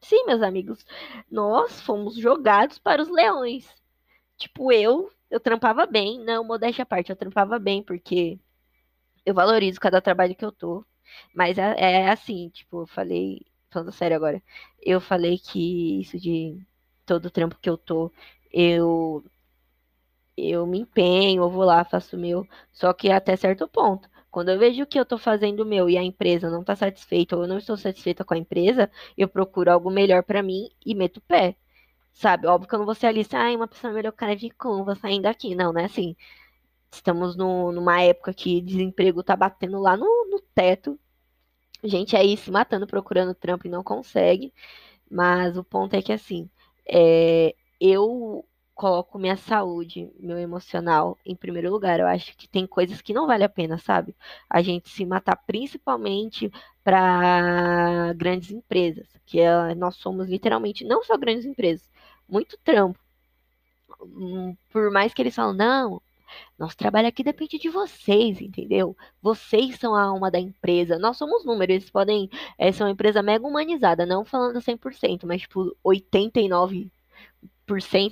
Sim, 0.00 0.24
meus 0.26 0.42
amigos, 0.42 0.84
nós 1.30 1.80
fomos 1.80 2.16
jogados 2.16 2.78
para 2.78 3.02
os 3.02 3.08
leões. 3.08 3.68
Tipo, 4.38 4.72
eu, 4.72 5.10
eu 5.30 5.40
trampava 5.40 5.86
bem, 5.86 6.20
não, 6.24 6.44
modéstia 6.44 6.82
à 6.82 6.86
parte, 6.86 7.10
eu 7.10 7.16
trampava 7.16 7.58
bem, 7.58 7.82
porque 7.82 8.38
eu 9.26 9.34
valorizo 9.34 9.80
cada 9.80 10.00
trabalho 10.00 10.34
que 10.36 10.44
eu 10.44 10.52
tô. 10.52 10.84
Mas 11.34 11.58
é, 11.58 11.74
é 12.04 12.10
assim, 12.10 12.50
tipo, 12.50 12.82
eu 12.82 12.86
falei, 12.86 13.40
falando 13.70 13.92
sério 13.92 14.16
agora, 14.16 14.42
eu 14.82 15.00
falei 15.00 15.38
que 15.38 16.00
isso 16.00 16.18
de 16.18 16.58
todo 17.06 17.26
o 17.26 17.30
trampo 17.30 17.58
que 17.60 17.70
eu 17.70 17.76
tô, 17.78 18.12
eu 18.52 19.24
eu 20.36 20.66
me 20.66 20.78
empenho, 20.80 21.42
eu 21.42 21.50
vou 21.50 21.64
lá, 21.64 21.84
faço 21.84 22.16
o 22.16 22.18
meu, 22.18 22.46
só 22.72 22.92
que 22.92 23.10
até 23.10 23.36
certo 23.36 23.66
ponto. 23.68 24.08
Quando 24.30 24.50
eu 24.50 24.58
vejo 24.58 24.86
que 24.86 24.98
eu 24.98 25.02
estou 25.02 25.18
fazendo 25.18 25.60
o 25.60 25.66
meu 25.66 25.88
e 25.90 25.98
a 25.98 26.02
empresa 26.02 26.50
não 26.50 26.60
está 26.60 26.76
satisfeita 26.76 27.36
ou 27.36 27.42
eu 27.42 27.48
não 27.48 27.58
estou 27.58 27.76
satisfeita 27.76 28.24
com 28.24 28.34
a 28.34 28.38
empresa, 28.38 28.90
eu 29.16 29.28
procuro 29.28 29.70
algo 29.72 29.90
melhor 29.90 30.22
para 30.22 30.42
mim 30.42 30.70
e 30.84 30.94
meto 30.94 31.16
o 31.18 31.20
pé. 31.22 31.56
Sabe? 32.12 32.46
Óbvio 32.46 32.68
que 32.68 32.74
eu 32.74 32.78
não 32.80 32.86
vou 32.86 32.94
ser 32.94 33.06
ali, 33.08 33.26
ah, 33.32 33.50
uma 33.56 33.68
pessoa 33.68 33.92
melhor 33.92 34.12
cara 34.12 34.36
de 34.36 34.50
com, 34.50 34.84
vou 34.84 34.96
saindo 34.96 35.26
aqui. 35.26 35.54
Não, 35.54 35.72
não 35.72 35.80
é 35.80 35.84
assim. 35.86 36.16
Estamos 36.92 37.36
no, 37.36 37.72
numa 37.72 38.02
época 38.02 38.34
que 38.34 38.60
desemprego 38.62 39.22
tá 39.22 39.36
batendo 39.36 39.80
lá 39.80 39.96
no, 39.96 40.06
no 40.30 40.40
teto. 40.54 40.98
Gente 41.84 42.16
aí 42.16 42.36
se 42.36 42.50
matando 42.50 42.86
procurando 42.86 43.34
trampo 43.34 43.66
e 43.66 43.70
não 43.70 43.82
consegue. 43.84 44.52
Mas 45.10 45.56
o 45.58 45.64
ponto 45.64 45.94
é 45.94 46.02
que 46.02 46.12
assim, 46.12 46.50
é, 46.86 47.54
eu 47.80 48.44
coloco 48.78 49.18
minha 49.18 49.36
saúde, 49.36 50.08
meu 50.20 50.38
emocional 50.38 51.18
em 51.26 51.34
primeiro 51.34 51.70
lugar. 51.70 51.98
Eu 52.00 52.06
acho 52.06 52.36
que 52.36 52.48
tem 52.48 52.66
coisas 52.66 53.02
que 53.02 53.12
não 53.12 53.26
vale 53.26 53.42
a 53.44 53.48
pena, 53.48 53.76
sabe? 53.78 54.14
A 54.48 54.62
gente 54.62 54.88
se 54.88 55.04
matar 55.04 55.36
principalmente 55.36 56.50
para 56.84 58.12
grandes 58.14 58.52
empresas, 58.52 59.08
que 59.26 59.40
é, 59.40 59.74
nós 59.74 59.96
somos 59.96 60.28
literalmente 60.28 60.84
não 60.84 61.02
só 61.02 61.16
grandes 61.18 61.44
empresas, 61.44 61.90
muito 62.28 62.56
trampo. 62.64 62.98
Hum, 64.00 64.56
por 64.70 64.90
mais 64.92 65.12
que 65.12 65.22
eles 65.22 65.34
falam, 65.34 65.54
não, 65.54 66.00
nosso 66.58 66.76
trabalho 66.76 67.08
aqui 67.08 67.24
depende 67.24 67.58
de 67.58 67.68
vocês, 67.68 68.40
entendeu? 68.40 68.96
Vocês 69.22 69.76
são 69.78 69.94
a 69.94 70.02
alma 70.04 70.30
da 70.30 70.38
empresa. 70.38 70.98
Nós 70.98 71.16
somos 71.16 71.44
números, 71.44 71.74
eles 71.74 71.90
podem 71.90 72.30
é, 72.58 72.70
ser 72.72 72.84
uma 72.84 72.90
empresa 72.90 73.22
mega 73.22 73.46
humanizada, 73.46 74.06
não 74.06 74.24
falando 74.24 74.60
100%, 74.60 75.26
mas 75.26 75.42
tipo 75.42 75.76
89 75.82 76.90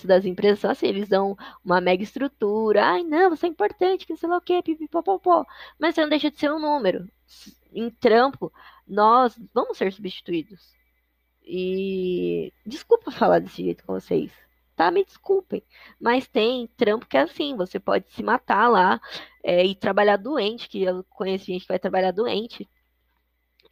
das 0.06 0.24
empresas 0.24 0.60
são 0.60 0.70
assim, 0.70 0.86
eles 0.86 1.08
dão 1.08 1.36
uma 1.64 1.80
mega 1.80 2.02
estrutura. 2.02 2.84
Ai, 2.84 3.02
não, 3.02 3.30
você 3.30 3.46
é 3.46 3.48
importante, 3.48 4.06
que 4.06 4.16
sei 4.16 4.28
lá 4.28 4.38
o 4.38 4.40
quê, 4.40 4.62
pipipopopó. 4.62 5.44
Mas 5.78 5.94
você 5.94 6.02
não 6.02 6.08
deixa 6.08 6.30
de 6.30 6.38
ser 6.38 6.52
um 6.52 6.58
número. 6.58 7.08
Em 7.72 7.90
trampo, 7.90 8.52
nós 8.86 9.38
vamos 9.54 9.78
ser 9.78 9.92
substituídos. 9.92 10.74
E 11.42 12.52
desculpa 12.66 13.10
falar 13.10 13.38
desse 13.40 13.62
jeito 13.62 13.84
com 13.84 13.94
vocês, 13.94 14.32
tá? 14.74 14.90
Me 14.90 15.04
desculpem. 15.04 15.62
Mas 16.00 16.26
tem 16.26 16.66
trampo 16.76 17.06
que 17.06 17.16
é 17.16 17.22
assim, 17.22 17.56
você 17.56 17.78
pode 17.78 18.10
se 18.10 18.22
matar 18.22 18.68
lá 18.68 19.00
é, 19.44 19.64
e 19.64 19.74
trabalhar 19.74 20.16
doente, 20.16 20.68
que 20.68 20.82
eu 20.82 21.04
conheço 21.10 21.46
gente 21.46 21.62
que 21.62 21.68
vai 21.68 21.78
trabalhar 21.78 22.10
doente. 22.12 22.68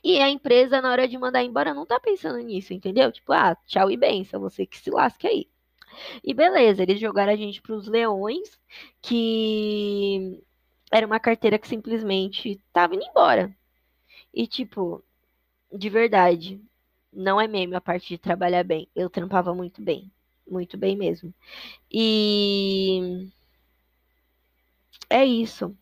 E 0.05 0.21
a 0.21 0.29
empresa, 0.31 0.83
na 0.83 0.91
hora 0.93 1.09
de 1.09 1.17
mandar 1.19 1.43
embora, 1.43 1.75
não 1.75 1.87
tá 1.87 1.99
pensando 1.99 2.39
nisso, 2.39 2.75
entendeu? 2.75 3.11
Tipo, 3.11 3.33
ah, 3.33 3.57
tchau 3.67 3.91
e 3.91 3.97
benção, 3.97 4.41
você 4.41 4.67
que 4.67 4.79
se 4.79 4.91
lasque 4.91 5.27
aí. 5.27 5.49
E 6.23 6.35
beleza, 6.35 6.83
eles 6.83 7.01
jogaram 7.01 7.33
a 7.33 7.37
gente 7.37 7.61
para 7.63 7.75
os 7.75 7.87
leões, 7.87 8.59
que 9.03 10.43
era 10.93 11.07
uma 11.07 11.21
carteira 11.21 11.59
que 11.59 11.69
simplesmente 11.69 12.61
tava 12.73 12.95
indo 12.95 13.05
embora. 13.05 13.55
E 14.33 14.47
tipo, 14.47 15.05
de 15.73 15.91
verdade, 15.91 16.61
não 17.13 17.41
é 17.41 17.49
meme 17.49 17.75
a 17.77 17.81
parte 17.81 18.09
de 18.09 18.19
trabalhar 18.19 18.65
bem. 18.65 18.89
Eu 18.95 19.11
trampava 19.11 19.55
muito 19.55 19.83
bem, 19.83 20.13
muito 20.49 20.77
bem 20.79 20.97
mesmo. 20.97 21.35
E 21.91 23.31
é 25.09 25.25
isso. 25.25 25.77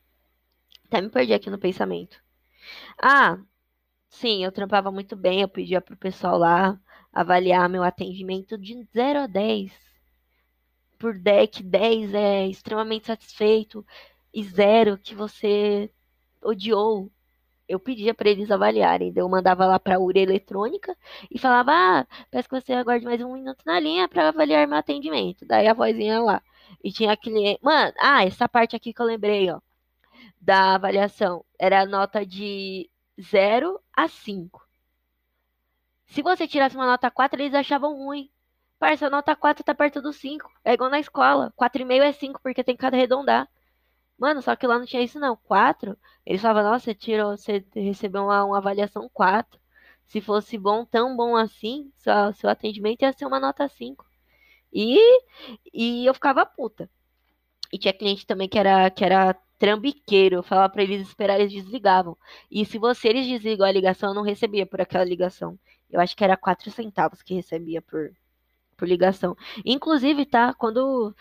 Até 0.86 1.00
me 1.00 1.10
perdi 1.10 1.32
aqui 1.34 1.50
no 1.50 1.58
pensamento. 1.58 2.22
Ah, 3.02 3.38
sim, 4.10 4.44
eu 4.44 4.52
trampava 4.52 4.90
muito 4.92 5.16
bem. 5.16 5.42
Eu 5.42 5.48
pedia 5.48 5.80
pro 5.80 5.96
pessoal 5.96 6.38
lá 6.38 6.80
avaliar 7.12 7.68
meu 7.68 7.82
atendimento 7.82 8.58
de 8.58 8.84
0 8.94 9.20
a 9.20 9.26
10 9.26 9.72
por 11.02 11.18
deck 11.18 11.64
10 11.64 12.14
é 12.14 12.46
extremamente 12.46 13.08
satisfeito 13.08 13.84
e 14.32 14.44
zero 14.44 14.96
que 14.96 15.16
você 15.16 15.90
odiou. 16.40 17.10
Eu 17.68 17.80
pedia 17.80 18.14
para 18.14 18.30
eles 18.30 18.50
avaliarem, 18.52 19.12
eu 19.16 19.28
mandava 19.28 19.66
lá 19.66 19.80
para 19.80 19.96
a 19.96 19.98
URA 19.98 20.20
eletrônica 20.20 20.96
e 21.30 21.38
falava: 21.40 21.72
"Ah, 21.74 22.06
peço 22.30 22.48
que 22.48 22.60
você 22.60 22.72
aguarde 22.74 23.04
mais 23.04 23.20
um 23.20 23.32
minuto 23.34 23.62
na 23.66 23.80
linha 23.80 24.08
para 24.08 24.28
avaliar 24.28 24.68
meu 24.68 24.78
atendimento". 24.78 25.44
Daí 25.46 25.66
a 25.68 25.74
vozinha 25.74 26.20
lá. 26.22 26.42
E 26.84 26.92
tinha 26.92 27.12
aquele, 27.12 27.58
mano, 27.62 27.92
ah, 28.00 28.24
essa 28.24 28.48
parte 28.48 28.76
aqui 28.76 28.92
que 28.92 29.02
eu 29.02 29.06
lembrei, 29.06 29.50
ó, 29.50 29.60
da 30.40 30.74
avaliação, 30.76 31.44
era 31.58 31.82
a 31.82 31.86
nota 31.86 32.26
de 32.26 32.90
0 33.20 33.80
a 33.94 34.08
5. 34.08 34.62
Se 36.06 36.22
você 36.22 36.46
tirasse 36.46 36.76
uma 36.76 36.86
nota 36.86 37.10
4, 37.10 37.40
eles 37.42 37.54
achavam 37.54 37.96
ruim. 37.96 38.30
Parça, 38.82 39.08
nota 39.08 39.36
4 39.36 39.62
tá 39.62 39.72
perto 39.72 40.02
do 40.02 40.12
5. 40.12 40.50
É 40.64 40.72
igual 40.72 40.90
na 40.90 40.98
escola. 40.98 41.52
4,5 41.56 42.02
é 42.02 42.12
5, 42.12 42.40
porque 42.42 42.64
tem 42.64 42.76
que 42.76 42.84
arredondar. 42.84 43.48
Mano, 44.18 44.42
só 44.42 44.56
que 44.56 44.66
lá 44.66 44.76
não 44.76 44.84
tinha 44.84 45.02
isso 45.04 45.20
não. 45.20 45.36
4, 45.36 45.96
eles 46.26 46.42
falavam, 46.42 46.72
nossa, 46.72 46.86
você 46.86 46.94
tirou, 46.94 47.36
você 47.36 47.64
recebeu 47.76 48.24
uma, 48.24 48.44
uma 48.44 48.58
avaliação 48.58 49.08
4. 49.12 49.60
Se 50.08 50.20
fosse 50.20 50.58
bom, 50.58 50.84
tão 50.84 51.16
bom 51.16 51.36
assim, 51.36 51.92
seu, 51.94 52.32
seu 52.34 52.50
atendimento 52.50 53.02
ia 53.02 53.12
ser 53.12 53.24
uma 53.24 53.38
nota 53.38 53.68
5. 53.68 54.04
E, 54.72 54.98
e 55.72 56.04
eu 56.04 56.12
ficava 56.12 56.44
puta. 56.44 56.90
E 57.72 57.78
tinha 57.78 57.94
cliente 57.94 58.26
também 58.26 58.48
que 58.48 58.58
era, 58.58 58.90
que 58.90 59.04
era 59.04 59.32
trambiqueiro. 59.60 60.36
Eu 60.38 60.42
falava 60.42 60.72
pra 60.72 60.82
eles 60.82 61.06
esperar, 61.06 61.38
eles 61.38 61.52
desligavam. 61.52 62.16
E 62.50 62.64
se 62.64 62.78
você 62.78 63.10
eles 63.10 63.28
desligam 63.28 63.64
a 63.64 63.70
ligação, 63.70 64.10
eu 64.10 64.14
não 64.16 64.22
recebia 64.22 64.66
por 64.66 64.80
aquela 64.80 65.04
ligação. 65.04 65.56
Eu 65.88 66.00
acho 66.00 66.16
que 66.16 66.24
era 66.24 66.36
4 66.36 66.68
centavos 66.72 67.22
que 67.22 67.34
recebia 67.34 67.80
por, 67.80 68.10
por 68.82 68.88
ligação. 68.88 69.36
Inclusive, 69.64 70.26
tá? 70.26 70.52
Quando 70.54 71.14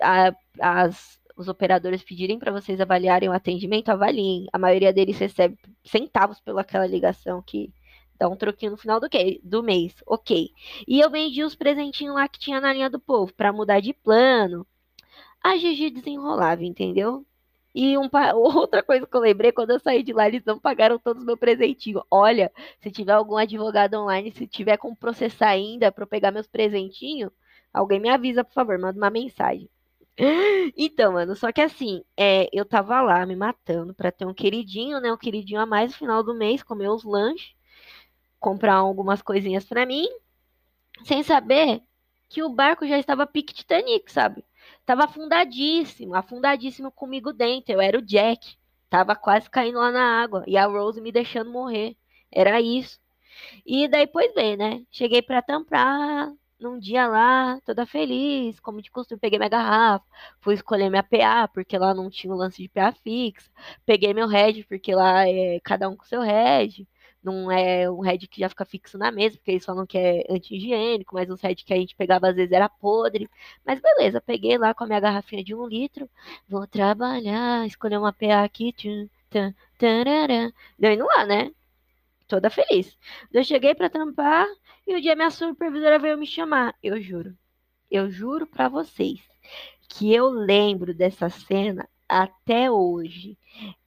a, 0.00 0.32
as, 0.60 1.20
os 1.36 1.48
operadores 1.48 2.04
pedirem 2.04 2.38
para 2.38 2.52
vocês 2.52 2.80
avaliarem 2.80 3.28
o 3.28 3.32
atendimento, 3.32 3.88
avaliem. 3.88 4.46
A 4.52 4.58
maioria 4.58 4.92
deles 4.92 5.18
recebe 5.18 5.58
centavos 5.84 6.38
pelaquela 6.38 6.86
ligação 6.86 7.42
que 7.42 7.72
dá 8.16 8.28
um 8.28 8.36
troquinho 8.36 8.70
no 8.70 8.76
final 8.78 9.00
do, 9.00 9.08
que, 9.08 9.40
do 9.42 9.64
mês. 9.64 9.96
Ok. 10.06 10.50
E 10.86 11.00
eu 11.00 11.10
vendi 11.10 11.42
os 11.42 11.56
presentinhos 11.56 12.14
lá 12.14 12.28
que 12.28 12.38
tinha 12.38 12.60
na 12.60 12.72
linha 12.72 12.88
do 12.88 13.00
povo 13.00 13.34
para 13.34 13.52
mudar 13.52 13.80
de 13.80 13.92
plano. 13.92 14.64
A 15.42 15.56
Gigi 15.56 15.90
desenrolava, 15.90 16.64
entendeu? 16.64 17.26
E 17.74 17.96
um, 17.98 18.08
outra 18.36 18.82
coisa 18.82 19.06
que 19.06 19.16
eu 19.16 19.20
lembrei, 19.20 19.52
quando 19.52 19.70
eu 19.70 19.80
saí 19.80 20.02
de 20.02 20.12
lá, 20.12 20.28
eles 20.28 20.44
não 20.44 20.58
pagaram 20.58 20.98
todos 20.98 21.20
os 21.22 21.26
meus 21.26 21.38
presentinhos. 21.38 22.02
Olha, 22.10 22.52
se 22.80 22.90
tiver 22.90 23.12
algum 23.12 23.36
advogado 23.36 23.94
online, 23.94 24.32
se 24.32 24.46
tiver 24.46 24.76
como 24.76 24.96
processar 24.96 25.48
ainda 25.48 25.90
para 25.92 26.06
pegar 26.06 26.30
meus 26.30 26.46
presentinhos, 26.46 27.30
alguém 27.72 28.00
me 28.00 28.08
avisa, 28.10 28.44
por 28.44 28.52
favor, 28.52 28.78
manda 28.78 28.98
uma 28.98 29.10
mensagem. 29.10 29.68
Então, 30.76 31.12
mano, 31.12 31.34
só 31.36 31.50
que 31.52 31.60
assim, 31.60 32.02
é, 32.16 32.48
eu 32.52 32.64
tava 32.64 33.00
lá 33.02 33.24
me 33.26 33.34
matando 33.36 33.94
para 33.94 34.12
ter 34.12 34.26
um 34.26 34.34
queridinho, 34.34 35.00
né? 35.00 35.12
Um 35.12 35.16
queridinho 35.16 35.60
a 35.60 35.66
mais 35.66 35.92
no 35.92 35.98
final 35.98 36.22
do 36.22 36.34
mês, 36.34 36.62
comer 36.62 36.88
os 36.88 37.04
lanches, 37.04 37.54
comprar 38.40 38.74
algumas 38.76 39.22
coisinhas 39.22 39.64
para 39.64 39.86
mim, 39.86 40.06
sem 41.04 41.22
saber 41.22 41.82
que 42.28 42.42
o 42.42 42.48
barco 42.48 42.86
já 42.86 42.98
estava 42.98 43.26
pique 43.26 43.54
Titanic, 43.54 44.10
sabe? 44.10 44.44
Tava 44.84 45.04
afundadíssimo, 45.04 46.14
afundadíssimo 46.14 46.90
comigo 46.90 47.32
dentro. 47.32 47.72
Eu 47.72 47.80
era 47.80 47.98
o 47.98 48.02
Jack. 48.02 48.56
Tava 48.90 49.14
quase 49.16 49.48
caindo 49.50 49.78
lá 49.78 49.90
na 49.90 50.22
água. 50.22 50.44
E 50.46 50.56
a 50.56 50.66
Rose 50.66 51.00
me 51.00 51.12
deixando 51.12 51.50
morrer. 51.50 51.96
Era 52.30 52.60
isso. 52.60 53.00
E 53.66 53.88
daí, 53.88 54.06
pois 54.06 54.34
bem, 54.34 54.56
né? 54.56 54.84
Cheguei 54.90 55.22
para 55.22 55.42
tampar 55.42 56.32
num 56.62 56.78
dia 56.78 57.06
lá, 57.08 57.60
toda 57.64 57.84
feliz, 57.86 58.60
como 58.60 58.80
de 58.80 58.90
costume, 58.90 59.20
peguei 59.20 59.38
minha 59.38 59.48
garrafa, 59.48 60.04
fui 60.40 60.54
escolher 60.54 60.88
minha 60.90 61.02
PA, 61.02 61.48
porque 61.48 61.76
lá 61.76 61.92
não 61.92 62.08
tinha 62.08 62.32
o 62.32 62.36
lance 62.36 62.62
de 62.62 62.68
PA 62.68 62.92
fixa, 62.92 63.50
peguei 63.84 64.14
meu 64.14 64.28
head, 64.28 64.64
porque 64.64 64.94
lá 64.94 65.28
é 65.28 65.60
cada 65.60 65.88
um 65.88 65.96
com 65.96 66.04
seu 66.04 66.20
head, 66.22 66.86
não 67.22 67.50
é 67.50 67.90
um 67.90 68.00
head 68.00 68.26
que 68.28 68.40
já 68.40 68.48
fica 68.48 68.64
fixo 68.64 68.98
na 68.98 69.10
mesa, 69.12 69.36
porque 69.36 69.52
eles 69.52 69.64
falam 69.64 69.86
que 69.86 69.96
é 69.98 70.24
anti-higiênico, 70.30 71.14
mas 71.14 71.30
os 71.30 71.40
head 71.40 71.64
que 71.64 71.72
a 71.72 71.76
gente 71.76 71.94
pegava 71.96 72.28
às 72.28 72.36
vezes 72.36 72.52
era 72.52 72.68
podre. 72.68 73.28
Mas 73.64 73.80
beleza, 73.80 74.20
peguei 74.20 74.58
lá 74.58 74.74
com 74.74 74.84
a 74.84 74.86
minha 74.86 75.00
garrafinha 75.00 75.44
de 75.44 75.54
um 75.54 75.66
litro, 75.66 76.08
vou 76.48 76.66
trabalhar, 76.66 77.66
escolher 77.66 77.98
uma 77.98 78.12
PA 78.12 78.42
aqui, 78.44 78.72
tchum, 78.72 79.08
tchum, 79.30 79.54
tarará. 79.78 80.52
Deu 80.78 80.92
indo 80.92 81.04
lá, 81.06 81.24
né? 81.26 81.52
Toda 82.28 82.50
feliz. 82.50 82.98
Eu 83.32 83.44
cheguei 83.44 83.74
para 83.74 83.90
tampar 83.90 84.46
e 84.86 84.96
o 84.96 85.00
dia 85.00 85.16
minha 85.16 85.30
supervisora 85.30 85.98
veio 85.98 86.18
me 86.18 86.26
chamar, 86.26 86.74
eu 86.82 87.00
juro. 87.00 87.36
eu 87.90 88.10
juro 88.10 88.46
para 88.46 88.68
vocês 88.68 89.20
que 89.88 90.12
eu 90.14 90.28
lembro 90.30 90.94
dessa 90.94 91.28
cena 91.30 91.88
até 92.22 92.70
hoje. 92.70 93.38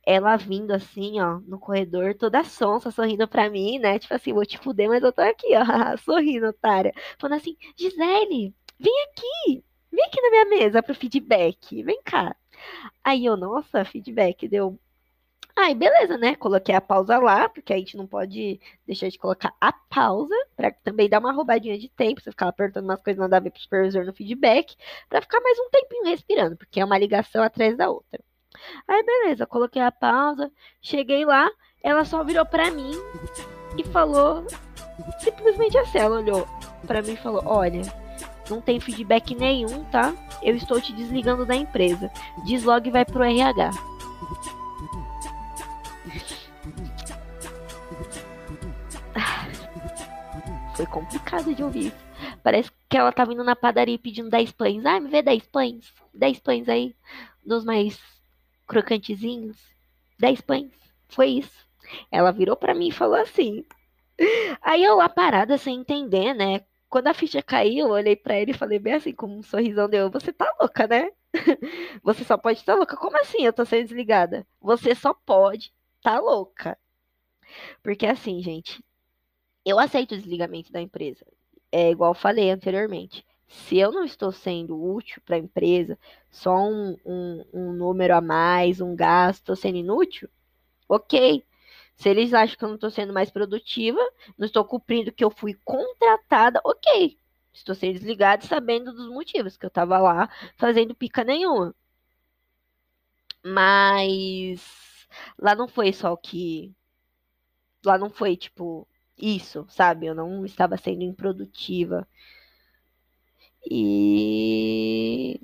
Ela 0.05 0.38
vindo 0.38 0.71
assim, 0.71 1.19
ó, 1.21 1.39
no 1.41 1.59
corredor, 1.59 2.15
toda 2.15 2.43
sonsa, 2.43 2.91
sorrindo 2.91 3.27
pra 3.27 3.49
mim, 3.49 3.79
né? 3.79 3.99
Tipo 3.99 4.13
assim, 4.15 4.33
vou 4.33 4.45
te 4.45 4.57
fuder, 4.57 4.89
mas 4.89 5.03
eu 5.03 5.11
tô 5.13 5.21
aqui, 5.21 5.47
ó, 5.55 5.97
sorrindo, 5.99 6.47
otária. 6.47 6.93
Falando 7.19 7.38
assim, 7.39 7.57
Gisele, 7.77 8.55
vem 8.79 8.93
aqui, 9.09 9.63
vem 9.91 10.05
aqui 10.05 10.21
na 10.21 10.29
minha 10.31 10.45
mesa 10.45 10.83
pro 10.83 10.95
feedback, 10.95 11.83
vem 11.83 12.01
cá. 12.03 12.35
Aí 13.03 13.25
eu, 13.25 13.38
nossa, 13.38 13.85
feedback, 13.85 14.47
deu 14.47 14.79
Aí, 15.57 15.73
beleza, 15.73 16.17
né? 16.17 16.35
Coloquei 16.35 16.75
a 16.75 16.81
pausa 16.81 17.17
lá, 17.17 17.47
porque 17.47 17.71
a 17.71 17.77
gente 17.77 17.95
não 17.95 18.05
pode 18.05 18.59
deixar 18.85 19.07
de 19.07 19.17
colocar 19.17 19.53
a 19.59 19.71
pausa, 19.71 20.35
para 20.55 20.69
também 20.71 21.07
dar 21.07 21.19
uma 21.19 21.31
roubadinha 21.31 21.77
de 21.79 21.87
tempo, 21.87 22.19
você 22.19 22.29
ficar 22.29 22.49
apertando 22.49 22.83
umas 22.83 23.01
coisas 23.01 23.21
nada 23.21 23.37
a 23.37 23.39
ver 23.39 23.51
pro 23.51 23.61
supervisor 23.61 24.05
no 24.05 24.13
feedback, 24.13 24.75
para 25.07 25.21
ficar 25.21 25.39
mais 25.39 25.57
um 25.57 25.69
tempinho 25.69 26.05
respirando, 26.05 26.57
porque 26.57 26.81
é 26.81 26.85
uma 26.85 26.97
ligação 26.97 27.41
atrás 27.41 27.77
da 27.77 27.89
outra. 27.89 28.21
Aí, 28.85 29.01
beleza, 29.03 29.45
coloquei 29.45 29.81
a 29.81 29.91
pausa, 29.91 30.51
cheguei 30.81 31.23
lá, 31.23 31.49
ela 31.81 32.03
só 32.03 32.21
virou 32.23 32.45
para 32.45 32.69
mim 32.69 32.91
e 33.77 33.83
falou 33.85 34.45
simplesmente 35.19 35.77
assim, 35.77 35.99
ela 35.99 36.19
olhou 36.19 36.47
para 36.85 37.01
mim 37.01 37.13
e 37.13 37.17
falou: 37.17 37.43
"Olha, 37.45 37.81
não 38.49 38.61
tem 38.61 38.79
feedback 38.79 39.33
nenhum, 39.35 39.83
tá? 39.85 40.13
Eu 40.41 40.55
estou 40.55 40.81
te 40.81 40.93
desligando 40.93 41.45
da 41.45 41.55
empresa. 41.55 42.11
Deslogue 42.45 42.89
e 42.89 42.91
vai 42.91 43.05
pro 43.05 43.23
RH." 43.23 43.94
Foi 50.75 50.85
complicado 50.85 51.55
de 51.55 51.63
ouvir. 51.63 51.93
Parece 52.43 52.69
que 52.89 52.97
ela 52.97 53.11
tava 53.11 53.31
indo 53.31 53.43
na 53.45 53.55
padaria 53.55 53.97
pedindo 53.97 54.29
10 54.29 54.51
pães. 54.51 54.85
Ah, 54.85 54.99
me 54.99 55.09
vê 55.09 55.21
10 55.21 55.47
pães. 55.47 55.93
10 56.13 56.39
pães 56.39 56.67
aí. 56.67 56.93
Dos 57.45 57.63
mais 57.63 57.97
crocantezinhos. 58.67 59.57
10 60.19 60.41
pães. 60.41 60.71
Foi 61.07 61.27
isso. 61.27 61.65
Ela 62.11 62.31
virou 62.31 62.57
para 62.57 62.73
mim 62.73 62.89
e 62.89 62.91
falou 62.91 63.15
assim. 63.15 63.63
Aí 64.61 64.83
eu 64.83 64.95
lá 64.95 65.07
parada 65.07 65.57
sem 65.57 65.79
entender, 65.79 66.33
né? 66.33 66.61
Quando 66.89 67.07
a 67.07 67.13
ficha 67.13 67.41
caiu, 67.41 67.88
eu 67.88 67.93
olhei 67.93 68.15
para 68.15 68.38
ele 68.38 68.51
e 68.51 68.57
falei 68.57 68.79
bem 68.79 68.93
assim, 68.93 69.13
com 69.13 69.27
um 69.27 69.43
sorrisão 69.43 69.89
deu, 69.89 70.09
você 70.09 70.33
tá 70.33 70.53
louca, 70.59 70.88
né? 70.88 71.09
Você 72.03 72.23
só 72.23 72.38
pode 72.38 72.59
estar 72.59 72.73
tá 72.73 72.77
louca. 72.77 72.95
Como 72.95 73.19
assim 73.19 73.43
eu 73.43 73.51
tô 73.51 73.65
sendo 73.65 73.83
desligada? 73.83 74.47
Você 74.61 74.95
só 74.95 75.13
pode 75.13 75.73
tá 76.01 76.19
louca. 76.19 76.77
Porque 77.83 78.05
assim, 78.05 78.41
gente, 78.41 78.83
eu 79.65 79.80
aceito 79.80 80.13
o 80.13 80.17
desligamento 80.17 80.71
da 80.71 80.82
empresa. 80.82 81.25
É 81.71 81.89
igual 81.91 82.13
falei 82.13 82.51
anteriormente. 82.51 83.25
Se 83.47 83.78
eu 83.78 83.91
não 83.91 84.04
estou 84.06 84.32
sendo 84.32 84.82
útil 84.82 85.21
para 85.25 85.36
a 85.36 85.39
empresa, 85.39 85.97
só 86.32 86.56
um, 86.58 86.97
um, 87.06 87.45
um, 87.54 87.73
número 87.73 88.15
a 88.15 88.21
mais, 88.21 88.82
um 88.82 88.95
gasto, 88.95 89.41
estou 89.41 89.56
sendo 89.56 89.78
inútil, 89.78 90.30
ok. 90.89 91.43
Se 91.95 92.10
eles 92.10 92.34
acham 92.34 92.58
que 92.58 92.63
eu 92.63 92.69
não 92.69 92.75
estou 92.75 92.91
sendo 92.91 93.13
mais 93.13 93.32
produtiva, 93.32 93.99
não 94.38 94.45
estou 94.45 94.65
cumprindo 94.65 95.12
que 95.12 95.23
eu 95.23 95.32
fui 95.32 95.54
contratada, 95.63 96.62
ok. 96.63 97.17
Estou 97.54 97.75
sendo 97.75 97.93
desligada 97.93 98.45
sabendo 98.45 98.93
dos 98.93 99.10
motivos, 99.10 99.58
que 99.58 99.65
eu 99.65 99.69
estava 99.69 99.97
lá 99.99 100.30
fazendo 100.58 100.95
pica 100.95 101.23
nenhuma. 101.23 101.73
Mas 103.43 105.08
lá 105.39 105.56
não 105.56 105.67
foi 105.67 105.93
só 105.93 106.12
o 106.13 106.17
que. 106.17 106.73
Lá 107.86 107.97
não 107.97 108.10
foi, 108.10 108.36
tipo, 108.36 108.88
isso, 109.17 109.65
sabe? 109.69 110.06
Eu 110.08 110.15
não 110.15 110.45
estava 110.45 110.78
sendo 110.78 111.04
improdutiva. 111.04 112.08
E 113.69 115.39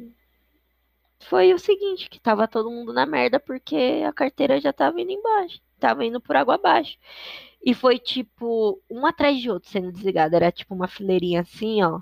foi 1.27 1.53
o 1.53 1.59
seguinte, 1.59 2.09
que 2.09 2.19
tava 2.19 2.47
todo 2.47 2.69
mundo 2.69 2.91
na 2.93 3.05
merda 3.05 3.39
porque 3.39 4.03
a 4.07 4.11
carteira 4.13 4.59
já 4.59 4.73
tava 4.73 4.99
indo 5.01 5.11
embaixo, 5.11 5.61
tava 5.79 6.05
indo 6.05 6.19
por 6.21 6.35
água 6.35 6.55
abaixo. 6.55 6.97
E 7.63 7.73
foi 7.73 7.99
tipo 7.99 8.81
um 8.89 9.05
atrás 9.05 9.39
de 9.39 9.49
outro 9.49 9.69
sendo 9.69 9.91
desligado, 9.91 10.35
era 10.35 10.51
tipo 10.51 10.73
uma 10.75 10.87
fileirinha 10.87 11.41
assim, 11.41 11.81
ó. 11.83 12.01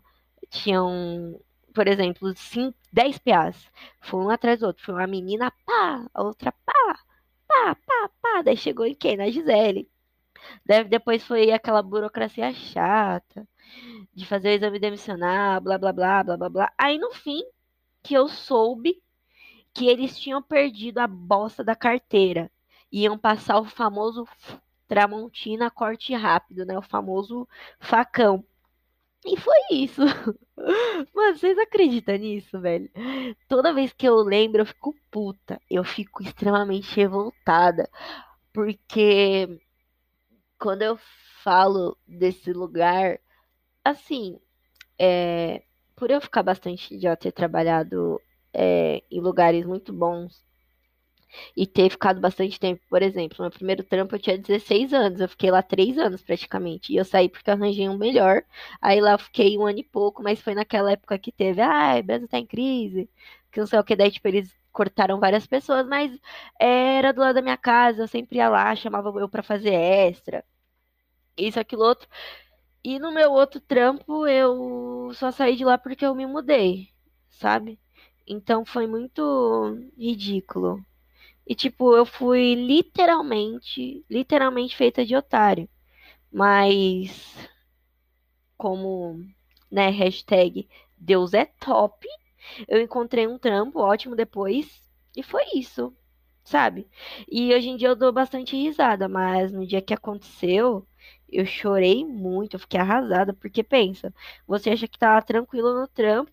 Tinham, 0.50 1.40
por 1.74 1.88
exemplo, 1.88 2.34
5, 2.36 2.78
10 2.92 3.18
PAs. 3.20 3.72
Foi 4.02 4.22
um 4.22 4.30
atrás 4.30 4.60
do 4.62 4.68
outro, 4.68 4.84
foi 4.86 4.96
uma 4.96 5.08
menina 5.08 5.52
pá, 5.66 6.08
a 6.14 6.24
outra 6.24 6.52
pá, 6.66 7.00
pá, 7.48 7.76
pá, 7.76 8.10
pá, 8.22 8.42
daí 8.44 8.58
chegou 8.58 8.86
em 8.86 8.96
quem? 8.96 9.18
Na 9.18 9.30
Gisele. 9.30 9.90
Deve, 10.66 10.90
depois 10.90 11.24
foi 11.24 11.52
aquela 11.52 11.82
burocracia 11.82 12.54
chata 12.54 13.48
de 14.14 14.26
fazer 14.26 14.50
o 14.50 14.54
exame 14.54 14.80
demissionar, 14.80 15.62
blá 15.62 15.78
blá 15.78 15.94
blá 15.94 16.24
blá 16.24 16.38
blá 16.38 16.50
blá. 16.50 16.74
Aí 16.78 16.98
no 16.98 17.12
fim 17.12 17.44
que 18.04 18.14
eu 18.14 18.28
soube 18.28 19.02
que 19.74 19.88
eles 19.88 20.18
tinham 20.20 20.42
perdido 20.42 21.00
a 21.00 21.08
bosta 21.08 21.64
da 21.64 21.76
carteira. 21.76 22.52
Iam 22.92 23.18
passar 23.18 23.60
o 23.60 23.66
famoso 23.66 24.28
Tramontina 24.90 25.70
corte 25.70 26.16
rápido, 26.16 26.66
né? 26.66 26.78
O 26.78 26.82
famoso 26.82 27.48
facão. 27.80 28.44
E 29.24 29.38
foi 29.38 29.58
isso. 29.72 30.02
Mano, 31.14 31.38
vocês 31.38 31.58
acreditam 31.60 32.18
nisso, 32.18 32.60
velho? 32.60 32.90
Toda 33.48 33.74
vez 33.74 33.94
que 33.94 34.08
eu 34.08 34.16
lembro, 34.16 34.62
eu 34.62 34.66
fico 34.66 34.96
puta. 35.12 35.62
Eu 35.70 35.84
fico 35.84 36.24
extremamente 36.24 36.96
revoltada. 36.96 37.88
Porque 38.52 39.62
quando 40.60 40.84
eu 40.84 41.00
falo 41.44 41.98
desse 42.08 42.54
lugar, 42.54 43.20
assim, 43.84 44.40
é, 45.00 45.64
por 45.96 46.12
eu 46.12 46.22
ficar 46.22 46.44
bastante, 46.44 47.00
já 47.00 47.16
ter 47.16 47.32
trabalhado 47.34 48.22
é, 48.54 49.04
em 49.12 49.22
lugares 49.22 49.66
muito 49.66 49.94
bons 49.94 50.46
e 51.56 51.68
ter 51.68 51.90
ficado 51.90 52.20
bastante 52.20 52.60
tempo, 52.60 52.82
por 52.90 53.02
exemplo, 53.02 53.38
meu 53.42 53.52
primeiro 53.52 53.84
trampo 53.84 54.16
eu 54.16 54.20
tinha 54.20 54.38
16 54.38 54.94
anos, 54.94 55.20
eu 55.22 55.30
fiquei 55.30 55.52
lá 55.52 55.62
3 55.62 55.98
anos 55.98 56.22
praticamente, 56.22 56.92
e 56.94 56.98
eu 56.98 57.06
saí 57.06 57.30
porque 57.30 57.50
arranjei 57.52 57.88
um 57.90 57.98
melhor, 57.98 58.44
aí 58.82 59.00
lá 59.02 59.14
eu 59.14 59.20
fiquei 59.20 59.58
um 59.58 59.66
ano 59.66 59.80
e 59.80 59.84
pouco, 59.84 60.24
mas 60.24 60.42
foi 60.42 60.56
naquela 60.56 60.92
época 60.92 61.18
que 61.20 61.32
teve, 61.32 61.62
ai, 61.62 62.00
ah, 62.00 62.04
Brasil 62.04 62.28
tá 62.28 62.38
em 62.40 62.46
crise, 62.46 63.10
que 63.52 63.60
não 63.60 63.68
sei 63.68 63.80
o 63.80 63.84
que, 63.84 63.96
daí 63.96 64.12
tipo, 64.12 64.28
eles 64.28 64.59
cortaram 64.72 65.20
várias 65.20 65.48
pessoas, 65.48 65.88
mas 65.88 66.12
era 66.60 67.14
do 67.14 67.22
lado 67.22 67.36
da 67.36 67.42
minha 67.42 67.58
casa, 67.58 68.04
eu 68.04 68.08
sempre 68.08 68.38
ia 68.38 68.50
lá, 68.50 68.76
chamava 68.76 69.10
eu 69.20 69.30
para 69.30 69.44
fazer 69.44 69.74
extra, 69.74 70.44
isso, 71.38 71.60
aquilo, 71.60 71.84
outro. 71.84 72.08
E 72.84 73.00
no 73.00 73.12
meu 73.14 73.32
outro 73.34 73.60
trampo, 73.62 74.28
eu 74.28 75.12
só 75.16 75.32
saí 75.32 75.56
de 75.56 75.66
lá 75.66 75.78
porque 75.78 76.06
eu 76.06 76.16
me 76.16 76.26
mudei, 76.28 76.90
sabe? 77.30 77.80
Então 78.28 78.66
foi 78.66 78.88
muito 78.88 79.78
ridículo. 79.98 80.86
E 81.48 81.56
tipo, 81.56 81.96
eu 81.96 82.06
fui 82.06 82.56
literalmente, 82.56 84.06
literalmente 84.10 84.78
feita 84.78 85.06
de 85.06 85.16
otário. 85.16 85.70
Mas 86.32 87.36
como, 88.58 89.26
né, 89.72 89.90
hashtag 89.90 90.68
Deus 90.98 91.34
é 91.34 91.46
top, 91.46 92.08
eu 92.68 92.82
encontrei 92.82 93.28
um 93.28 93.38
trampo 93.38 93.80
ótimo 93.80 94.16
depois 94.16 94.82
e 95.16 95.24
foi 95.24 95.44
isso, 95.56 95.96
sabe? 96.44 96.88
E 97.30 97.54
hoje 97.54 97.70
em 97.70 97.78
dia 97.78 97.90
eu 97.90 97.96
dou 97.96 98.12
bastante 98.12 98.56
risada, 98.56 99.08
mas 99.08 99.52
no 99.52 99.66
dia 99.66 99.82
que 99.82 99.94
aconteceu, 99.94 100.88
eu 101.32 101.46
chorei 101.46 102.06
muito, 102.06 102.56
eu 102.56 102.60
fiquei 102.60 102.80
arrasada, 102.80 103.34
porque 103.34 103.64
pensa, 103.64 104.14
você 104.48 104.72
acha 104.72 104.88
que 104.88 104.98
tá 104.98 105.22
tranquilo 105.22 105.74
no 105.80 105.88
trampo, 105.88 106.32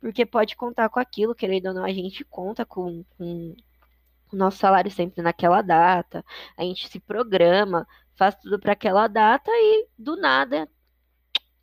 porque 0.00 0.24
pode 0.26 0.56
contar 0.56 0.88
com 0.88 0.98
aquilo, 1.00 1.34
querendo 1.34 1.66
ou 1.68 1.74
não, 1.74 1.84
a 1.84 1.92
gente 1.92 2.24
conta 2.24 2.64
com, 2.64 3.04
com 3.16 3.54
o 4.32 4.36
nosso 4.36 4.58
salário 4.58 4.90
sempre 4.90 5.22
naquela 5.22 5.62
data, 5.62 6.24
a 6.56 6.62
gente 6.62 6.88
se 6.88 7.00
programa, 7.00 7.86
faz 8.16 8.36
tudo 8.36 8.58
para 8.58 8.72
aquela 8.72 9.06
data 9.08 9.50
e 9.52 9.88
do 9.98 10.16
nada, 10.16 10.68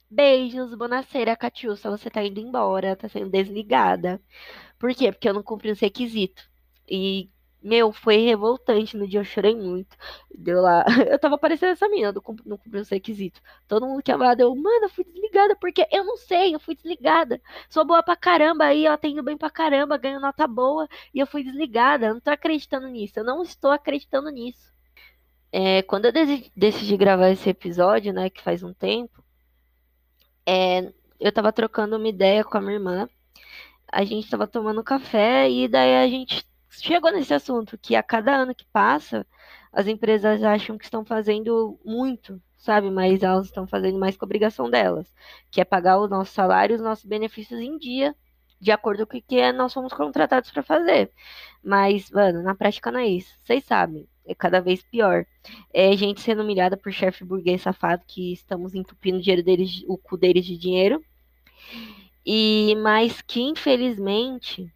beijos, 0.09 0.73
bonaceira, 0.75 1.35
Catiúça, 1.35 1.89
você 1.89 2.09
tá 2.09 2.23
indo 2.23 2.39
embora, 2.39 2.95
tá 2.95 3.09
sendo 3.09 3.29
desligada. 3.29 4.21
Por 4.79 4.93
quê? 4.95 5.11
Porque 5.11 5.29
eu 5.29 5.33
não 5.33 5.43
cumpri 5.43 5.71
os 5.71 5.79
requisitos. 5.79 6.49
E 6.89 7.29
meu, 7.61 7.91
foi 7.91 8.17
revoltante. 8.17 8.95
No 8.97 9.07
dia 9.07 9.19
eu 9.19 9.25
chorei 9.25 9.55
muito. 9.55 9.97
Deu 10.33 10.61
lá. 10.61 10.85
Eu 11.11 11.19
tava 11.19 11.37
parecendo 11.37 11.73
essa 11.73 11.89
menina, 11.89 12.13
não 12.45 12.57
cumpri 12.57 12.79
os 12.79 12.89
requisitos. 12.89 13.41
Todo 13.67 13.85
mundo 13.85 14.01
que 14.03 14.11
amava, 14.11 14.41
eu, 14.41 14.55
mano, 14.55 14.85
eu 14.85 14.89
fui 14.89 15.03
desligada, 15.03 15.55
porque 15.55 15.85
eu 15.91 16.03
não 16.03 16.17
sei, 16.17 16.55
eu 16.55 16.59
fui 16.59 16.75
desligada. 16.75 17.41
Sou 17.69 17.85
boa 17.85 18.03
pra 18.03 18.15
caramba 18.15 18.65
aí, 18.65 18.87
ó, 18.87 18.95
tenho 18.97 19.23
bem 19.23 19.37
pra 19.37 19.49
caramba, 19.49 19.97
ganho 19.97 20.19
nota 20.19 20.47
boa, 20.47 20.87
e 21.13 21.19
eu 21.19 21.27
fui 21.27 21.43
desligada. 21.43 22.07
Eu 22.07 22.13
não 22.15 22.21
tô 22.21 22.29
acreditando 22.31 22.87
nisso, 22.87 23.19
eu 23.19 23.23
não 23.25 23.41
estou 23.43 23.71
acreditando 23.71 24.29
nisso. 24.29 24.71
É, 25.51 25.81
quando 25.83 26.05
eu 26.05 26.11
decidi 26.55 26.97
gravar 26.97 27.29
esse 27.29 27.49
episódio, 27.49 28.13
né, 28.13 28.29
que 28.29 28.41
faz 28.41 28.63
um 28.63 28.73
tempo, 28.73 29.23
é, 30.47 30.93
eu 31.19 31.31
tava 31.31 31.51
trocando 31.51 31.97
uma 31.97 32.07
ideia 32.07 32.43
com 32.43 32.57
a 32.57 32.61
minha 32.61 32.75
irmã. 32.75 33.09
A 33.91 34.03
gente 34.05 34.29
tava 34.29 34.47
tomando 34.47 34.83
café 34.83 35.49
e 35.49 35.67
daí 35.67 35.95
a 35.97 36.07
gente 36.07 36.45
chegou 36.69 37.11
nesse 37.11 37.33
assunto 37.33 37.77
que 37.77 37.95
a 37.95 38.03
cada 38.03 38.35
ano 38.35 38.55
que 38.55 38.65
passa, 38.71 39.25
as 39.71 39.87
empresas 39.87 40.43
acham 40.43 40.77
que 40.77 40.85
estão 40.85 41.03
fazendo 41.05 41.79
muito, 41.85 42.41
sabe? 42.57 42.89
Mas 42.89 43.23
elas 43.23 43.47
estão 43.47 43.67
fazendo 43.67 43.99
mais 43.99 44.15
com 44.15 44.25
a 44.25 44.27
obrigação 44.27 44.69
delas, 44.69 45.13
que 45.51 45.61
é 45.61 45.65
pagar 45.65 45.99
o 45.99 46.07
nosso 46.07 46.33
salário 46.33 46.73
e 46.73 46.77
os 46.77 46.81
nossos 46.81 47.05
benefícios 47.05 47.59
em 47.59 47.77
dia, 47.77 48.15
de 48.59 48.71
acordo 48.71 49.05
com 49.05 49.17
o 49.17 49.21
que 49.21 49.51
nós 49.51 49.73
somos 49.73 49.93
contratados 49.93 50.51
para 50.51 50.63
fazer. 50.63 51.11
Mas, 51.63 52.09
mano, 52.11 52.41
na 52.41 52.55
prática 52.55 52.91
não 52.91 52.99
é 52.99 53.07
isso. 53.07 53.37
Vocês 53.43 53.65
sabem, 53.65 54.07
é 54.27 54.35
cada 54.35 54.59
vez 54.59 54.83
pior. 54.83 55.25
É 55.73 55.95
gente 55.95 56.21
sendo 56.21 56.43
humilhada 56.43 56.77
por 56.77 56.91
chefe 56.91 57.23
burguês 57.23 57.61
safado 57.61 58.03
que 58.05 58.33
estamos 58.33 58.75
entupindo 58.75 59.17
o, 59.17 59.21
dinheiro 59.21 59.43
deles, 59.43 59.83
o 59.87 59.97
cu 59.97 60.17
deles 60.17 60.45
de 60.45 60.57
dinheiro. 60.57 61.03
E 62.25 62.75
mas 62.83 63.21
que 63.21 63.41
infelizmente 63.41 64.71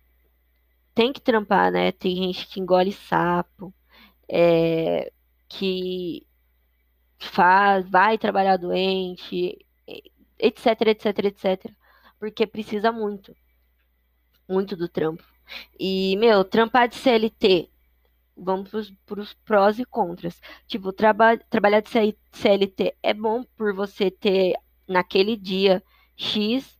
tem 0.95 1.13
que 1.13 1.21
trampar, 1.21 1.71
né? 1.71 1.91
Tem 1.91 2.15
gente 2.15 2.47
que 2.47 2.59
engole 2.59 2.91
sapo, 2.91 3.73
é, 4.29 5.11
que 5.49 6.25
faz, 7.19 7.89
vai 7.89 8.17
trabalhar 8.17 8.57
doente, 8.57 9.65
etc, 10.39 10.81
etc, 10.87 11.05
etc, 11.25 11.71
porque 12.19 12.47
precisa 12.47 12.91
muito, 12.91 13.35
muito 14.47 14.75
do 14.75 14.87
trampo. 14.89 15.23
E, 15.79 16.15
meu, 16.17 16.43
trampar 16.43 16.87
de 16.87 16.95
CLT, 16.95 17.70
vamos 18.35 18.93
para 19.05 19.19
os 19.19 19.33
prós 19.33 19.79
e 19.79 19.85
contras. 19.85 20.41
Tipo, 20.67 20.91
traba 20.93 21.37
trabalhar 21.37 21.81
de 21.81 21.89
CLT 22.31 22.95
é 23.01 23.13
bom 23.13 23.43
por 23.55 23.73
você 23.73 24.09
ter 24.11 24.55
naquele 24.87 25.35
dia 25.37 25.83
X 26.15 26.79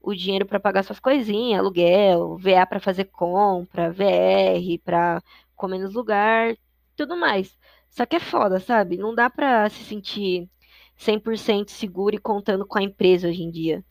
o 0.00 0.14
dinheiro 0.14 0.44
para 0.46 0.58
pagar 0.60 0.82
suas 0.82 0.98
coisinhas, 0.98 1.60
aluguel, 1.60 2.36
VA 2.36 2.66
para 2.66 2.80
fazer 2.80 3.04
compra, 3.04 3.92
VR 3.92 4.78
para 4.84 5.22
comer 5.54 5.78
nos 5.78 5.94
lugar, 5.94 6.56
tudo 6.96 7.16
mais. 7.16 7.56
Só 7.88 8.04
que 8.04 8.16
é 8.16 8.20
foda, 8.20 8.58
sabe? 8.58 8.96
Não 8.96 9.14
dá 9.14 9.30
pra 9.30 9.68
se 9.68 9.84
sentir 9.84 10.48
100% 10.98 11.70
seguro 11.70 12.16
e 12.16 12.18
contando 12.18 12.66
com 12.66 12.78
a 12.78 12.82
empresa 12.82 13.28
hoje 13.28 13.42
em 13.42 13.50
dia. 13.50 13.84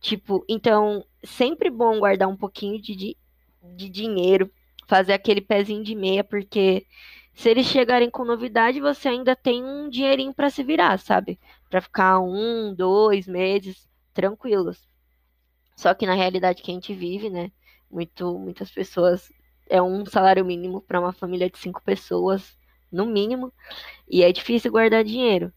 Tipo, 0.00 0.44
então, 0.48 1.04
sempre 1.22 1.70
bom 1.70 1.98
guardar 1.98 2.28
um 2.28 2.36
pouquinho 2.36 2.80
de, 2.80 3.16
de 3.74 3.88
dinheiro, 3.88 4.50
fazer 4.86 5.12
aquele 5.12 5.40
pezinho 5.40 5.82
de 5.84 5.94
meia, 5.94 6.24
porque 6.24 6.86
se 7.34 7.48
eles 7.48 7.66
chegarem 7.66 8.10
com 8.10 8.24
novidade, 8.24 8.80
você 8.80 9.08
ainda 9.08 9.34
tem 9.34 9.62
um 9.64 9.88
dinheirinho 9.88 10.34
para 10.34 10.50
se 10.50 10.62
virar, 10.62 10.98
sabe? 10.98 11.38
Para 11.68 11.80
ficar 11.80 12.20
um, 12.20 12.74
dois 12.74 13.26
meses 13.26 13.88
tranquilos. 14.12 14.88
Só 15.76 15.92
que 15.94 16.06
na 16.06 16.14
realidade 16.14 16.62
que 16.62 16.70
a 16.70 16.74
gente 16.74 16.94
vive, 16.94 17.28
né? 17.28 17.50
Muito, 17.90 18.38
muitas 18.38 18.70
pessoas 18.70 19.32
é 19.68 19.80
um 19.82 20.04
salário 20.06 20.44
mínimo 20.44 20.80
para 20.80 21.00
uma 21.00 21.12
família 21.12 21.50
de 21.50 21.58
cinco 21.58 21.82
pessoas 21.82 22.56
no 22.90 23.06
mínimo, 23.06 23.52
e 24.08 24.22
é 24.22 24.30
difícil 24.32 24.70
guardar 24.70 25.02
dinheiro. 25.02 25.52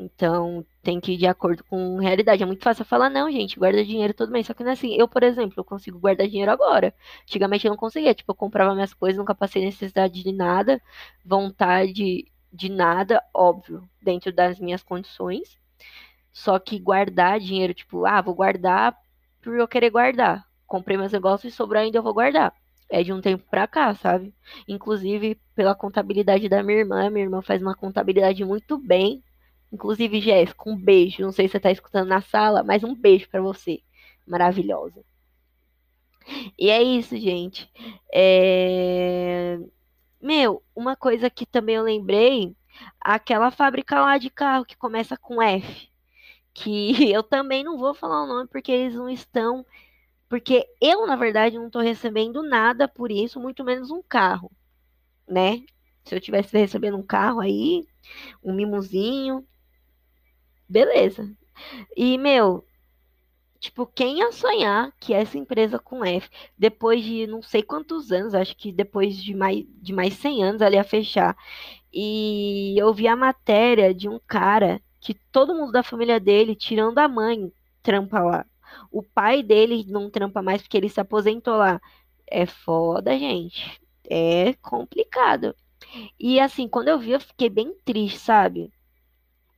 Então, 0.00 0.64
tem 0.82 0.98
que 1.00 1.12
ir 1.12 1.16
de 1.18 1.26
acordo 1.26 1.62
com 1.64 1.98
realidade. 1.98 2.42
É 2.42 2.46
muito 2.46 2.64
fácil 2.64 2.84
falar, 2.86 3.10
não, 3.10 3.30
gente, 3.30 3.58
guarda 3.58 3.84
dinheiro 3.84 4.14
todo 4.14 4.32
mês. 4.32 4.46
Só 4.46 4.54
que 4.54 4.62
não 4.64 4.70
é 4.70 4.72
assim. 4.72 4.94
Eu, 4.94 5.06
por 5.06 5.22
exemplo, 5.22 5.54
eu 5.58 5.64
consigo 5.64 5.98
guardar 5.98 6.26
dinheiro 6.26 6.50
agora. 6.50 6.94
Antigamente 7.22 7.66
eu 7.66 7.70
não 7.70 7.76
conseguia. 7.76 8.14
Tipo, 8.14 8.32
eu 8.32 8.36
comprava 8.36 8.74
minhas 8.74 8.94
coisas, 8.94 9.18
nunca 9.18 9.34
passei 9.34 9.64
necessidade 9.64 10.22
de 10.22 10.32
nada, 10.32 10.80
vontade 11.24 12.24
de 12.52 12.68
nada, 12.68 13.22
óbvio, 13.34 13.88
dentro 14.02 14.32
das 14.32 14.58
minhas 14.58 14.82
condições. 14.82 15.58
Só 16.32 16.58
que 16.58 16.78
guardar 16.78 17.40
dinheiro, 17.40 17.74
tipo, 17.74 18.06
ah, 18.06 18.20
vou 18.22 18.34
guardar 18.34 18.96
por 19.42 19.54
eu 19.56 19.68
querer 19.68 19.90
guardar. 19.90 20.44
Comprei 20.66 20.96
meus 20.96 21.12
negócios 21.12 21.52
e 21.52 21.56
sobrou 21.56 21.82
ainda 21.82 21.98
eu 21.98 22.02
vou 22.02 22.14
guardar 22.14 22.54
é 22.90 23.02
de 23.04 23.12
um 23.12 23.20
tempo 23.20 23.44
pra 23.48 23.68
cá, 23.68 23.94
sabe? 23.94 24.34
Inclusive, 24.66 25.40
pela 25.54 25.74
contabilidade 25.76 26.48
da 26.48 26.62
minha 26.62 26.80
irmã, 26.80 27.08
minha 27.08 27.24
irmã 27.24 27.40
faz 27.40 27.62
uma 27.62 27.74
contabilidade 27.74 28.44
muito 28.44 28.76
bem. 28.76 29.22
Inclusive, 29.72 30.20
Jéssica, 30.20 30.68
um 30.68 30.76
beijo. 30.76 31.22
Não 31.22 31.32
sei 31.32 31.46
se 31.46 31.52
você 31.52 31.60
tá 31.60 31.70
escutando 31.70 32.08
na 32.08 32.20
sala, 32.20 32.62
mas 32.62 32.84
um 32.84 32.94
beijo 32.94 33.28
para 33.28 33.40
você. 33.40 33.80
Maravilhosa. 34.26 35.04
E 36.58 36.70
é 36.70 36.82
isso, 36.82 37.16
gente. 37.16 37.70
É... 38.12 39.58
Meu, 40.20 40.62
uma 40.74 40.96
coisa 40.96 41.30
que 41.30 41.46
também 41.46 41.76
eu 41.76 41.82
lembrei, 41.82 42.54
aquela 43.00 43.50
fábrica 43.50 44.00
lá 44.00 44.18
de 44.18 44.30
carro 44.30 44.64
que 44.64 44.76
começa 44.76 45.16
com 45.16 45.42
F. 45.42 45.88
Que 46.54 47.10
eu 47.12 47.22
também 47.22 47.64
não 47.64 47.78
vou 47.78 47.94
falar 47.94 48.24
o 48.24 48.26
nome 48.26 48.48
porque 48.48 48.72
eles 48.72 48.94
não 48.94 49.08
estão 49.08 49.64
porque 50.30 50.64
eu, 50.80 51.08
na 51.08 51.16
verdade, 51.16 51.58
não 51.58 51.66
estou 51.66 51.82
recebendo 51.82 52.40
nada 52.40 52.86
por 52.86 53.10
isso, 53.10 53.40
muito 53.40 53.64
menos 53.64 53.90
um 53.90 54.00
carro, 54.00 54.48
né? 55.28 55.64
Se 56.04 56.14
eu 56.14 56.20
tivesse 56.20 56.56
recebendo 56.56 56.96
um 56.96 57.02
carro 57.02 57.40
aí, 57.40 57.84
um 58.40 58.54
mimozinho, 58.54 59.44
beleza. 60.70 61.30
E, 61.96 62.16
meu, 62.18 62.64
tipo, 63.60 63.86
quem 63.86 64.18
ia 64.18 64.32
sonhar 64.32 64.92
que 65.00 65.12
essa 65.14 65.38
empresa 65.38 65.78
com 65.78 66.04
F, 66.04 66.28
depois 66.58 67.04
de 67.04 67.26
não 67.26 67.42
sei 67.42 67.62
quantos 67.62 68.12
anos, 68.12 68.34
acho 68.34 68.56
que 68.56 68.72
depois 68.72 69.16
de 69.16 69.34
mais, 69.34 69.64
de 69.82 69.92
mais 69.92 70.14
100 70.14 70.44
anos, 70.44 70.62
ela 70.62 70.76
ia 70.76 70.84
fechar. 70.84 71.36
E 71.92 72.74
eu 72.78 72.92
vi 72.94 73.08
a 73.08 73.16
matéria 73.16 73.94
de 73.94 74.08
um 74.08 74.20
cara 74.26 74.80
que 75.00 75.14
todo 75.32 75.54
mundo 75.54 75.72
da 75.72 75.82
família 75.82 76.20
dele, 76.20 76.54
tirando 76.54 76.98
a 76.98 77.08
mãe, 77.08 77.52
trampa 77.82 78.20
lá. 78.20 78.46
O 78.90 79.02
pai 79.02 79.42
dele 79.42 79.84
não 79.88 80.10
trampa 80.10 80.42
mais 80.42 80.62
porque 80.62 80.76
ele 80.76 80.88
se 80.88 81.00
aposentou 81.00 81.56
lá. 81.56 81.80
É 82.26 82.46
foda, 82.46 83.18
gente. 83.18 83.80
É 84.08 84.54
complicado. 84.54 85.54
E 86.18 86.40
assim, 86.40 86.68
quando 86.68 86.88
eu 86.88 86.98
vi, 86.98 87.12
eu 87.12 87.20
fiquei 87.20 87.48
bem 87.50 87.74
triste, 87.84 88.18
sabe? 88.18 88.72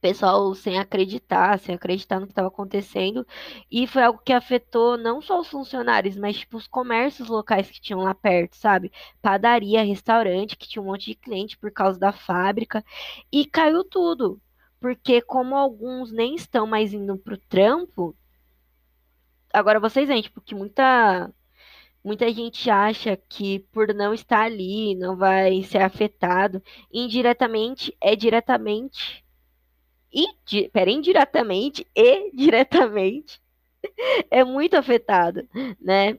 Pessoal 0.03 0.55
sem 0.55 0.79
acreditar, 0.79 1.59
sem 1.59 1.75
acreditar 1.75 2.21
no 2.21 2.27
que 2.27 2.33
estava 2.33 2.49
acontecendo. 2.49 3.27
E 3.71 3.87
foi 3.87 4.03
algo 4.03 4.21
que 4.25 4.33
afetou 4.33 4.99
não 4.99 5.23
só 5.23 5.41
os 5.41 5.49
funcionários, 5.49 6.17
mas 6.17 6.39
tipo 6.39 6.57
os 6.59 6.67
comércios 6.67 7.29
locais 7.29 7.71
que 7.71 7.81
tinham 7.81 8.03
lá 8.03 8.15
perto, 8.15 8.57
sabe? 8.57 8.93
Padaria, 9.23 9.83
restaurante, 9.85 10.57
que 10.57 10.69
tinha 10.69 10.83
um 10.83 10.87
monte 10.87 11.07
de 11.07 11.15
cliente 11.17 11.57
por 11.59 11.71
causa 11.73 11.99
da 11.99 12.13
fábrica. 12.13 12.85
E 13.33 13.47
caiu 13.47 13.85
tudo. 13.85 14.41
Porque 14.81 15.23
como 15.23 15.57
alguns 15.57 16.13
nem 16.13 16.35
estão 16.35 16.67
mais 16.67 16.93
indo 16.93 17.17
pro 17.19 17.39
trampo, 17.39 18.17
Agora 19.53 19.79
vocês 19.81 20.09
veem, 20.09 20.23
tipo, 20.23 20.41
que 20.41 20.55
muita 20.55 21.33
muita 22.05 22.33
gente 22.33 22.69
acha 22.71 23.17
que 23.17 23.61
por 23.73 23.95
não 23.95 24.15
estar 24.15 24.43
ali 24.45 24.95
não 24.97 25.17
vai 25.17 25.63
ser 25.65 25.79
afetado. 25.83 26.63
Indiretamente 26.93 27.97
é 28.01 28.17
diretamente 28.17 29.25
e 30.13 30.27
di, 30.45 30.69
pera, 30.71 30.91
indiretamente 30.91 31.87
e 31.95 32.31
diretamente 32.33 33.41
é 34.31 34.45
muito 34.45 34.77
afetado, 34.77 35.49
né? 35.81 36.19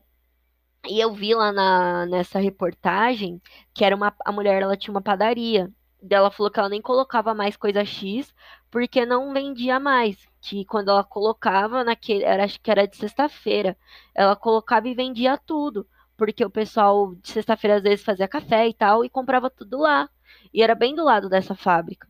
E 0.88 1.00
eu 1.00 1.14
vi 1.14 1.34
lá 1.34 1.52
na, 1.52 2.06
nessa 2.06 2.40
reportagem 2.40 3.42
que 3.74 3.86
era 3.86 3.96
uma 3.96 4.14
a 4.26 4.32
mulher 4.32 4.62
ela 4.62 4.76
tinha 4.78 4.94
uma 4.94 5.02
padaria. 5.02 5.72
Ela 6.10 6.30
falou 6.32 6.52
que 6.52 6.60
ela 6.60 6.70
nem 6.70 6.82
colocava 6.82 7.34
mais 7.34 7.56
coisa 7.56 7.86
X 7.86 8.34
porque 8.70 9.06
não 9.06 9.34
vendia 9.34 9.80
mais 9.80 10.18
que 10.42 10.66
quando 10.66 10.90
ela 10.90 11.04
colocava 11.04 11.84
naquele, 11.84 12.24
era, 12.26 12.44
acho 12.44 12.60
que 12.60 12.70
era 12.70 12.86
de 12.88 12.98
sexta-feira, 12.98 13.78
ela 14.14 14.36
colocava 14.36 14.88
e 14.90 14.94
vendia 14.94 15.38
tudo, 15.38 15.88
porque 16.18 16.44
o 16.44 16.50
pessoal 16.50 17.16
de 17.16 17.30
sexta-feira 17.32 17.78
às 17.78 17.84
vezes 17.84 18.04
fazia 18.06 18.28
café 18.28 18.68
e 18.68 18.74
tal 18.74 19.06
e 19.06 19.10
comprava 19.10 19.50
tudo 19.50 19.78
lá. 19.80 20.10
E 20.54 20.62
era 20.62 20.76
bem 20.76 20.94
do 20.96 21.04
lado 21.04 21.30
dessa 21.30 21.56
fábrica, 21.56 22.08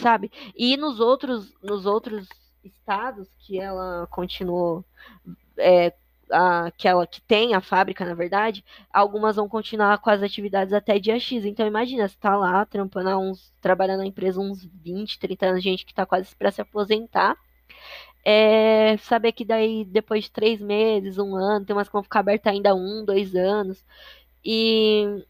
sabe? 0.00 0.30
E 0.56 0.76
nos 0.76 1.00
outros, 1.00 1.52
nos 1.62 1.86
outros 1.86 2.28
estados 2.64 3.28
que 3.38 3.58
ela 3.58 4.06
continuou 4.10 4.84
é, 5.56 5.92
a, 6.30 6.70
que 6.76 6.88
ela 6.88 7.06
que 7.06 7.20
tem 7.22 7.54
a 7.54 7.60
fábrica, 7.60 8.04
na 8.04 8.14
verdade, 8.14 8.64
algumas 8.92 9.36
vão 9.36 9.48
continuar 9.48 9.98
com 9.98 10.10
as 10.10 10.22
atividades 10.22 10.72
até 10.72 10.98
dia 10.98 11.18
X. 11.18 11.44
Então 11.44 11.66
imagina, 11.66 12.08
você 12.08 12.16
tá 12.18 12.36
lá 12.36 12.64
trampando 12.66 13.10
uns, 13.18 13.52
trabalhando 13.60 14.00
na 14.00 14.06
empresa 14.06 14.40
uns 14.40 14.64
20, 14.64 15.18
30 15.18 15.46
anos, 15.46 15.62
gente 15.62 15.84
que 15.86 15.94
tá 15.94 16.06
quase 16.06 16.34
para 16.36 16.50
se 16.50 16.60
aposentar 16.60 17.36
é 18.24 18.96
saber 18.98 19.32
que 19.32 19.44
daí 19.44 19.84
depois 19.84 20.24
de 20.24 20.30
três 20.30 20.60
meses, 20.60 21.18
um 21.18 21.34
ano, 21.36 21.64
tem 21.64 21.74
umas 21.74 21.88
que 21.88 21.92
vão 21.92 22.02
ficar 22.02 22.20
abertas 22.20 22.52
ainda 22.52 22.74
um, 22.74 23.04
dois 23.04 23.34
anos. 23.34 23.84
E, 24.44 25.24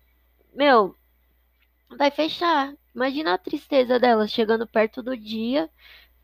meu, 0.55 0.97
vai 1.97 2.11
fechar. 2.11 2.74
Imagina 3.01 3.32
a 3.32 3.38
tristeza 3.38 3.98
dela 3.98 4.28
chegando 4.28 4.66
perto 4.66 5.03
do 5.03 5.16
dia. 5.16 5.70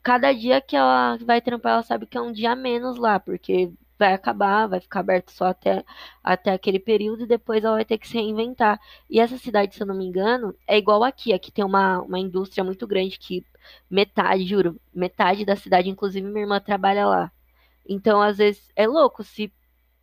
Cada 0.02 0.30
dia 0.32 0.60
que 0.60 0.76
ela 0.76 1.16
vai 1.24 1.40
trampar, 1.40 1.72
ela 1.72 1.82
sabe 1.82 2.06
que 2.06 2.18
é 2.18 2.20
um 2.20 2.32
dia 2.32 2.54
menos 2.54 2.98
lá, 2.98 3.18
porque 3.18 3.72
vai 3.98 4.12
acabar, 4.12 4.66
vai 4.66 4.78
ficar 4.78 5.00
aberto 5.00 5.30
só 5.30 5.46
até, 5.46 5.82
até 6.22 6.52
aquele 6.52 6.78
período 6.78 7.24
e 7.24 7.26
depois 7.26 7.64
ela 7.64 7.76
vai 7.76 7.84
ter 7.86 7.96
que 7.96 8.06
se 8.06 8.14
reinventar. 8.18 8.78
E 9.08 9.18
essa 9.18 9.38
cidade, 9.38 9.74
se 9.74 9.82
eu 9.82 9.86
não 9.86 9.94
me 9.96 10.04
engano, 10.04 10.54
é 10.66 10.76
igual 10.76 11.02
aqui. 11.02 11.32
Aqui 11.32 11.50
tem 11.50 11.64
uma, 11.64 12.02
uma 12.02 12.18
indústria 12.18 12.62
muito 12.62 12.86
grande 12.86 13.18
que 13.18 13.42
metade, 13.90 14.44
juro, 14.44 14.78
metade 14.94 15.46
da 15.46 15.56
cidade, 15.56 15.88
inclusive 15.88 16.26
minha 16.28 16.42
irmã 16.44 16.60
trabalha 16.60 17.06
lá. 17.06 17.32
Então, 17.88 18.20
às 18.20 18.36
vezes, 18.38 18.70
é 18.76 18.86
louco 18.86 19.24
se 19.24 19.50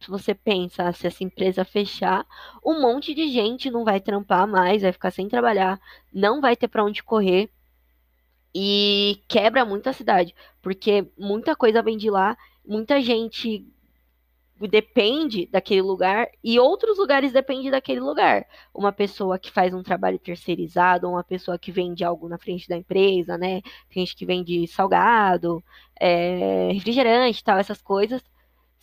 se 0.04 0.10
você 0.10 0.36
pensa, 0.36 0.92
se 0.92 1.08
essa 1.08 1.24
empresa 1.24 1.64
fechar, 1.64 2.26
um 2.64 2.82
monte 2.82 3.14
de 3.14 3.30
gente 3.30 3.72
não 3.72 3.86
vai 3.86 4.00
trampar 4.02 4.48
mais, 4.48 4.82
vai 4.82 4.92
ficar 4.92 5.12
sem 5.12 5.30
trabalhar, 5.30 5.80
não 6.14 6.42
vai 6.42 6.56
ter 6.56 6.68
para 6.68 6.84
onde 6.84 7.04
correr. 7.04 7.50
E 8.54 9.24
quebra 9.28 9.66
muito 9.66 9.88
a 9.88 9.94
cidade, 9.94 10.36
porque 10.62 11.10
muita 11.18 11.56
coisa 11.56 11.82
vem 11.82 11.98
de 11.98 12.10
lá, 12.10 12.38
muita 12.66 13.02
gente 13.02 13.66
depende 14.68 15.48
daquele 15.48 15.82
lugar 15.82 16.28
e 16.44 16.60
outros 16.60 16.98
lugares 16.98 17.34
dependem 17.34 17.72
daquele 17.72 18.00
lugar. 18.00 18.46
Uma 18.74 18.92
pessoa 18.92 19.40
que 19.40 19.52
faz 19.52 19.74
um 19.74 19.84
trabalho 19.84 20.20
terceirizado, 20.20 21.10
uma 21.10 21.24
pessoa 21.24 21.58
que 21.58 21.72
vende 21.72 22.04
algo 22.04 22.30
na 22.30 22.38
frente 22.38 22.68
da 22.68 22.78
empresa, 22.78 23.38
né? 23.38 23.62
Tem 23.90 24.06
gente 24.06 24.16
que 24.16 24.26
vende 24.26 24.68
salgado, 24.68 25.64
é, 26.00 26.72
refrigerante 26.74 27.44
tal, 27.44 27.58
essas 27.58 27.82
coisas. 27.82 28.22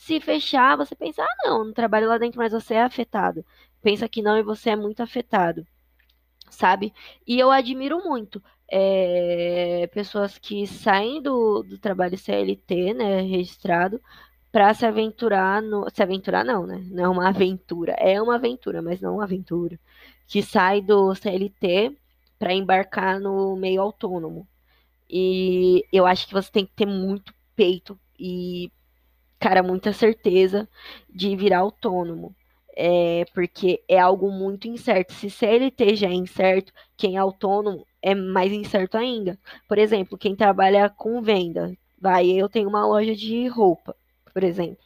Se 0.01 0.18
fechar, 0.18 0.76
você 0.76 0.94
pensa, 0.96 1.22
ah, 1.22 1.36
não, 1.44 1.64
não 1.66 1.72
trabalho 1.74 2.09
lá 2.09 2.16
dentro, 2.18 2.38
mas 2.38 2.53
você 2.53 2.74
é 2.74 2.82
afetado. 2.82 3.44
Pensa 3.82 4.09
que 4.09 4.22
não 4.22 4.38
e 4.38 4.42
você 4.42 4.70
é 4.70 4.76
muito 4.76 5.03
afetado, 5.03 5.66
sabe? 6.51 6.92
E 7.26 7.38
eu 7.38 7.51
admiro 7.51 8.03
muito 8.03 8.42
é, 8.70 9.86
pessoas 9.92 10.38
que 10.38 10.66
saem 10.66 11.22
do, 11.22 11.62
do 11.62 11.78
trabalho 11.78 12.16
CLT, 12.18 12.94
né, 12.94 13.20
registrado, 13.22 14.01
para 14.53 14.72
se 14.74 14.86
aventurar 14.86 15.62
no. 15.62 15.88
Se 15.90 16.03
aventurar, 16.03 16.44
não, 16.44 16.66
né? 16.66 16.82
Não 16.90 17.05
é 17.05 17.09
uma 17.09 17.28
aventura. 17.28 17.92
É 17.98 18.20
uma 18.22 18.36
aventura, 18.36 18.82
mas 18.82 19.01
não 19.01 19.16
uma 19.16 19.24
aventura. 19.24 19.78
Que 20.26 20.42
sai 20.42 20.80
do 20.80 21.14
CLT 21.14 21.96
para 22.38 22.55
embarcar 22.55 23.20
no 23.20 23.55
meio 23.57 23.82
autônomo. 23.82 24.48
E 25.11 25.84
eu 25.92 26.07
acho 26.07 26.26
que 26.26 26.32
você 26.34 26.51
tem 26.51 26.66
que 26.66 26.72
ter 26.74 26.86
muito 26.86 27.34
peito 27.57 27.98
e, 28.18 28.72
cara, 29.41 29.62
muita 29.62 29.93
certeza 29.93 30.68
de 31.09 31.34
virar 31.36 31.61
autônomo. 31.61 32.34
É, 32.76 33.24
porque 33.34 33.82
é 33.88 33.99
algo 33.99 34.30
muito 34.30 34.68
incerto. 34.68 35.12
Se 35.12 35.28
CLT 35.30 35.97
já 35.97 36.09
é 36.09 36.12
incerto, 36.14 36.72
quem 36.97 37.16
é 37.16 37.18
autônomo 37.18 37.86
é 38.01 38.14
mais 38.14 38.53
incerto 38.53 38.97
ainda. 38.97 39.38
Por 39.68 39.78
exemplo, 39.78 40.16
quem 40.18 40.36
trabalha 40.36 40.88
com 40.88 41.20
venda. 41.22 41.76
Vai, 42.01 42.30
eu 42.30 42.49
tenho 42.49 42.68
uma 42.68 42.86
loja 42.86 43.14
de 43.14 43.47
roupa 43.49 43.95
por 44.32 44.45
exemplo. 44.45 44.84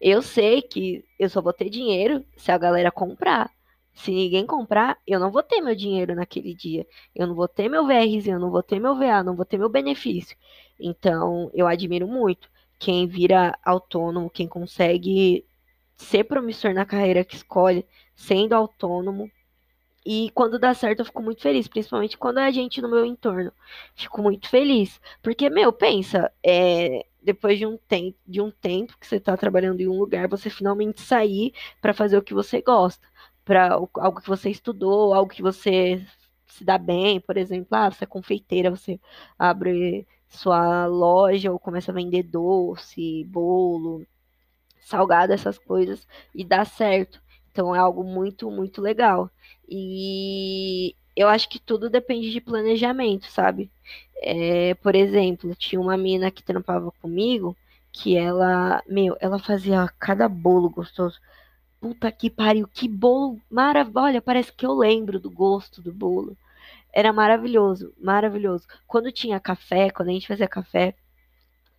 Eu 0.00 0.22
sei 0.22 0.62
que 0.62 1.04
eu 1.18 1.28
só 1.28 1.40
vou 1.40 1.52
ter 1.52 1.70
dinheiro 1.70 2.24
se 2.36 2.52
a 2.52 2.58
galera 2.58 2.90
comprar. 2.90 3.50
Se 3.94 4.10
ninguém 4.10 4.46
comprar, 4.46 4.98
eu 5.06 5.20
não 5.20 5.30
vou 5.30 5.42
ter 5.42 5.60
meu 5.60 5.74
dinheiro 5.74 6.14
naquele 6.14 6.54
dia. 6.54 6.86
Eu 7.14 7.26
não 7.26 7.34
vou 7.34 7.48
ter 7.48 7.68
meu 7.68 7.86
VRZ, 7.86 8.28
eu 8.28 8.38
não 8.38 8.50
vou 8.50 8.62
ter 8.62 8.80
meu 8.80 8.96
VA, 8.96 9.22
não 9.22 9.36
vou 9.36 9.44
ter 9.44 9.58
meu 9.58 9.68
benefício. 9.68 10.36
Então, 10.80 11.50
eu 11.54 11.66
admiro 11.66 12.06
muito 12.06 12.50
quem 12.82 13.06
vira 13.06 13.56
autônomo, 13.64 14.28
quem 14.28 14.48
consegue 14.48 15.46
ser 15.96 16.24
promissor 16.24 16.74
na 16.74 16.84
carreira 16.84 17.24
que 17.24 17.36
escolhe, 17.36 17.86
sendo 18.12 18.54
autônomo. 18.54 19.30
E 20.04 20.30
quando 20.34 20.58
dá 20.58 20.74
certo, 20.74 20.98
eu 20.98 21.04
fico 21.04 21.22
muito 21.22 21.42
feliz, 21.42 21.68
principalmente 21.68 22.18
quando 22.18 22.40
é 22.40 22.44
a 22.44 22.50
gente 22.50 22.82
no 22.82 22.90
meu 22.90 23.04
entorno. 23.04 23.52
Fico 23.94 24.20
muito 24.20 24.48
feliz. 24.48 25.00
Porque, 25.22 25.48
meu, 25.48 25.72
pensa, 25.72 26.32
é, 26.44 27.06
depois 27.22 27.56
de 27.56 27.64
um, 27.64 27.76
tempo, 27.76 28.18
de 28.26 28.40
um 28.40 28.50
tempo 28.50 28.98
que 28.98 29.06
você 29.06 29.16
está 29.16 29.36
trabalhando 29.36 29.80
em 29.80 29.86
um 29.86 29.96
lugar, 29.96 30.26
você 30.26 30.50
finalmente 30.50 31.02
sair 31.02 31.54
para 31.80 31.94
fazer 31.94 32.18
o 32.18 32.22
que 32.22 32.34
você 32.34 32.60
gosta, 32.60 33.06
para 33.44 33.74
algo 33.74 34.20
que 34.20 34.28
você 34.28 34.50
estudou, 34.50 35.14
algo 35.14 35.32
que 35.32 35.40
você 35.42 36.04
se 36.48 36.64
dá 36.64 36.78
bem, 36.78 37.20
por 37.20 37.36
exemplo, 37.36 37.68
ah, 37.70 37.90
você 37.92 38.02
é 38.02 38.08
confeiteira, 38.08 38.70
você 38.70 38.98
abre 39.38 40.04
sua 40.36 40.86
loja 40.86 41.52
ou 41.52 41.58
começa 41.58 41.90
a 41.92 41.94
vender 41.94 42.22
doce, 42.24 43.24
bolo, 43.24 44.06
salgado, 44.80 45.32
essas 45.32 45.58
coisas, 45.58 46.06
e 46.34 46.44
dá 46.44 46.64
certo. 46.64 47.20
Então 47.50 47.74
é 47.74 47.78
algo 47.78 48.04
muito, 48.04 48.50
muito 48.50 48.80
legal. 48.80 49.30
E 49.68 50.94
eu 51.16 51.28
acho 51.28 51.48
que 51.48 51.58
tudo 51.58 51.90
depende 51.90 52.30
de 52.30 52.40
planejamento, 52.40 53.26
sabe? 53.30 53.70
É, 54.22 54.74
por 54.76 54.94
exemplo, 54.94 55.54
tinha 55.56 55.80
uma 55.80 55.96
mina 55.96 56.30
que 56.30 56.42
trampava 56.42 56.92
comigo 57.02 57.56
que 57.92 58.16
ela, 58.16 58.82
meu, 58.88 59.16
ela 59.20 59.38
fazia 59.38 59.86
cada 59.98 60.28
bolo 60.28 60.70
gostoso. 60.70 61.20
Puta 61.80 62.10
que 62.12 62.30
pariu, 62.30 62.68
que 62.68 62.88
bolo 62.88 63.40
maravilhoso. 63.50 64.06
Olha, 64.06 64.22
parece 64.22 64.52
que 64.52 64.64
eu 64.66 64.72
lembro 64.74 65.20
do 65.20 65.30
gosto 65.30 65.82
do 65.82 65.92
bolo. 65.92 66.36
Era 66.92 67.12
maravilhoso, 67.12 67.94
maravilhoso. 67.98 68.66
Quando 68.86 69.12
tinha 69.12 69.40
café, 69.40 69.90
quando 69.90 70.10
a 70.10 70.12
gente 70.12 70.28
fazia 70.28 70.48
café, 70.48 70.94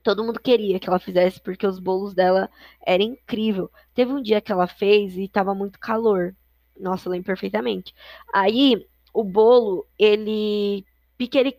todo 0.03 0.24
mundo 0.24 0.39
queria 0.39 0.80
que 0.80 0.89
ela 0.89 0.99
fizesse 0.99 1.39
porque 1.41 1.66
os 1.66 1.80
bolos 1.80 2.14
dela 2.14 2.49
eram 2.86 3.05
incrível. 3.05 3.72
Teve 3.93 4.11
um 4.11 4.22
dia 4.22 4.41
que 4.41 4.51
ela 4.51 4.68
fez 4.68 5.18
e 5.18 5.28
tava 5.28 5.55
muito 5.55 5.80
calor. 5.80 6.36
Nossa, 6.80 7.09
lembro 7.09 7.28
perfeitamente. 7.28 7.93
Aí 8.34 8.86
o 9.14 9.24
bolo, 9.24 9.88
ele. 9.97 10.86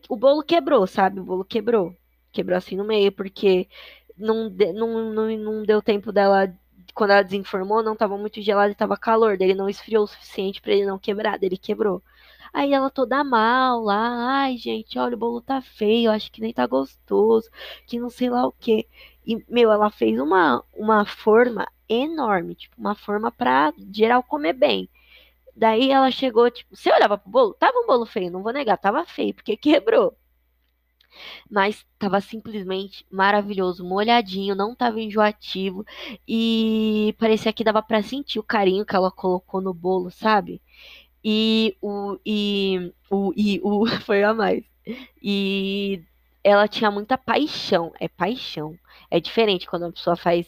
O 0.09 0.17
bolo 0.17 0.43
quebrou, 0.43 0.87
sabe? 0.87 1.21
O 1.21 1.25
bolo 1.25 1.45
quebrou. 1.45 1.97
Quebrou 2.33 2.59
assim 2.59 2.77
no 2.77 2.85
meio, 2.85 3.11
porque 3.13 3.69
não, 4.17 4.51
não, 4.51 5.13
não, 5.13 5.39
não 5.39 5.63
deu 5.63 5.81
tempo 5.83 6.13
dela. 6.13 6.53
Quando 6.95 7.11
ela 7.11 7.23
desinformou, 7.23 7.83
não 7.83 7.95
estava 7.95 8.17
muito 8.19 8.41
gelado 8.43 8.73
e 8.73 8.75
tava 8.77 8.97
calor. 8.97 9.37
Dele 9.39 9.55
não 9.55 9.69
esfriou 9.69 10.05
o 10.05 10.07
suficiente 10.07 10.61
para 10.61 10.73
ele 10.73 10.87
não 10.87 10.99
quebrar. 10.99 11.43
Ele 11.43 11.57
quebrou. 11.57 12.03
Aí 12.55 12.73
ela 12.73 12.91
toda 12.91 13.25
mal 13.25 13.81
lá, 13.83 14.43
ai 14.45 14.57
gente, 14.57 14.99
olha, 14.99 15.15
o 15.17 15.19
bolo 15.19 15.43
tá 15.43 15.61
feio, 15.63 16.11
acho 16.11 16.33
que 16.33 16.41
nem 16.41 16.53
tá 16.55 16.67
gostoso, 16.67 17.51
que 17.87 17.99
não 18.01 18.09
sei 18.11 18.31
lá 18.31 18.47
o 18.47 18.53
que. 18.53 18.89
E, 19.27 19.45
meu, 19.49 19.73
ela 19.73 19.91
fez 19.91 20.19
uma, 20.21 20.65
uma 20.75 21.05
forma 21.07 21.67
enorme, 21.89 22.55
tipo, 22.55 22.77
uma 22.81 22.95
forma 22.95 23.31
pra 23.33 23.73
geral 23.93 24.23
comer 24.23 24.55
bem. 24.55 24.89
Daí 25.57 25.91
ela 25.91 26.11
chegou, 26.11 26.51
tipo, 26.51 26.77
você 26.77 26.93
olhava 26.93 27.19
pro 27.19 27.31
bolo, 27.31 27.55
tava 27.55 27.79
um 27.79 27.87
bolo 27.87 28.07
feio, 28.07 28.31
não 28.33 28.43
vou 28.43 28.53
negar, 28.53 28.79
tava 28.79 29.05
feio, 29.07 29.35
porque 29.35 29.57
quebrou. 29.59 30.17
Mas 31.51 31.85
tava 31.99 32.21
simplesmente 32.21 33.05
maravilhoso, 33.11 33.85
molhadinho, 33.85 34.55
não 34.55 34.75
tava 34.75 35.01
enjoativo 35.01 35.85
e 36.27 37.15
parecia 37.19 37.53
que 37.53 37.65
dava 37.65 37.83
para 37.83 38.03
sentir 38.03 38.39
o 38.39 38.43
carinho 38.43 38.85
que 38.85 38.95
ela 38.97 39.11
colocou 39.11 39.61
no 39.61 39.73
bolo, 39.75 40.11
sabe? 40.11 40.61
E 41.25 41.77
o 41.81 42.19
e 42.25 42.93
o 43.11 43.33
e 43.37 43.61
o 43.63 43.87
foi 44.05 44.23
a 44.25 44.35
mais. 44.35 44.65
E 45.23 46.03
ela 46.43 46.69
tinha 46.69 46.91
muita 46.91 47.17
paixão, 47.19 47.93
é 47.99 48.09
paixão. 48.09 48.79
É 49.11 49.19
diferente 49.21 49.67
quando 49.67 49.87
a 49.87 49.93
pessoa 49.93 50.17
faz 50.17 50.47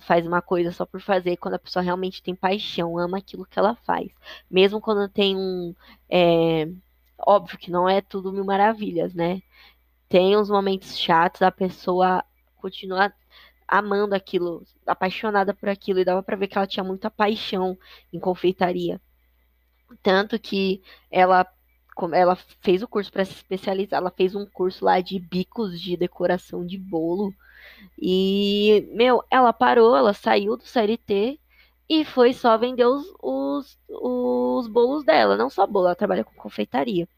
faz 0.00 0.26
uma 0.26 0.42
coisa 0.42 0.72
só 0.72 0.84
por 0.84 1.00
fazer, 1.00 1.36
quando 1.36 1.54
a 1.54 1.58
pessoa 1.58 1.82
realmente 1.82 2.22
tem 2.22 2.34
paixão, 2.34 2.98
ama 2.98 3.18
aquilo 3.18 3.46
que 3.46 3.58
ela 3.58 3.74
faz. 3.76 4.12
Mesmo 4.50 4.80
quando 4.80 5.08
tem 5.08 5.36
um. 5.36 5.74
É, 6.10 6.68
óbvio 7.18 7.58
que 7.58 7.70
não 7.70 7.88
é 7.88 8.00
tudo 8.00 8.32
mil 8.32 8.44
maravilhas, 8.44 9.14
né? 9.14 9.42
Tem 10.08 10.36
uns 10.36 10.50
momentos 10.50 10.98
chatos, 10.98 11.42
a 11.42 11.50
pessoa 11.52 12.24
continua 12.56 13.12
amando 13.68 14.14
aquilo, 14.14 14.64
apaixonada 14.86 15.54
por 15.54 15.68
aquilo, 15.68 16.00
e 16.00 16.04
dava 16.04 16.22
para 16.22 16.36
ver 16.36 16.48
que 16.48 16.58
ela 16.58 16.66
tinha 16.66 16.84
muita 16.84 17.10
paixão 17.10 17.78
em 18.12 18.20
confeitaria. 18.20 19.00
Tanto 20.02 20.38
que 20.38 20.82
ela 21.10 21.46
ela 22.12 22.34
fez 22.60 22.82
o 22.82 22.88
curso 22.88 23.12
para 23.12 23.24
se 23.24 23.34
especializar, 23.34 24.00
ela 24.00 24.10
fez 24.10 24.34
um 24.34 24.44
curso 24.46 24.84
lá 24.84 25.00
de 25.00 25.18
bicos 25.18 25.80
de 25.80 25.96
decoração 25.96 26.66
de 26.66 26.76
bolo. 26.76 27.32
E, 28.00 28.88
meu, 28.92 29.22
ela 29.30 29.52
parou, 29.52 29.96
ela 29.96 30.12
saiu 30.12 30.56
do 30.56 30.66
CLT 30.66 31.38
e 31.88 32.04
foi 32.04 32.32
só 32.32 32.58
vender 32.58 32.86
os, 32.86 33.04
os, 33.22 33.78
os 33.88 34.68
bolos 34.68 35.04
dela. 35.04 35.36
Não 35.36 35.48
só 35.50 35.66
bolo, 35.66 35.86
ela 35.86 35.94
trabalha 35.94 36.24
com 36.24 36.34
confeitaria. 36.34 37.08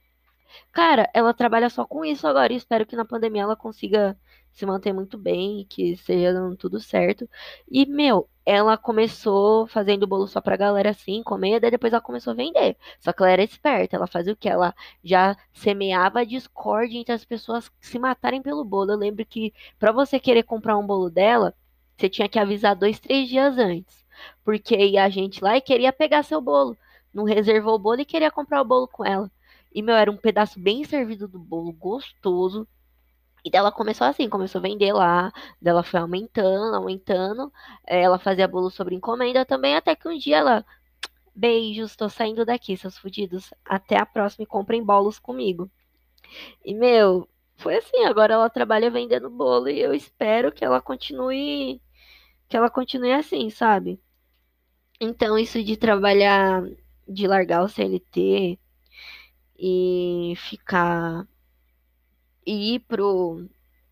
Cara, 0.73 1.11
ela 1.15 1.35
trabalha 1.35 1.71
só 1.71 1.85
com 1.87 2.05
isso 2.05 2.27
agora 2.27 2.53
e 2.53 2.57
espero 2.57 2.87
que 2.87 2.97
na 2.97 3.05
pandemia 3.05 3.43
ela 3.43 3.57
consiga 3.57 4.19
se 4.57 4.65
manter 4.67 4.93
muito 4.93 5.19
bem, 5.19 5.67
que 5.69 5.97
seja 5.99 6.33
dando 6.33 6.57
tudo 6.57 6.81
certo. 6.81 7.29
E, 7.71 7.85
meu, 7.87 8.29
ela 8.45 8.77
começou 8.79 9.67
fazendo 9.67 10.07
bolo 10.07 10.27
só 10.27 10.41
pra 10.41 10.57
galera 10.57 10.91
assim, 10.91 11.23
comer, 11.23 11.61
daí 11.61 11.71
depois 11.71 11.93
ela 11.93 12.01
começou 12.03 12.33
a 12.33 12.37
vender. 12.37 12.77
Só 13.01 13.13
que 13.13 13.23
ela 13.23 13.31
era 13.33 13.43
esperta, 13.43 13.97
ela 13.97 14.07
fazia 14.07 14.33
o 14.33 14.37
que? 14.37 14.49
Ela 14.49 14.75
já 15.05 15.37
semeava 15.53 16.21
a 16.21 16.25
discórdia 16.25 16.99
entre 16.99 17.13
as 17.15 17.25
pessoas 17.25 17.71
se 17.81 17.99
matarem 17.99 18.41
pelo 18.43 18.65
bolo. 18.65 18.93
Eu 18.93 18.97
lembro 18.97 19.25
que 19.27 19.53
para 19.79 19.93
você 19.93 20.19
querer 20.19 20.43
comprar 20.45 20.79
um 20.79 20.87
bolo 20.87 21.11
dela, 21.11 21.55
você 21.97 22.09
tinha 22.09 22.29
que 22.29 22.39
avisar 22.39 22.75
dois, 22.75 22.99
três 22.99 23.29
dias 23.29 23.59
antes. 23.59 24.07
Porque 24.45 24.77
ia 24.77 25.05
a 25.05 25.09
gente 25.11 25.43
lá 25.45 25.57
e 25.57 25.61
queria 25.61 25.93
pegar 25.93 26.23
seu 26.23 26.41
bolo. 26.41 26.77
Não 27.13 27.25
reservou 27.25 27.75
o 27.75 27.79
bolo 27.79 28.01
e 28.01 28.05
queria 28.07 28.31
comprar 28.31 28.61
o 28.63 28.65
bolo 28.65 28.89
com 28.89 29.05
ela. 29.05 29.31
E, 29.75 29.83
meu, 29.83 29.95
era 29.95 30.11
um 30.11 30.17
pedaço 30.17 30.59
bem 30.59 30.85
servido 30.85 31.29
do 31.29 31.39
bolo, 31.39 31.73
gostoso. 31.73 32.67
E 33.47 33.51
dela 33.51 33.71
começou 33.71 34.05
assim, 34.09 34.29
começou 34.29 34.59
a 34.59 34.63
vender 34.63 34.93
lá, 34.93 35.33
dela 35.63 35.85
foi 35.85 36.01
aumentando, 36.01 36.75
aumentando. 36.75 37.53
Eh, 37.87 38.03
ela 38.03 38.19
fazia 38.19 38.49
bolo 38.49 38.71
sobre 38.71 38.97
encomenda 38.97 39.45
também, 39.47 39.77
até 39.77 39.95
que 39.95 40.09
um 40.09 40.19
dia 40.19 40.39
ela. 40.39 40.67
Beijos, 41.35 41.95
tô 41.97 42.09
saindo 42.09 42.45
daqui, 42.45 42.77
seus 42.77 42.99
fudidos. 42.99 43.55
Até 43.65 43.99
a 43.99 44.07
próxima 44.07 44.43
e 44.45 44.47
comprem 44.47 44.85
bolos 44.85 45.21
comigo. 45.21 45.71
E, 46.65 46.75
meu, 46.75 47.29
foi 47.57 47.77
assim, 47.77 48.05
agora 48.05 48.35
ela 48.35 48.51
trabalha 48.51 48.91
vendendo 48.91 49.31
bolo 49.31 49.69
e 49.69 49.81
eu 49.81 49.95
espero 49.95 50.53
que 50.53 50.65
ela 50.65 50.81
continue. 50.81 51.81
Que 52.49 52.57
ela 52.57 52.71
continue 52.71 53.13
assim, 53.13 53.51
sabe? 53.51 54.01
Então, 55.01 55.39
isso 55.39 55.63
de 55.63 55.77
trabalhar, 55.77 56.65
de 57.09 57.27
largar 57.29 57.63
o 57.65 57.69
CLT 57.69 58.59
e 59.59 60.35
ficar 60.37 61.27
ir 62.47 62.81
pro. 62.81 63.47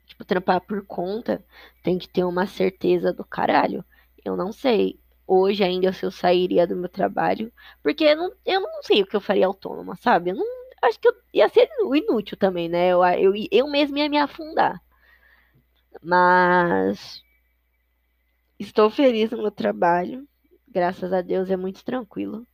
Tipo, 0.06 0.24
trampar 0.24 0.60
por 0.60 0.86
conta, 0.86 1.44
tem 1.82 1.98
que 1.98 2.08
ter 2.08 2.24
uma 2.24 2.46
certeza 2.46 3.12
do 3.12 3.24
caralho. 3.24 3.84
Eu 4.24 4.36
não 4.36 4.52
sei 4.52 5.00
hoje 5.26 5.64
ainda 5.64 5.92
se 5.92 6.04
eu 6.04 6.10
sairia 6.10 6.66
do 6.66 6.76
meu 6.76 6.88
trabalho, 6.88 7.52
porque 7.82 8.04
eu 8.04 8.16
não, 8.16 8.32
eu 8.44 8.60
não 8.60 8.82
sei 8.82 9.02
o 9.02 9.06
que 9.06 9.16
eu 9.16 9.20
faria 9.20 9.46
autônoma, 9.46 9.96
sabe? 9.96 10.30
Eu 10.30 10.36
não 10.36 10.46
acho 10.82 11.00
que 11.00 11.08
eu 11.08 11.14
ia 11.32 11.48
ser 11.48 11.68
inútil 11.94 12.36
também, 12.36 12.68
né? 12.68 12.88
Eu, 12.88 13.02
eu, 13.04 13.32
eu 13.50 13.68
mesmo 13.68 13.96
ia 13.98 14.08
me 14.08 14.18
afundar. 14.18 14.80
Mas 16.02 17.24
estou 18.58 18.90
feliz 18.90 19.30
no 19.30 19.38
meu 19.38 19.50
trabalho. 19.52 20.26
Graças 20.68 21.12
a 21.12 21.22
Deus 21.22 21.50
é 21.50 21.56
muito 21.56 21.84
tranquilo. 21.84 22.44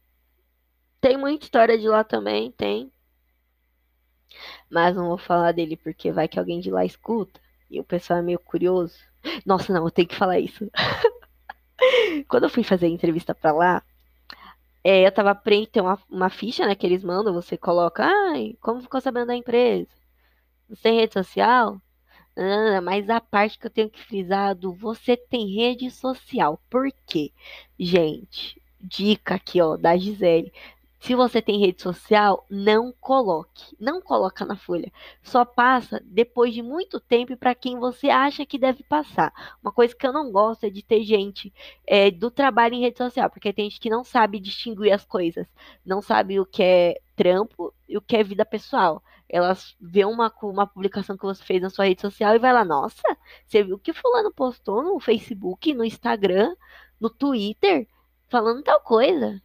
Tem 1.01 1.17
muita 1.17 1.45
história 1.45 1.77
de 1.79 1.87
lá 1.89 2.03
também, 2.03 2.51
tem. 2.53 2.91
Mas 4.71 4.95
não 4.97 5.09
vou 5.09 5.19
falar 5.19 5.53
dele 5.53 5.77
porque 5.77 6.13
vai 6.13 6.29
que 6.29 6.39
alguém 6.39 6.61
de 6.61 6.71
lá 6.71 6.85
escuta 6.85 7.41
e 7.71 7.81
o 7.81 7.85
pessoal 7.85 8.19
é 8.21 8.23
meio 8.23 8.39
curioso. 8.39 8.99
Nossa, 9.47 9.73
não, 9.73 9.85
eu 9.85 9.91
tenho 9.91 10.09
que 10.09 10.17
falar 10.17 10.39
isso. 10.41 10.71
Quando 12.29 12.45
eu 12.45 12.51
fui 12.51 12.63
fazer 12.63 12.87
a 12.87 12.89
entrevista 12.91 13.35
pra 13.35 13.53
lá, 13.53 13.83
é, 14.83 15.07
eu 15.07 15.13
tava 15.13 15.35
preenchendo 15.35 15.71
tem 15.73 15.83
uma, 15.83 15.99
uma 16.09 16.31
ficha, 16.31 16.67
né, 16.67 16.75
que 16.75 16.87
eles 16.87 17.05
mandam, 17.05 17.35
você 17.35 17.57
coloca, 17.57 18.05
ai, 18.05 18.57
como 18.61 18.81
ficou 18.81 19.01
sabendo 19.01 19.27
da 19.27 19.37
empresa? 19.37 19.91
Você 20.69 20.83
tem 20.83 20.97
rede 21.01 21.15
social? 21.15 21.81
Ah, 22.37 22.81
mas 22.83 23.11
a 23.11 23.21
parte 23.21 23.59
que 23.59 23.67
eu 23.67 23.71
tenho 23.71 23.91
que 23.91 24.03
frisar 24.03 24.55
do 24.55 24.73
você 24.73 25.17
tem 25.17 25.55
rede 25.57 25.91
social. 25.91 26.61
Por 26.71 26.91
quê? 27.07 27.33
Gente, 27.79 28.61
dica 28.81 29.35
aqui, 29.37 29.61
ó, 29.61 29.77
da 29.77 29.97
Gisele. 29.97 30.53
Se 31.01 31.15
você 31.15 31.41
tem 31.41 31.59
rede 31.59 31.81
social, 31.81 32.45
não 32.51 32.93
coloque. 33.01 33.75
Não 33.81 34.03
coloca 34.03 34.45
na 34.45 34.55
folha. 34.55 34.93
Só 35.23 35.47
passa 35.47 35.99
depois 36.05 36.53
de 36.53 36.63
muito 36.63 37.01
tempo 37.01 37.35
para 37.39 37.55
quem 37.55 37.79
você 37.79 38.11
acha 38.11 38.45
que 38.45 38.59
deve 38.59 38.83
passar. 38.83 39.33
Uma 39.63 39.73
coisa 39.73 39.97
que 39.97 40.07
eu 40.07 40.13
não 40.13 40.31
gosto 40.31 40.65
é 40.65 40.71
de 40.71 40.83
ter 40.83 41.03
gente 41.03 41.53
é, 41.87 42.11
do 42.11 42.31
trabalho 42.31 42.75
em 42.75 42.83
rede 42.83 42.99
social, 42.99 43.31
porque 43.31 43.51
tem 43.51 43.71
gente 43.71 43.81
que 43.81 43.89
não 43.89 44.05
sabe 44.05 44.39
distinguir 44.39 44.93
as 44.93 45.05
coisas. 45.07 45.49
Não 45.85 46.03
sabe 46.03 46.39
o 46.39 46.45
que 46.45 46.63
é 46.63 47.01
trampo 47.17 47.73
e 47.89 47.97
o 47.97 48.03
que 48.03 48.17
é 48.17 48.23
vida 48.23 48.45
pessoal. 48.45 49.03
Elas 49.27 49.75
vê 49.81 50.05
uma, 50.05 50.31
uma 50.43 50.67
publicação 50.67 51.17
que 51.17 51.25
você 51.25 51.43
fez 51.43 51.63
na 51.63 51.71
sua 51.71 51.87
rede 51.87 52.03
social 52.03 52.35
e 52.35 52.39
vai 52.39 52.53
lá, 52.53 52.65
nossa, 52.65 53.03
você 53.47 53.63
viu 53.63 53.77
o 53.77 53.79
que 53.79 53.95
fulano 53.95 54.31
postou 54.31 54.83
no 54.83 55.01
Facebook, 55.01 55.73
no 55.73 55.85
Instagram, 55.85 56.55
no 57.01 57.09
Twitter, 57.09 57.89
falando 58.29 58.63
tal 58.63 58.81
coisa 58.83 59.41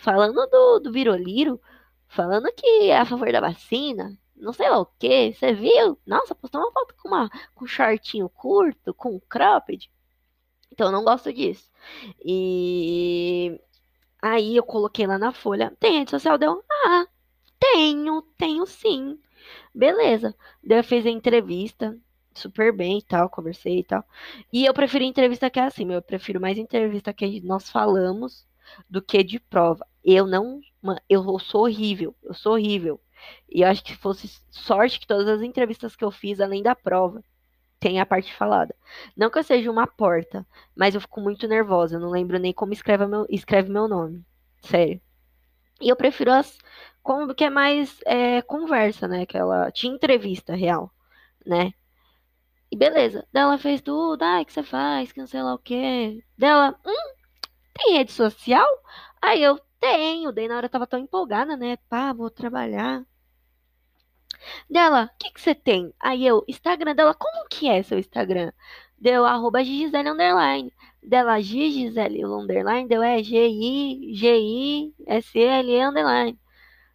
falando 0.00 0.46
do, 0.46 0.80
do 0.80 0.92
Viroliro, 0.92 1.60
falando 2.06 2.52
que 2.52 2.90
é 2.90 2.98
a 2.98 3.04
favor 3.04 3.30
da 3.32 3.40
vacina, 3.40 4.18
não 4.36 4.52
sei 4.52 4.68
lá 4.70 4.78
o 4.78 4.86
que, 4.86 5.32
você 5.32 5.52
viu? 5.52 5.98
Nossa, 6.06 6.34
postou 6.34 6.60
uma 6.60 6.72
foto 6.72 6.94
com, 6.96 7.08
uma, 7.08 7.30
com 7.54 7.64
um 7.64 7.68
shortinho 7.68 8.28
curto, 8.28 8.94
com 8.94 9.16
um 9.16 9.20
cropped. 9.20 9.90
Então 10.72 10.86
eu 10.86 10.92
não 10.92 11.04
gosto 11.04 11.32
disso. 11.32 11.70
E 12.24 13.60
aí 14.22 14.56
eu 14.56 14.62
coloquei 14.62 15.06
lá 15.06 15.18
na 15.18 15.32
folha, 15.32 15.74
tem 15.80 15.98
rede 15.98 16.10
social? 16.10 16.38
Deu, 16.38 16.62
ah, 16.86 17.06
tenho, 17.58 18.22
tenho 18.36 18.66
sim. 18.66 19.18
Beleza. 19.74 20.34
Daí 20.62 20.78
eu 20.78 20.84
fiz 20.84 21.04
a 21.06 21.10
entrevista, 21.10 21.98
super 22.34 22.72
bem 22.72 22.98
e 22.98 23.02
tal, 23.02 23.28
conversei 23.28 23.80
e 23.80 23.84
tal. 23.84 24.04
E 24.52 24.64
eu 24.66 24.74
preferi 24.74 25.04
entrevista 25.04 25.50
que 25.50 25.58
é 25.58 25.64
assim, 25.64 25.92
eu 25.92 26.02
prefiro 26.02 26.40
mais 26.40 26.58
entrevista 26.58 27.12
que 27.12 27.40
nós 27.40 27.70
falamos 27.70 28.47
do 28.88 29.02
que 29.02 29.22
de 29.22 29.38
prova. 29.38 29.86
Eu 30.04 30.26
não, 30.26 30.60
eu 31.08 31.38
sou 31.38 31.62
horrível, 31.62 32.14
eu 32.22 32.34
sou 32.34 32.54
horrível. 32.54 33.00
E 33.48 33.62
eu 33.62 33.68
acho 33.68 33.82
que 33.84 33.96
fosse 33.96 34.28
sorte 34.50 35.00
que 35.00 35.06
todas 35.06 35.28
as 35.28 35.42
entrevistas 35.42 35.96
que 35.96 36.04
eu 36.04 36.10
fiz, 36.10 36.40
além 36.40 36.62
da 36.62 36.74
prova, 36.74 37.22
tem 37.80 38.00
a 38.00 38.06
parte 38.06 38.34
falada. 38.34 38.74
Não 39.16 39.30
que 39.30 39.38
eu 39.38 39.42
seja 39.44 39.70
uma 39.70 39.86
porta, 39.86 40.46
mas 40.74 40.94
eu 40.94 41.00
fico 41.00 41.20
muito 41.20 41.46
nervosa. 41.46 41.96
Eu 41.96 42.00
não 42.00 42.10
lembro 42.10 42.38
nem 42.38 42.52
como 42.52 42.72
escreve 42.72 43.06
meu, 43.06 43.26
escreve 43.28 43.70
meu 43.70 43.88
nome. 43.88 44.24
Sério. 44.62 45.00
E 45.80 45.88
eu 45.88 45.96
prefiro 45.96 46.32
as 46.32 46.58
como 47.02 47.34
que 47.34 47.44
é 47.44 47.50
mais 47.50 48.00
é, 48.04 48.42
conversa, 48.42 49.08
né? 49.08 49.22
Aquela 49.22 49.70
tinha 49.70 49.94
entrevista 49.94 50.54
real, 50.54 50.92
né? 51.46 51.72
E 52.70 52.76
beleza. 52.76 53.26
Dela 53.32 53.58
fez 53.58 53.80
tudo, 53.80 54.22
ai, 54.22 54.44
que 54.44 54.52
você 54.52 54.62
faz, 54.62 55.12
que 55.12 55.20
não 55.20 55.26
sei 55.26 55.42
lá 55.42 55.54
o 55.54 55.58
quê. 55.58 56.22
Dela, 56.36 56.78
hum, 56.86 57.14
tem 57.78 57.94
rede 57.94 58.12
social? 58.12 58.66
Aí 59.22 59.42
eu 59.42 59.58
tenho. 59.80 60.32
Daí 60.32 60.48
na 60.48 60.56
hora 60.56 60.66
eu 60.66 60.70
tava 60.70 60.86
tão 60.86 60.98
empolgada, 60.98 61.56
né? 61.56 61.76
Pá, 61.88 62.12
vou 62.12 62.30
trabalhar. 62.30 63.04
Dela, 64.68 65.10
o 65.14 65.18
que 65.18 65.30
que 65.32 65.40
você 65.40 65.54
tem? 65.54 65.92
Aí 66.00 66.26
eu, 66.26 66.44
Instagram 66.48 66.94
dela, 66.94 67.14
como 67.14 67.48
que 67.48 67.68
é 67.68 67.82
seu 67.82 67.98
Instagram? 67.98 68.52
Deu 68.98 69.24
arroba 69.24 69.64
Gisele 69.64 70.08
Underline. 70.08 70.72
Dela, 71.02 71.40
Gisele 71.40 72.24
Underline, 72.24 72.88
deu 72.88 73.02
é 73.02 73.22
G-I-G-I-S-L 73.22 74.20
Underline. 75.82 76.38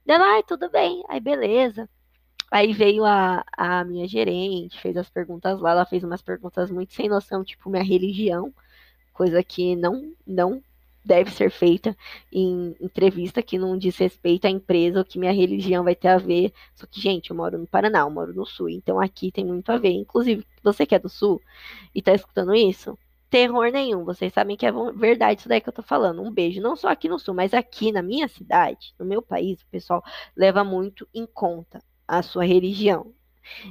Dela, 0.05 0.25
ai, 0.35 0.43
tudo 0.43 0.69
bem. 0.69 1.03
Aí, 1.07 1.19
beleza. 1.19 1.89
Aí 2.51 2.71
veio 2.73 3.03
a, 3.05 3.43
a 3.57 3.83
minha 3.83 4.07
gerente, 4.07 4.79
fez 4.79 4.95
as 4.97 5.09
perguntas 5.09 5.59
lá. 5.59 5.71
Ela 5.71 5.85
fez 5.85 6.03
umas 6.03 6.21
perguntas 6.21 6.69
muito 6.69 6.93
sem 6.93 7.09
noção, 7.09 7.43
tipo 7.43 7.69
minha 7.69 7.83
religião, 7.83 8.53
coisa 9.13 9.43
que 9.43 9.75
não, 9.75 10.13
não 10.25 10.61
deve 11.03 11.31
ser 11.31 11.49
feita 11.51 11.95
em 12.31 12.75
entrevista 12.79 13.41
que 13.41 13.57
não 13.57 13.77
diz 13.77 13.97
respeito 13.97 14.45
à 14.45 14.49
empresa 14.49 14.99
ou 14.99 15.05
que 15.05 15.19
minha 15.19 15.31
religião 15.31 15.83
vai 15.83 15.95
ter 15.95 16.07
a 16.09 16.17
ver. 16.17 16.53
Só 16.75 16.85
que, 16.85 16.99
gente, 16.99 17.31
eu 17.31 17.35
moro 17.35 17.57
no 17.57 17.67
Paraná, 17.67 17.99
eu 17.99 18.09
moro 18.09 18.33
no 18.33 18.45
Sul, 18.45 18.69
então 18.69 18.99
aqui 18.99 19.31
tem 19.31 19.45
muito 19.45 19.71
a 19.71 19.77
ver. 19.77 19.91
Inclusive, 19.91 20.45
você 20.63 20.85
que 20.85 20.95
é 20.95 20.99
do 20.99 21.09
Sul 21.09 21.41
e 21.93 22.01
tá 22.01 22.13
escutando 22.13 22.53
isso, 22.55 22.97
terror 23.29 23.71
nenhum. 23.71 24.03
Vocês 24.05 24.31
sabem 24.31 24.55
que 24.55 24.65
é 24.65 24.71
verdade 24.95 25.41
isso 25.41 25.49
daí 25.49 25.59
que 25.59 25.69
eu 25.69 25.73
tô 25.73 25.81
falando. 25.81 26.21
Um 26.21 26.31
beijo, 26.31 26.61
não 26.61 26.75
só 26.75 26.89
aqui 26.89 27.09
no 27.09 27.19
Sul, 27.19 27.33
mas 27.33 27.53
aqui 27.53 27.91
na 27.91 28.01
minha 28.01 28.27
cidade, 28.27 28.93
no 28.99 29.05
meu 29.05 29.21
país, 29.21 29.61
o 29.61 29.67
pessoal 29.67 30.03
leva 30.35 30.63
muito 30.63 31.07
em 31.13 31.25
conta 31.25 31.83
a 32.07 32.21
sua 32.21 32.45
religião. 32.45 33.13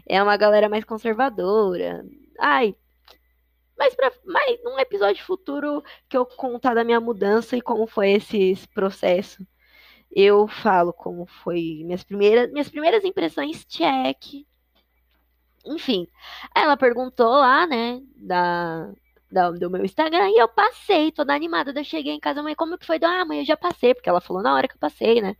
É 0.06 0.22
uma 0.22 0.36
galera 0.36 0.68
mais 0.68 0.84
conservadora. 0.84 2.04
Ai, 2.38 2.74
mas, 3.82 3.96
pra, 3.96 4.12
mas 4.24 4.62
num 4.62 4.78
episódio 4.78 5.24
futuro 5.24 5.82
que 6.08 6.16
eu 6.16 6.24
contar 6.24 6.72
da 6.72 6.84
minha 6.84 7.00
mudança 7.00 7.56
e 7.56 7.60
como 7.60 7.84
foi 7.84 8.12
esse 8.12 8.56
processo, 8.72 9.44
eu 10.08 10.46
falo 10.46 10.92
como 10.92 11.26
foi 11.26 11.82
minhas 11.84 12.04
primeiras, 12.04 12.52
minhas 12.52 12.68
primeiras 12.68 13.04
impressões, 13.04 13.64
check. 13.66 14.46
Enfim, 15.66 16.06
ela 16.54 16.76
perguntou 16.76 17.28
lá, 17.28 17.66
né, 17.66 18.00
da, 18.14 18.92
da, 19.30 19.50
do 19.50 19.68
meu 19.68 19.84
Instagram 19.84 20.30
e 20.30 20.38
eu 20.38 20.46
passei, 20.48 21.10
toda 21.10 21.34
animada. 21.34 21.72
Eu 21.76 21.84
cheguei 21.84 22.12
em 22.12 22.20
casa, 22.20 22.40
mãe, 22.40 22.54
como 22.54 22.78
que 22.78 22.86
foi? 22.86 23.00
Ah, 23.02 23.24
mãe, 23.24 23.40
eu 23.40 23.44
já 23.44 23.56
passei, 23.56 23.94
porque 23.94 24.08
ela 24.08 24.20
falou 24.20 24.42
na 24.44 24.54
hora 24.54 24.68
que 24.68 24.74
eu 24.74 24.80
passei, 24.80 25.20
né? 25.20 25.36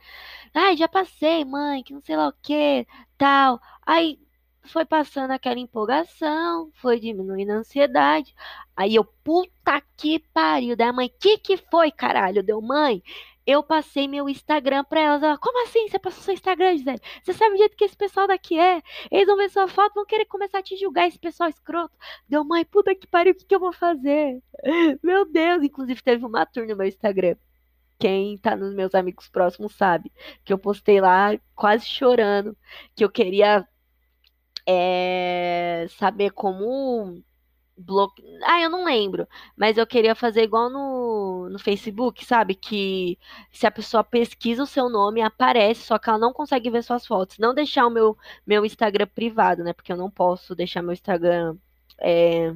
Ai, 0.53 0.77
já 0.77 0.89
passei, 0.89 1.45
mãe, 1.45 1.83
que 1.85 1.93
não 1.93 2.01
sei 2.01 2.17
lá 2.17 2.29
o 2.29 2.35
que, 2.43 2.87
tal. 3.17 3.61
Aí 3.87 4.19
foi 4.65 4.85
passando 4.85 5.33
aquela 5.33 5.59
empolgação, 5.59 6.71
foi 6.75 7.01
diminuindo 7.01 7.51
a 7.53 7.57
ansiedade. 7.57 8.35
Aí 8.77 8.95
eu, 8.95 9.05
puta 9.05 9.83
que 9.97 10.21
pariu. 10.33 10.77
Da 10.77 10.93
mãe, 10.93 11.11
que 11.21 11.39
que 11.39 11.57
foi, 11.57 11.91
caralho? 11.91 12.43
Deu, 12.43 12.61
mãe, 12.61 13.03
eu 13.47 13.63
passei 13.63 14.07
meu 14.07 14.29
Instagram 14.29 14.85
pra 14.85 15.01
elas. 15.01 15.23
Ela, 15.23 15.39
como 15.39 15.63
assim? 15.65 15.89
Você 15.89 15.99
passou 15.99 16.23
seu 16.23 16.35
Instagram, 16.35 16.77
Gisele? 16.77 17.01
Você 17.23 17.33
sabe 17.33 17.55
o 17.55 17.59
jeito 17.59 17.77
que 17.77 17.85
esse 17.85 17.97
pessoal 17.97 18.27
daqui 18.27 18.59
é? 18.59 18.81
Eles 19.11 19.27
vão 19.27 19.37
ver 19.37 19.51
sua 19.51 19.69
foto, 19.69 19.95
vão 19.95 20.07
querer 20.07 20.27
começar 20.27 20.59
a 20.59 20.63
te 20.63 20.77
julgar, 20.77 21.09
esse 21.09 21.19
pessoal 21.19 21.49
escroto. 21.49 21.95
Deu, 22.29 22.45
mãe, 22.45 22.65
puta 22.65 22.95
que 22.95 23.07
pariu, 23.07 23.33
o 23.33 23.37
que, 23.37 23.45
que 23.45 23.55
eu 23.55 23.61
vou 23.61 23.73
fazer? 23.73 24.41
Meu 25.03 25.25
Deus, 25.31 25.63
inclusive 25.63 26.03
teve 26.03 26.25
uma 26.25 26.47
tour 26.47 26.67
no 26.67 26.77
meu 26.77 26.87
Instagram. 26.87 27.37
Quem 27.99 28.37
tá 28.39 28.57
nos 28.57 28.75
meus 28.75 28.95
amigos 28.97 29.29
próximos 29.29 29.77
sabe 29.77 30.13
que 30.45 30.53
eu 30.53 30.59
postei 30.59 31.01
lá 31.01 31.39
quase 31.55 31.87
chorando, 31.87 32.57
que 32.97 33.05
eu 33.05 33.11
queria 33.11 33.67
é, 34.67 35.87
saber 35.99 36.31
como 36.31 37.23
bloque... 37.77 38.23
Ah, 38.45 38.61
eu 38.61 38.71
não 38.71 38.85
lembro, 38.85 39.27
mas 39.57 39.77
eu 39.79 39.87
queria 39.87 40.15
fazer 40.15 40.43
igual 40.43 40.71
no, 40.71 41.49
no 41.51 41.59
Facebook, 41.59 42.25
sabe? 42.25 42.55
Que 42.55 43.19
se 43.53 43.67
a 43.67 43.71
pessoa 43.71 44.05
pesquisa 44.05 44.63
o 44.63 44.67
seu 44.67 44.89
nome, 44.89 45.21
aparece, 45.23 45.83
só 45.83 45.99
que 45.99 46.09
ela 46.09 46.19
não 46.19 46.33
consegue 46.33 46.71
ver 46.71 46.83
suas 46.83 47.07
fotos. 47.07 47.39
Não 47.39 47.55
deixar 47.55 47.87
o 47.87 47.91
meu, 47.91 48.17
meu 48.47 48.65
Instagram 48.65 49.07
privado, 49.07 49.65
né? 49.65 49.73
Porque 49.73 49.93
eu 49.93 49.97
não 49.97 50.11
posso 50.11 50.55
deixar 50.55 50.83
meu 50.83 50.93
Instagram 50.93 51.57
é, 51.99 52.55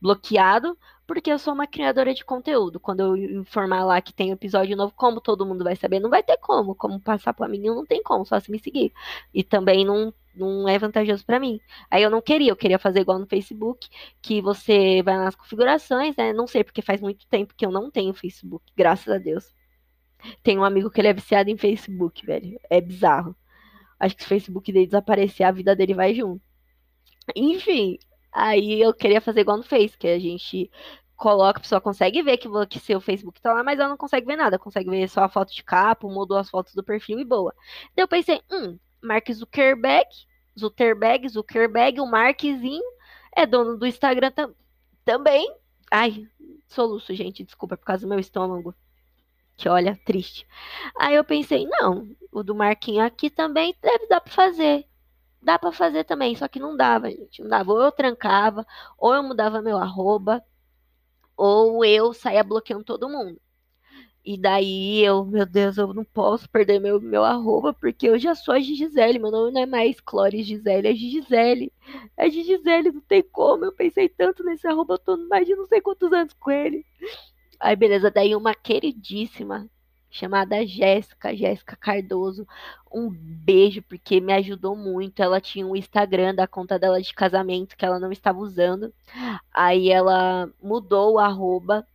bloqueado, 0.00 0.76
porque 1.06 1.32
eu 1.32 1.38
sou 1.38 1.54
uma 1.54 1.66
criadora 1.66 2.14
de 2.14 2.24
conteúdo. 2.24 2.78
Quando 2.80 3.00
eu 3.00 3.16
informar 3.16 3.84
lá 3.84 4.00
que 4.00 4.12
tem 4.12 4.30
episódio 4.30 4.76
novo, 4.76 4.92
como 4.96 5.20
todo 5.20 5.46
mundo 5.46 5.64
vai 5.64 5.76
saber? 5.76 6.00
Não 6.00 6.10
vai 6.10 6.22
ter 6.22 6.36
como. 6.38 6.74
Como 6.74 7.00
passar 7.00 7.32
para 7.32 7.48
mim, 7.48 7.60
não 7.60 7.86
tem 7.86 8.02
como, 8.02 8.26
só 8.26 8.38
se 8.40 8.50
me 8.50 8.58
seguir. 8.58 8.92
E 9.32 9.42
também 9.42 9.84
não 9.84 10.12
não 10.38 10.68
é 10.68 10.78
vantajoso 10.78 11.24
para 11.24 11.40
mim. 11.40 11.60
Aí 11.90 12.02
eu 12.02 12.10
não 12.10 12.22
queria, 12.22 12.50
eu 12.50 12.56
queria 12.56 12.78
fazer 12.78 13.00
igual 13.00 13.18
no 13.18 13.26
Facebook, 13.26 13.88
que 14.22 14.40
você 14.40 15.02
vai 15.02 15.16
nas 15.16 15.34
configurações, 15.34 16.16
né? 16.16 16.32
Não 16.32 16.46
sei, 16.46 16.64
porque 16.64 16.82
faz 16.82 17.00
muito 17.00 17.26
tempo 17.28 17.54
que 17.56 17.66
eu 17.66 17.70
não 17.70 17.90
tenho 17.90 18.14
Facebook, 18.14 18.64
graças 18.76 19.08
a 19.12 19.18
Deus. 19.18 19.44
Tem 20.42 20.58
um 20.58 20.64
amigo 20.64 20.90
que 20.90 21.00
ele 21.00 21.08
é 21.08 21.12
viciado 21.12 21.50
em 21.50 21.56
Facebook, 21.56 22.24
velho. 22.26 22.58
É 22.70 22.80
bizarro. 22.80 23.36
Acho 23.98 24.16
que 24.16 24.22
se 24.22 24.26
o 24.26 24.28
Facebook 24.28 24.72
dele 24.72 24.86
desaparecer, 24.86 25.46
a 25.46 25.52
vida 25.52 25.74
dele 25.76 25.94
vai 25.94 26.14
junto. 26.14 26.42
Enfim, 27.36 27.98
aí 28.32 28.80
eu 28.80 28.94
queria 28.94 29.20
fazer 29.20 29.40
igual 29.40 29.56
no 29.56 29.62
Face, 29.62 29.96
que 29.98 30.06
a 30.08 30.18
gente 30.18 30.70
coloca, 31.16 31.58
a 31.58 31.62
pessoa 31.62 31.80
consegue 31.80 32.22
ver 32.22 32.38
que, 32.38 32.48
que 32.68 32.78
seu 32.78 33.00
Facebook 33.00 33.40
tá 33.40 33.52
lá, 33.52 33.62
mas 33.64 33.78
ela 33.78 33.88
não 33.88 33.96
consegue 33.96 34.26
ver 34.26 34.36
nada, 34.36 34.58
consegue 34.58 34.88
ver 34.88 35.08
só 35.08 35.24
a 35.24 35.28
foto 35.28 35.52
de 35.52 35.64
capa, 35.64 36.06
mudou 36.08 36.38
as 36.38 36.48
fotos 36.48 36.74
do 36.74 36.84
perfil 36.84 37.18
e 37.18 37.24
boa. 37.24 37.52
Daí 37.96 38.04
eu 38.04 38.08
pensei, 38.08 38.40
hum, 38.50 38.78
Mark 39.02 39.30
Zuckerberg, 39.32 40.08
Zuckerberg, 40.58 41.28
Zuckerberg, 41.28 42.00
o 42.00 42.06
Markzinho 42.06 42.82
é 43.34 43.46
dono 43.46 43.76
do 43.76 43.86
Instagram 43.86 44.30
tam 44.30 44.54
também. 45.04 45.50
Ai, 45.90 46.26
soluço, 46.66 47.14
gente, 47.14 47.44
desculpa, 47.44 47.76
por 47.76 47.84
causa 47.84 48.02
do 48.02 48.08
meu 48.08 48.18
estômago. 48.18 48.74
Que 49.56 49.68
olha, 49.68 49.98
triste. 50.04 50.46
Aí 50.98 51.14
eu 51.14 51.24
pensei, 51.24 51.66
não, 51.66 52.08
o 52.30 52.42
do 52.42 52.54
Marquinho 52.54 53.04
aqui 53.04 53.28
também 53.30 53.74
deve 53.82 54.06
dar 54.06 54.20
para 54.20 54.32
fazer. 54.32 54.86
Dá 55.42 55.58
para 55.58 55.72
fazer 55.72 56.04
também, 56.04 56.34
só 56.36 56.46
que 56.46 56.60
não 56.60 56.76
dava, 56.76 57.10
gente. 57.10 57.42
Não 57.42 57.48
dava. 57.48 57.72
Ou 57.72 57.82
eu 57.82 57.92
trancava, 57.92 58.66
ou 58.96 59.14
eu 59.14 59.22
mudava 59.22 59.62
meu 59.62 59.78
arroba, 59.78 60.44
ou 61.36 61.84
eu 61.84 62.12
saía 62.12 62.44
bloqueando 62.44 62.84
todo 62.84 63.08
mundo. 63.08 63.40
E 64.24 64.36
daí 64.36 65.02
eu, 65.04 65.24
meu 65.24 65.46
Deus, 65.46 65.78
eu 65.78 65.94
não 65.94 66.04
posso 66.04 66.48
perder 66.50 66.80
meu, 66.80 67.00
meu 67.00 67.24
arroba, 67.24 67.72
porque 67.72 68.08
eu 68.08 68.18
já 68.18 68.34
sou 68.34 68.54
a 68.54 68.60
Gisele, 68.60 69.18
meu 69.18 69.30
nome 69.30 69.52
não 69.52 69.62
é 69.62 69.66
mais 69.66 70.00
Clóris 70.00 70.46
Gisele, 70.46 70.88
é 70.88 70.94
Gisele. 70.94 71.72
É 72.16 72.28
Gisele, 72.28 72.92
não 72.92 73.00
tem 73.00 73.22
como. 73.22 73.64
Eu 73.64 73.72
pensei 73.72 74.08
tanto 74.08 74.44
nesse 74.44 74.66
arroba, 74.66 74.94
eu 74.94 74.98
tô 74.98 75.16
mais 75.28 75.46
de 75.46 75.54
não 75.54 75.66
sei 75.66 75.80
quantos 75.80 76.12
anos 76.12 76.34
com 76.34 76.50
ele. 76.50 76.84
Aí, 77.60 77.74
beleza, 77.74 78.10
daí 78.10 78.36
uma 78.36 78.54
queridíssima 78.54 79.68
chamada 80.10 80.66
Jéssica, 80.66 81.34
Jéssica 81.34 81.76
Cardoso. 81.76 82.46
Um 82.92 83.10
beijo, 83.10 83.82
porque 83.82 84.20
me 84.20 84.32
ajudou 84.34 84.76
muito. 84.76 85.22
Ela 85.22 85.40
tinha 85.40 85.66
um 85.66 85.76
Instagram 85.76 86.34
da 86.34 86.46
conta 86.46 86.78
dela 86.78 87.00
de 87.00 87.12
casamento 87.14 87.76
que 87.76 87.84
ela 87.84 87.98
não 87.98 88.12
estava 88.12 88.38
usando. 88.38 88.92
Aí 89.52 89.90
ela 89.90 90.50
mudou 90.62 91.14
o 91.14 91.18
arroba 91.18 91.86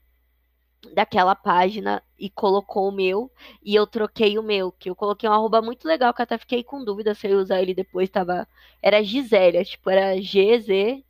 daquela 0.93 1.36
página 1.36 2.03
e 2.19 2.29
colocou 2.29 2.89
o 2.89 2.91
meu 2.91 3.31
e 3.63 3.75
eu 3.75 3.88
troquei 3.88 4.38
o 4.38 4.43
meu, 4.43 4.71
que 4.71 4.89
eu 4.89 4.95
coloquei 4.95 5.29
um 5.29 5.34
arroba 5.34 5.61
muito 5.61 5.88
legal, 5.88 6.13
que 6.13 6.21
até 6.21 6.38
fiquei 6.38 6.63
com 6.63 6.84
dúvida 6.84 7.13
se 7.15 7.27
eu 7.27 7.31
ia 7.31 7.38
usar 7.38 7.61
ele 7.61 7.73
depois, 7.73 8.09
tava, 8.09 8.47
era 8.81 9.03
Gisélia, 9.03 9.63
tipo, 9.63 9.89
era 9.89 10.15
GZ 10.21 11.03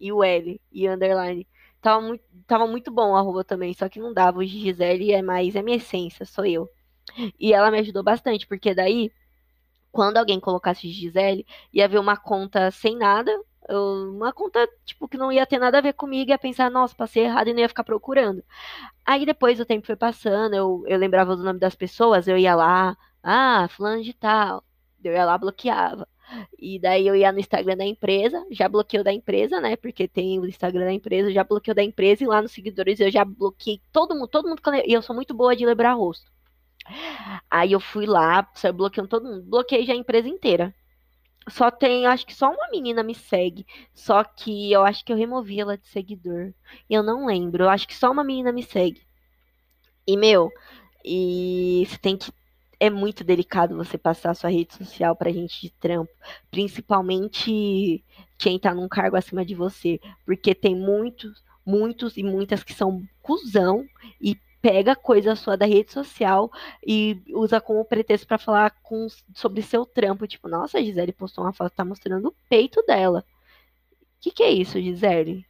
e 0.00 0.12
o 0.12 0.22
L 0.24 0.60
e 0.72 0.88
underline. 0.88 1.46
Tava 1.80 2.00
muito, 2.00 2.24
tava 2.46 2.66
muito 2.66 2.90
bom 2.90 3.12
o 3.12 3.16
arroba 3.16 3.44
também, 3.44 3.72
só 3.74 3.88
que 3.88 4.00
não 4.00 4.12
dava. 4.12 4.38
O 4.38 4.44
Gisele 4.44 5.12
é 5.12 5.22
mais, 5.22 5.54
é 5.54 5.62
minha 5.62 5.76
essência, 5.76 6.26
sou 6.26 6.44
eu. 6.44 6.68
E 7.38 7.52
ela 7.54 7.70
me 7.70 7.78
ajudou 7.80 8.02
bastante, 8.02 8.46
porque 8.46 8.74
daí, 8.74 9.10
quando 9.92 10.18
alguém 10.18 10.40
colocasse 10.40 10.90
Gisele, 10.90 11.46
ia 11.72 11.88
ver 11.88 11.98
uma 11.98 12.16
conta 12.16 12.70
sem 12.70 12.96
nada, 12.96 13.32
uma 13.76 14.32
conta, 14.32 14.66
tipo, 14.84 15.08
que 15.08 15.16
não 15.16 15.30
ia 15.32 15.46
ter 15.46 15.58
nada 15.58 15.78
a 15.78 15.80
ver 15.80 15.92
comigo, 15.94 16.30
ia 16.30 16.38
pensar, 16.38 16.70
nossa, 16.70 16.94
passei 16.94 17.24
errado 17.24 17.48
e 17.48 17.52
não 17.52 17.60
ia 17.60 17.68
ficar 17.68 17.84
procurando. 17.84 18.42
Aí 19.04 19.26
depois 19.26 19.60
o 19.60 19.66
tempo 19.66 19.86
foi 19.86 19.96
passando, 19.96 20.54
eu, 20.54 20.84
eu 20.86 20.98
lembrava 20.98 21.36
do 21.36 21.44
nome 21.44 21.58
das 21.58 21.74
pessoas, 21.74 22.28
eu 22.28 22.38
ia 22.38 22.54
lá, 22.54 22.96
ah, 23.22 23.68
fulano 23.70 24.02
de 24.02 24.14
tal, 24.14 24.64
eu 25.04 25.12
ia 25.12 25.24
lá, 25.24 25.36
bloqueava. 25.38 26.08
E 26.58 26.78
daí 26.78 27.06
eu 27.06 27.16
ia 27.16 27.32
no 27.32 27.38
Instagram 27.40 27.76
da 27.76 27.84
empresa, 27.86 28.44
já 28.50 28.68
bloqueei 28.68 29.00
o 29.00 29.04
da 29.04 29.12
empresa, 29.12 29.60
né? 29.60 29.76
Porque 29.76 30.06
tem 30.06 30.38
o 30.38 30.46
Instagram 30.46 30.84
da 30.86 30.92
empresa, 30.92 31.32
já 31.32 31.42
bloqueei 31.44 31.72
o 31.72 31.74
da 31.74 31.82
empresa 31.82 32.22
e 32.24 32.26
lá 32.26 32.42
nos 32.42 32.52
seguidores 32.52 33.00
eu 33.00 33.10
já 33.10 33.24
bloqueei 33.24 33.80
todo 33.92 34.14
mundo, 34.14 34.28
todo 34.28 34.48
mundo. 34.48 34.60
E 34.86 34.92
eu 34.92 35.02
sou 35.02 35.14
muito 35.16 35.34
boa 35.34 35.56
de 35.56 35.64
lembrar 35.64 35.94
rosto. 35.94 36.30
Aí 37.50 37.72
eu 37.72 37.80
fui 37.80 38.06
lá, 38.06 38.48
saiu 38.54 38.72
bloqueando 38.74 39.08
todo 39.08 39.24
mundo, 39.28 39.42
bloqueei 39.42 39.84
já 39.86 39.92
a 39.92 39.96
empresa 39.96 40.28
inteira. 40.28 40.74
Só 41.48 41.70
tem, 41.70 42.06
acho 42.06 42.26
que 42.26 42.34
só 42.34 42.50
uma 42.50 42.68
menina 42.70 43.02
me 43.02 43.14
segue. 43.14 43.66
Só 43.94 44.22
que 44.24 44.72
eu 44.72 44.82
acho 44.82 45.04
que 45.04 45.12
eu 45.12 45.16
removi 45.16 45.60
ela 45.60 45.78
de 45.78 45.86
seguidor. 45.88 46.52
Eu 46.88 47.02
não 47.02 47.26
lembro. 47.26 47.64
Eu 47.64 47.68
acho 47.70 47.86
que 47.88 47.94
só 47.94 48.10
uma 48.10 48.24
menina 48.24 48.52
me 48.52 48.62
segue. 48.62 49.02
E, 50.06 50.16
meu, 50.16 50.50
e 51.04 51.86
você 51.88 51.98
tem 51.98 52.16
que 52.16 52.32
é 52.80 52.88
muito 52.90 53.24
delicado 53.24 53.76
você 53.76 53.98
passar 53.98 54.34
sua 54.34 54.50
rede 54.50 54.74
social 54.74 55.16
pra 55.16 55.32
gente 55.32 55.60
de 55.60 55.70
trampo, 55.70 56.12
principalmente 56.50 58.04
quem 58.36 58.58
tá 58.58 58.72
num 58.72 58.88
cargo 58.88 59.16
acima 59.16 59.44
de 59.44 59.54
você, 59.54 60.00
porque 60.24 60.54
tem 60.54 60.76
muitos, 60.76 61.42
muitos 61.66 62.16
e 62.16 62.22
muitas 62.22 62.62
que 62.62 62.72
são 62.72 63.02
cuzão 63.20 63.84
e 64.20 64.36
pega 64.60 64.96
coisa 64.96 65.36
sua 65.36 65.56
da 65.56 65.66
rede 65.66 65.92
social 65.92 66.50
e 66.86 67.22
usa 67.30 67.60
como 67.60 67.84
pretexto 67.84 68.26
para 68.26 68.38
falar 68.38 68.70
com, 68.82 69.06
sobre 69.34 69.62
seu 69.62 69.86
trampo, 69.86 70.26
tipo, 70.26 70.48
nossa, 70.48 70.78
a 70.78 70.82
Gisele 70.82 71.12
postou 71.12 71.44
uma 71.44 71.52
foto, 71.52 71.74
tá 71.74 71.84
mostrando 71.84 72.28
o 72.28 72.34
peito 72.48 72.82
dela. 72.86 73.24
O 74.18 74.20
que, 74.20 74.30
que 74.30 74.42
é 74.42 74.50
isso, 74.50 74.80
Gisele? 74.80 75.46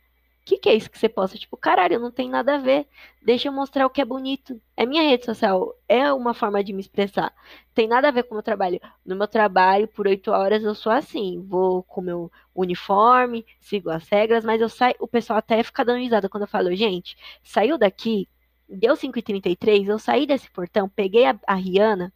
que, 0.48 0.56
que 0.56 0.68
é 0.70 0.74
isso 0.74 0.90
que 0.90 0.98
você 0.98 1.08
posta? 1.10 1.36
Tipo, 1.36 1.56
caralho, 1.58 2.00
não 2.00 2.10
tem 2.10 2.28
nada 2.30 2.54
a 2.54 2.58
ver. 2.58 2.86
Deixa 3.22 3.48
eu 3.48 3.52
mostrar 3.52 3.84
o 3.84 3.90
que 3.90 4.00
é 4.00 4.04
bonito. 4.04 4.58
É 4.74 4.86
minha 4.86 5.02
rede 5.02 5.26
social. 5.26 5.74
É 5.86 6.10
uma 6.12 6.32
forma 6.32 6.64
de 6.64 6.72
me 6.72 6.80
expressar. 6.80 7.34
Tem 7.74 7.86
nada 7.86 8.08
a 8.08 8.10
ver 8.10 8.22
com 8.22 8.30
o 8.30 8.36
meu 8.36 8.42
trabalho. 8.42 8.80
No 9.04 9.14
meu 9.14 9.28
trabalho, 9.28 9.86
por 9.88 10.06
oito 10.06 10.30
horas, 10.30 10.62
eu 10.62 10.74
sou 10.74 10.90
assim. 10.90 11.44
Vou 11.46 11.82
com 11.82 12.00
meu 12.00 12.32
uniforme, 12.54 13.44
sigo 13.60 13.90
as 13.90 14.08
regras, 14.08 14.42
mas 14.42 14.60
eu 14.62 14.70
saio. 14.70 14.94
O 15.00 15.06
pessoal 15.06 15.38
até 15.38 15.62
fica 15.62 15.84
dando 15.84 16.00
risada 16.00 16.30
quando 16.30 16.44
eu 16.44 16.48
falo, 16.48 16.74
gente, 16.74 17.14
saiu 17.42 17.76
daqui, 17.76 18.26
deu 18.68 18.96
5h33, 18.96 19.88
eu 19.88 19.98
saí 19.98 20.26
desse 20.26 20.50
portão, 20.50 20.88
peguei 20.88 21.26
a, 21.26 21.38
a 21.46 21.54
Rihanna. 21.54 22.12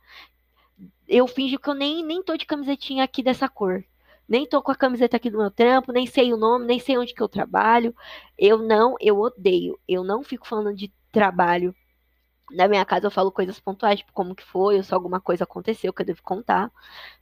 Eu 1.08 1.26
finjo 1.26 1.58
que 1.58 1.68
eu 1.68 1.74
nem, 1.74 2.04
nem 2.04 2.22
tô 2.22 2.36
de 2.36 2.46
camisetinha 2.46 3.04
aqui 3.04 3.22
dessa 3.22 3.48
cor 3.48 3.84
nem 4.32 4.46
tô 4.46 4.62
com 4.62 4.72
a 4.72 4.74
camiseta 4.74 5.16
aqui 5.16 5.30
do 5.30 5.36
meu 5.38 5.50
trampo, 5.50 5.92
nem 5.92 6.06
sei 6.06 6.32
o 6.32 6.38
nome, 6.38 6.64
nem 6.64 6.78
sei 6.78 6.96
onde 6.96 7.12
que 7.14 7.22
eu 7.22 7.28
trabalho. 7.28 7.94
Eu 8.38 8.58
não, 8.58 8.96
eu 8.98 9.18
odeio. 9.18 9.78
Eu 9.86 10.02
não 10.02 10.22
fico 10.22 10.46
falando 10.46 10.74
de 10.74 10.90
trabalho. 11.10 11.74
Na 12.50 12.68
minha 12.68 12.84
casa 12.84 13.06
eu 13.06 13.10
falo 13.10 13.32
coisas 13.32 13.60
pontuais, 13.60 13.98
tipo 14.00 14.12
como 14.12 14.34
que 14.34 14.44
foi, 14.44 14.76
ou 14.78 14.82
se 14.82 14.94
alguma 14.94 15.20
coisa 15.20 15.44
aconteceu 15.44 15.92
que 15.92 16.02
eu 16.02 16.06
devo 16.06 16.22
contar. 16.22 16.72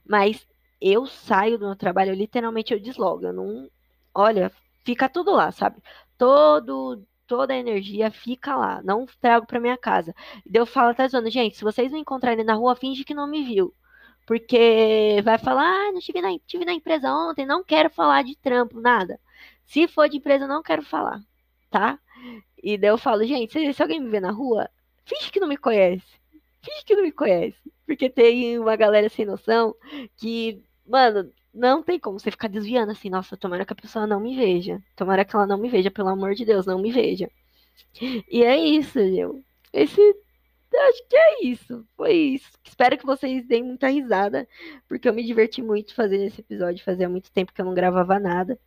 Mas 0.05 0.47
eu 0.81 1.05
saio 1.05 1.57
do 1.59 1.67
meu 1.67 1.75
trabalho, 1.75 2.11
eu, 2.11 2.15
literalmente 2.15 2.73
eu 2.73 2.79
deslogo. 2.79 3.25
Eu 3.25 3.33
não. 3.33 3.69
Olha, 4.15 4.51
fica 4.85 5.09
tudo 5.09 5.31
lá, 5.31 5.51
sabe? 5.51 5.81
Todo, 6.17 7.03
toda 7.31 7.53
a 7.53 7.57
energia 7.57 8.11
fica 8.11 8.57
lá. 8.57 8.81
Não 8.83 9.05
trago 9.21 9.47
para 9.47 9.57
minha 9.57 9.77
casa. 9.77 10.13
E 10.45 10.53
eu 10.53 10.65
falo 10.65 10.89
até 10.89 11.07
zoando, 11.07 11.29
gente, 11.29 11.55
se 11.55 11.63
vocês 11.63 11.89
me 11.89 11.97
encontrarem 11.97 12.43
na 12.43 12.55
rua, 12.55 12.75
finge 12.75 13.05
que 13.05 13.13
não 13.13 13.25
me 13.25 13.41
viu. 13.41 13.73
Porque 14.27 15.21
vai 15.23 15.37
falar, 15.37 15.63
ah, 15.63 15.91
não 15.93 15.99
estive 15.99 16.21
na, 16.21 16.33
estive 16.33 16.65
na 16.65 16.73
empresa 16.73 17.09
ontem, 17.09 17.45
não 17.45 17.63
quero 17.63 17.89
falar 17.89 18.21
de 18.25 18.35
trampo, 18.35 18.81
nada. 18.81 19.17
Se 19.65 19.87
for 19.87 20.09
de 20.09 20.17
empresa, 20.17 20.45
não 20.45 20.61
quero 20.61 20.83
falar, 20.83 21.21
tá? 21.69 21.97
E 22.61 22.77
daí 22.77 22.89
eu 22.89 22.97
falo, 22.97 23.23
gente, 23.23 23.53
se, 23.53 23.73
se 23.73 23.81
alguém 23.81 24.01
me 24.01 24.09
vê 24.09 24.19
na 24.19 24.31
rua, 24.31 24.69
finge 25.05 25.31
que 25.31 25.39
não 25.39 25.47
me 25.47 25.55
conhece. 25.55 26.19
Finge 26.61 26.83
que 26.85 26.95
não 26.97 27.03
me 27.03 27.13
conhece. 27.13 27.71
Porque 27.85 28.09
tem 28.09 28.59
uma 28.59 28.75
galera 28.75 29.07
sem 29.07 29.25
noção 29.25 29.73
que, 30.17 30.61
mano, 30.85 31.31
não 31.53 31.83
tem 31.83 31.99
como 31.99 32.19
você 32.19 32.31
ficar 32.31 32.47
desviando 32.47 32.91
assim, 32.91 33.09
nossa, 33.09 33.37
tomara 33.37 33.65
que 33.65 33.73
a 33.73 33.75
pessoa 33.75 34.07
não 34.07 34.19
me 34.19 34.35
veja. 34.35 34.81
Tomara 34.95 35.25
que 35.25 35.35
ela 35.35 35.47
não 35.47 35.57
me 35.57 35.69
veja, 35.69 35.91
pelo 35.91 36.09
amor 36.09 36.33
de 36.35 36.45
Deus, 36.45 36.65
não 36.65 36.79
me 36.81 36.91
veja. 36.91 37.29
E 38.29 38.43
é 38.43 38.57
isso, 38.57 38.99
meu. 38.99 39.43
Esse 39.73 40.01
acho 40.73 41.07
que 41.07 41.15
é 41.15 41.43
isso. 41.45 41.85
Foi 41.95 42.13
isso. 42.13 42.49
Espero 42.63 42.97
que 42.97 43.05
vocês 43.05 43.45
deem 43.45 43.63
muita 43.63 43.89
risada, 43.89 44.47
porque 44.87 45.07
eu 45.07 45.13
me 45.13 45.23
diverti 45.23 45.61
muito 45.61 45.93
fazendo 45.93 46.23
esse 46.23 46.41
episódio. 46.41 46.83
Fazia 46.83 47.09
muito 47.09 47.31
tempo 47.31 47.53
que 47.53 47.61
eu 47.61 47.65
não 47.65 47.73
gravava 47.73 48.19
nada. 48.19 48.57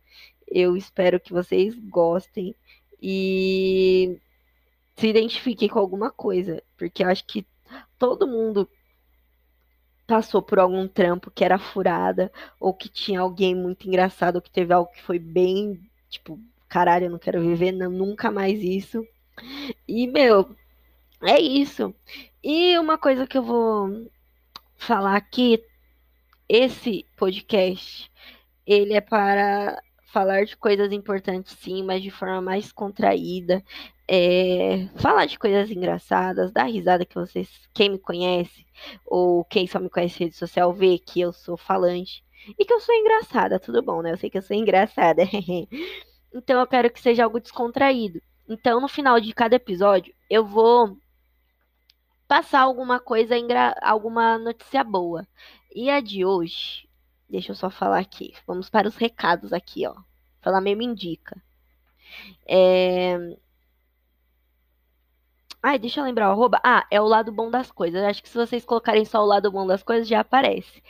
Eu 0.47 0.77
espero 0.77 1.19
que 1.19 1.33
vocês 1.33 1.75
gostem 1.75 2.55
e 3.01 4.19
se 4.95 5.07
identifiquem 5.07 5.67
com 5.67 5.79
alguma 5.79 6.11
coisa, 6.11 6.61
porque 6.77 7.03
eu 7.03 7.09
acho 7.09 7.25
que 7.25 7.45
todo 7.97 8.27
mundo 8.27 8.69
passou 10.07 10.41
por 10.41 10.59
algum 10.59 10.87
trampo 10.87 11.31
que 11.31 11.43
era 11.43 11.57
furada, 11.57 12.31
ou 12.59 12.73
que 12.73 12.89
tinha 12.89 13.21
alguém 13.21 13.55
muito 13.55 13.87
engraçado, 13.87 14.37
ou 14.37 14.41
que 14.41 14.51
teve 14.51 14.73
algo 14.73 14.91
que 14.91 15.01
foi 15.01 15.19
bem, 15.19 15.79
tipo, 16.09 16.39
caralho, 16.69 17.05
eu 17.05 17.11
não 17.11 17.19
quero 17.19 17.41
viver 17.41 17.71
não, 17.71 17.89
nunca 17.89 18.31
mais 18.31 18.61
isso. 18.61 19.05
E, 19.87 20.07
meu, 20.07 20.55
é 21.21 21.39
isso. 21.39 21.93
E 22.43 22.77
uma 22.77 22.97
coisa 22.97 23.27
que 23.27 23.37
eu 23.37 23.43
vou 23.43 24.09
falar 24.75 25.15
aqui, 25.15 25.63
esse 26.47 27.05
podcast, 27.15 28.11
ele 28.65 28.93
é 28.93 29.01
para 29.01 29.81
falar 30.15 30.45
de 30.45 30.55
coisas 30.55 30.93
importantes 30.93 31.57
sim, 31.59 31.83
mas 31.83 32.01
de 32.01 32.09
forma 32.09 32.41
mais 32.41 32.71
contraída. 32.71 33.61
É, 34.07 34.87
falar 34.95 35.25
de 35.25 35.37
coisas 35.37 35.69
engraçadas, 35.69 36.53
dar 36.53 36.63
risada 36.63 37.05
que 37.05 37.15
vocês, 37.15 37.49
quem 37.73 37.89
me 37.89 37.99
conhece, 37.99 38.65
ou 39.05 39.43
quem 39.43 39.67
só 39.67 39.77
me 39.77 39.89
conhece 39.89 40.23
em 40.23 40.27
rede 40.27 40.37
social, 40.37 40.71
vê 40.71 40.97
que 40.97 41.19
eu 41.19 41.33
sou 41.33 41.57
falante. 41.57 42.23
E 42.57 42.63
que 42.63 42.71
eu 42.71 42.79
sou 42.79 42.95
engraçada, 42.95 43.59
tudo 43.59 43.81
bom, 43.81 44.01
né? 44.01 44.13
Eu 44.13 44.17
sei 44.17 44.29
que 44.29 44.37
eu 44.37 44.41
sou 44.41 44.55
engraçada. 44.55 45.23
então 46.33 46.61
eu 46.61 46.67
quero 46.67 46.89
que 46.89 47.01
seja 47.01 47.25
algo 47.25 47.41
descontraído. 47.41 48.21
Então, 48.47 48.79
no 48.79 48.87
final 48.87 49.19
de 49.19 49.33
cada 49.33 49.57
episódio, 49.57 50.15
eu 50.29 50.45
vou 50.45 50.97
passar 52.25 52.61
alguma 52.61 53.01
coisa, 53.01 53.35
alguma 53.81 54.37
notícia 54.37 54.81
boa. 54.81 55.27
E 55.75 55.89
a 55.89 55.99
de 55.99 56.23
hoje, 56.23 56.87
deixa 57.29 57.51
eu 57.51 57.55
só 57.55 57.69
falar 57.69 57.99
aqui. 57.99 58.33
Vamos 58.47 58.69
para 58.69 58.87
os 58.87 58.95
recados 58.95 59.53
aqui, 59.53 59.85
ó. 59.87 59.95
Falar 60.41 60.61
mesmo 60.61 60.81
indica. 60.83 61.41
É... 62.47 63.17
Ai, 65.61 65.79
deixa 65.79 65.99
eu 65.99 66.03
lembrar 66.03 66.29
o 66.29 66.31
arroba. 66.31 66.61
Ah, 66.63 66.85
é 66.91 67.01
o 67.01 67.05
lado 67.05 67.31
bom 67.31 67.49
das 67.49 67.71
coisas. 67.71 68.03
Acho 68.03 68.21
que 68.21 68.29
se 68.29 68.37
vocês 68.37 68.63
colocarem 68.63 69.03
só 69.03 69.23
o 69.23 69.25
lado 69.25 69.51
bom 69.51 69.65
das 69.65 69.81
coisas, 69.81 70.07
já 70.07 70.19
aparece. 70.19 70.83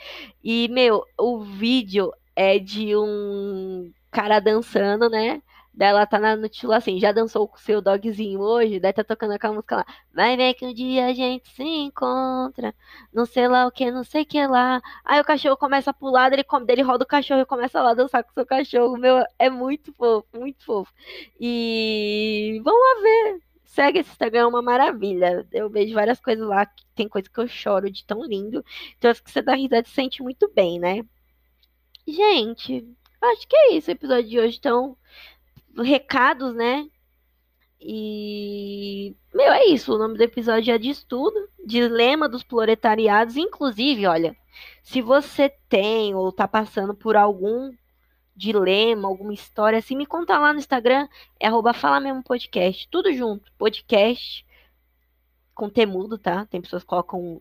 E, 0.44 0.68
meu, 0.68 1.02
o 1.18 1.40
vídeo 1.40 2.12
é 2.34 2.58
de 2.58 2.94
um 2.94 3.90
cara 4.10 4.38
dançando, 4.38 5.08
né? 5.08 5.42
Daí 5.76 5.90
ela 5.90 6.06
tá 6.06 6.18
na, 6.18 6.34
no 6.36 6.46
estilo 6.46 6.72
assim, 6.72 6.98
já 6.98 7.12
dançou 7.12 7.46
com 7.46 7.56
o 7.56 7.60
seu 7.60 7.82
dogzinho 7.82 8.40
hoje? 8.40 8.80
Daí 8.80 8.92
tá 8.94 9.04
tocando 9.04 9.32
aquela 9.32 9.52
música 9.52 9.76
lá. 9.76 9.86
Vai 10.12 10.36
ver 10.36 10.54
que 10.54 10.64
um 10.64 10.72
dia 10.72 11.06
a 11.06 11.12
gente 11.12 11.50
se 11.50 11.62
encontra. 11.62 12.74
Não 13.12 13.26
sei 13.26 13.46
lá 13.46 13.66
o 13.66 13.70
que, 13.70 13.90
não 13.90 14.02
sei 14.02 14.22
o 14.22 14.26
que 14.26 14.46
lá. 14.46 14.80
Aí 15.04 15.20
o 15.20 15.24
cachorro 15.24 15.56
começa 15.56 15.90
a 15.90 15.94
pular, 15.94 16.32
ele, 16.32 16.44
ele 16.68 16.82
roda 16.82 17.04
o 17.04 17.06
cachorro 17.06 17.42
e 17.42 17.46
começa 17.46 17.82
lá 17.82 17.90
a 17.90 17.94
dançar 17.94 18.24
com 18.24 18.30
o 18.30 18.34
seu 18.34 18.46
cachorro. 18.46 18.96
Meu, 18.96 19.22
é 19.38 19.50
muito 19.50 19.92
fofo, 19.92 20.26
muito 20.34 20.64
fofo. 20.64 20.92
E 21.38 22.60
vamos 22.64 22.80
lá 22.80 23.02
ver. 23.02 23.40
Segue 23.64 23.98
esse 23.98 24.10
Instagram, 24.10 24.40
é 24.40 24.46
uma 24.46 24.62
maravilha. 24.62 25.46
Eu 25.52 25.68
vejo 25.68 25.94
várias 25.94 26.18
coisas 26.20 26.46
lá, 26.48 26.66
tem 26.94 27.06
coisa 27.08 27.28
que 27.28 27.38
eu 27.38 27.46
choro 27.46 27.90
de 27.90 28.06
tão 28.06 28.24
lindo. 28.24 28.64
Então, 28.96 29.10
acho 29.10 29.22
que 29.22 29.30
você 29.30 29.42
dá 29.42 29.54
risada 29.54 29.82
e 29.86 29.88
se 29.88 29.94
sente 29.94 30.22
muito 30.22 30.50
bem, 30.54 30.78
né? 30.80 31.02
Gente, 32.08 32.88
acho 33.20 33.46
que 33.48 33.56
é 33.56 33.72
isso 33.74 33.90
o 33.90 33.92
episódio 33.92 34.30
de 34.30 34.38
hoje. 34.38 34.56
Então, 34.58 34.96
recados, 35.82 36.54
né? 36.54 36.86
E, 37.80 39.14
meu, 39.34 39.52
é 39.52 39.66
isso. 39.66 39.94
O 39.94 39.98
nome 39.98 40.16
do 40.16 40.22
episódio 40.22 40.74
é 40.74 40.78
Diz 40.78 41.04
Tudo, 41.04 41.48
Dilema 41.64 42.28
dos 42.28 42.42
Proletariados. 42.42 43.36
Inclusive, 43.36 44.06
olha, 44.06 44.36
se 44.82 45.02
você 45.02 45.48
tem 45.68 46.14
ou 46.14 46.32
tá 46.32 46.48
passando 46.48 46.94
por 46.94 47.16
algum 47.16 47.72
dilema, 48.34 49.08
alguma 49.08 49.32
história, 49.32 49.78
assim, 49.78 49.96
me 49.96 50.06
conta 50.06 50.38
lá 50.38 50.52
no 50.52 50.58
Instagram, 50.58 51.08
é 51.40 51.46
arroba 51.46 51.72
Fala 51.72 52.00
Mesmo 52.00 52.22
Podcast, 52.22 52.86
tudo 52.90 53.12
junto, 53.12 53.50
podcast, 53.56 54.44
com 55.54 55.70
temudo, 55.70 56.18
tá? 56.18 56.44
Tem 56.46 56.60
pessoas 56.60 56.82
que 56.82 56.88
colocam 56.88 57.40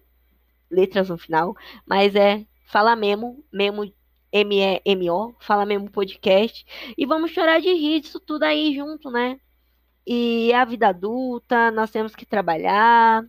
letras 0.71 1.09
no 1.09 1.17
final, 1.17 1.55
mas 1.86 2.15
é 2.15 2.45
Fala 2.65 2.95
Mesmo, 2.95 3.43
Memo 3.51 3.91
M-E-M-O, 4.36 5.33
Fala 5.39 5.65
Mesmo 5.65 5.89
Podcast. 5.89 6.65
E 6.97 7.05
vamos 7.05 7.31
chorar 7.31 7.61
de 7.61 7.73
rir 7.73 8.01
disso 8.01 8.19
tudo 8.19 8.43
aí 8.43 8.75
junto, 8.75 9.09
né? 9.09 9.39
E 10.05 10.53
a 10.53 10.65
vida 10.65 10.89
adulta, 10.89 11.71
nós 11.71 11.89
temos 11.89 12.13
que 12.15 12.25
trabalhar. 12.25 13.25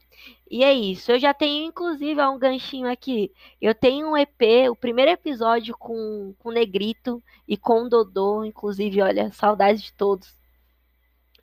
E 0.51 0.65
é 0.65 0.73
isso. 0.75 1.13
Eu 1.13 1.19
já 1.21 1.33
tenho, 1.33 1.67
inclusive, 1.69 2.21
um 2.27 2.39
ganchinho 2.39 2.91
aqui. 2.91 3.33
Eu 3.61 3.73
tenho 3.73 4.09
um 4.11 4.17
EP, 4.17 4.69
o 4.69 4.75
primeiro 4.75 5.13
episódio 5.13 5.77
com, 5.79 6.35
com 6.39 6.51
Negrito 6.51 7.23
e 7.47 7.57
com 7.57 7.89
Dodô. 7.89 8.45
Inclusive, 8.45 9.01
olha, 9.01 9.31
saudades 9.33 9.83
de 9.83 9.93
todos. 9.93 10.35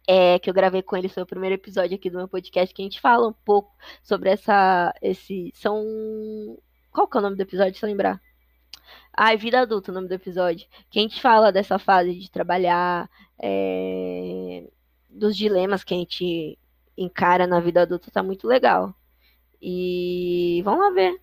É, 0.05 0.37
que 0.39 0.49
eu 0.49 0.53
gravei 0.53 0.81
com 0.81 0.97
ele, 0.97 1.07
foi 1.07 1.23
o 1.23 1.25
primeiro 1.25 1.55
episódio 1.55 1.95
aqui 1.95 2.09
do 2.09 2.17
meu 2.17 2.27
podcast, 2.27 2.75
que 2.75 2.81
a 2.81 2.85
gente 2.85 2.99
fala 2.99 3.29
um 3.29 3.33
pouco 3.33 3.73
sobre 4.03 4.29
essa. 4.29 4.93
Esse. 5.01 5.51
São. 5.55 5.81
Qual 6.91 7.07
que 7.07 7.17
é 7.17 7.19
o 7.21 7.23
nome 7.23 7.37
do 7.37 7.41
episódio, 7.41 7.79
se 7.79 7.85
lembrar? 7.85 8.21
Ai, 9.15 9.37
Vida 9.37 9.61
Adulta, 9.61 9.91
o 9.91 9.93
nome 9.93 10.07
do 10.07 10.13
episódio. 10.13 10.67
Que 10.89 10.99
a 10.99 11.01
gente 11.01 11.21
fala 11.21 11.51
dessa 11.51 11.77
fase 11.77 12.13
de 12.15 12.31
trabalhar, 12.31 13.09
é, 13.39 14.69
dos 15.09 15.35
dilemas 15.37 15.83
que 15.83 15.93
a 15.93 15.97
gente 15.97 16.57
encara 16.97 17.47
na 17.47 17.59
vida 17.59 17.81
adulta, 17.81 18.11
tá 18.11 18.23
muito 18.23 18.47
legal. 18.47 18.95
E 19.61 20.61
vamos 20.63 20.81
lá 20.81 20.91
ver. 20.91 21.21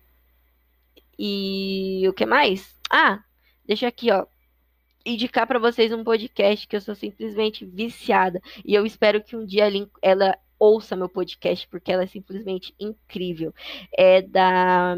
E 1.17 2.03
o 2.07 2.13
que 2.13 2.25
mais? 2.25 2.75
Ah, 2.89 3.23
deixa 3.65 3.87
aqui, 3.87 4.11
ó. 4.11 4.25
Indicar 5.05 5.47
para 5.47 5.59
vocês 5.59 5.91
um 5.91 6.03
podcast 6.03 6.67
que 6.67 6.75
eu 6.75 6.81
sou 6.81 6.95
simplesmente 6.95 7.65
viciada. 7.65 8.41
E 8.65 8.73
eu 8.73 8.85
espero 8.85 9.23
que 9.23 9.35
um 9.35 9.45
dia 9.45 9.65
ela 10.01 10.37
ouça 10.59 10.95
meu 10.95 11.09
podcast, 11.09 11.67
porque 11.67 11.91
ela 11.91 12.03
é 12.03 12.07
simplesmente 12.07 12.73
incrível. 12.79 13.53
É 13.97 14.21
da 14.21 14.97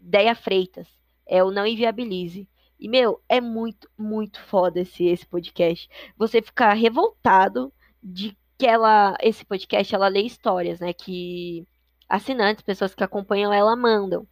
Deia 0.00 0.34
Freitas 0.34 1.01
é 1.26 1.42
o 1.42 1.50
Não 1.50 1.66
Inviabilize. 1.66 2.48
E, 2.78 2.88
meu, 2.88 3.22
é 3.28 3.40
muito, 3.40 3.88
muito 3.96 4.40
foda 4.40 4.80
esse, 4.80 5.04
esse 5.04 5.26
podcast. 5.26 5.88
Você 6.16 6.42
ficar 6.42 6.72
revoltado 6.74 7.72
de 8.02 8.36
que 8.58 8.66
ela, 8.66 9.16
esse 9.20 9.44
podcast, 9.44 9.94
ela 9.94 10.08
lê 10.08 10.22
histórias, 10.22 10.80
né? 10.80 10.92
Que 10.92 11.66
assinantes, 12.08 12.62
pessoas 12.62 12.94
que 12.94 13.04
acompanham 13.04 13.52
ela 13.52 13.76
mandam, 13.76 14.26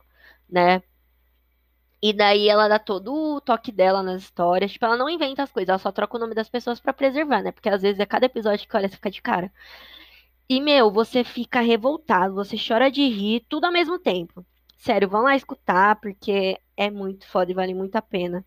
né? 0.49 0.83
E 2.03 2.13
daí 2.13 2.49
ela 2.49 2.67
dá 2.69 2.79
todo 2.79 3.13
o 3.13 3.41
toque 3.41 3.71
dela 3.71 4.03
nas 4.03 4.23
histórias. 4.23 4.73
Tipo, 4.73 4.87
ela 4.87 4.97
não 4.97 5.09
inventa 5.09 5.43
as 5.43 5.53
coisas, 5.53 5.69
ela 5.69 5.79
só 5.79 5.93
troca 5.93 6.17
o 6.17 6.21
nome 6.21 6.35
das 6.35 6.49
pessoas 6.49 6.81
para 6.81 6.93
preservar, 6.93 7.43
né? 7.43 7.53
Porque 7.53 7.69
às 7.69 7.83
vezes 7.83 8.01
é 8.01 8.07
cada 8.07 8.27
episódio 8.27 8.69
que 8.69 8.77
olha, 8.77 8.89
você 8.89 8.97
fica 8.97 9.11
de 9.11 9.23
cara. 9.23 9.53
E, 10.49 10.61
meu, 10.61 10.91
você 10.91 11.25
fica 11.25 11.61
revoltado, 11.61 12.35
você 12.35 12.57
chora 12.57 12.91
de 12.91 13.03
rir, 13.09 13.47
tudo 13.49 13.67
ao 13.67 13.73
mesmo 13.73 13.99
tempo. 13.99 14.45
Sério, 14.81 15.11
vão 15.11 15.25
lá 15.25 15.37
escutar, 15.37 15.97
porque 16.01 16.59
é 16.75 16.91
muito 16.91 17.27
foda 17.27 17.51
e 17.51 17.55
vale 17.55 17.75
muito 17.75 17.97
a 17.97 18.03
pena. 18.03 18.43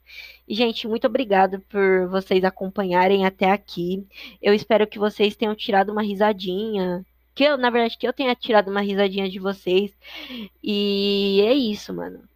E, 0.48 0.56
gente, 0.56 0.88
muito 0.88 1.06
obrigado 1.06 1.60
por 1.70 2.08
vocês 2.10 2.44
acompanharem 2.44 3.24
até 3.24 3.52
aqui. 3.52 4.08
Eu 4.42 4.52
espero 4.52 4.88
que 4.88 4.98
vocês 4.98 5.36
tenham 5.36 5.54
tirado 5.54 5.92
uma 5.92 6.02
risadinha. 6.02 7.06
Que 7.36 7.44
eu, 7.44 7.56
na 7.56 7.70
verdade, 7.70 8.00
que 8.00 8.08
eu 8.08 8.12
tenha 8.14 8.34
tirado 8.36 8.72
uma 8.72 8.82
risadinha 8.82 9.30
de 9.30 9.38
vocês. 9.38 9.96
E 10.64 11.44
é 11.46 11.54
isso, 11.54 11.94
mano. 11.94 12.28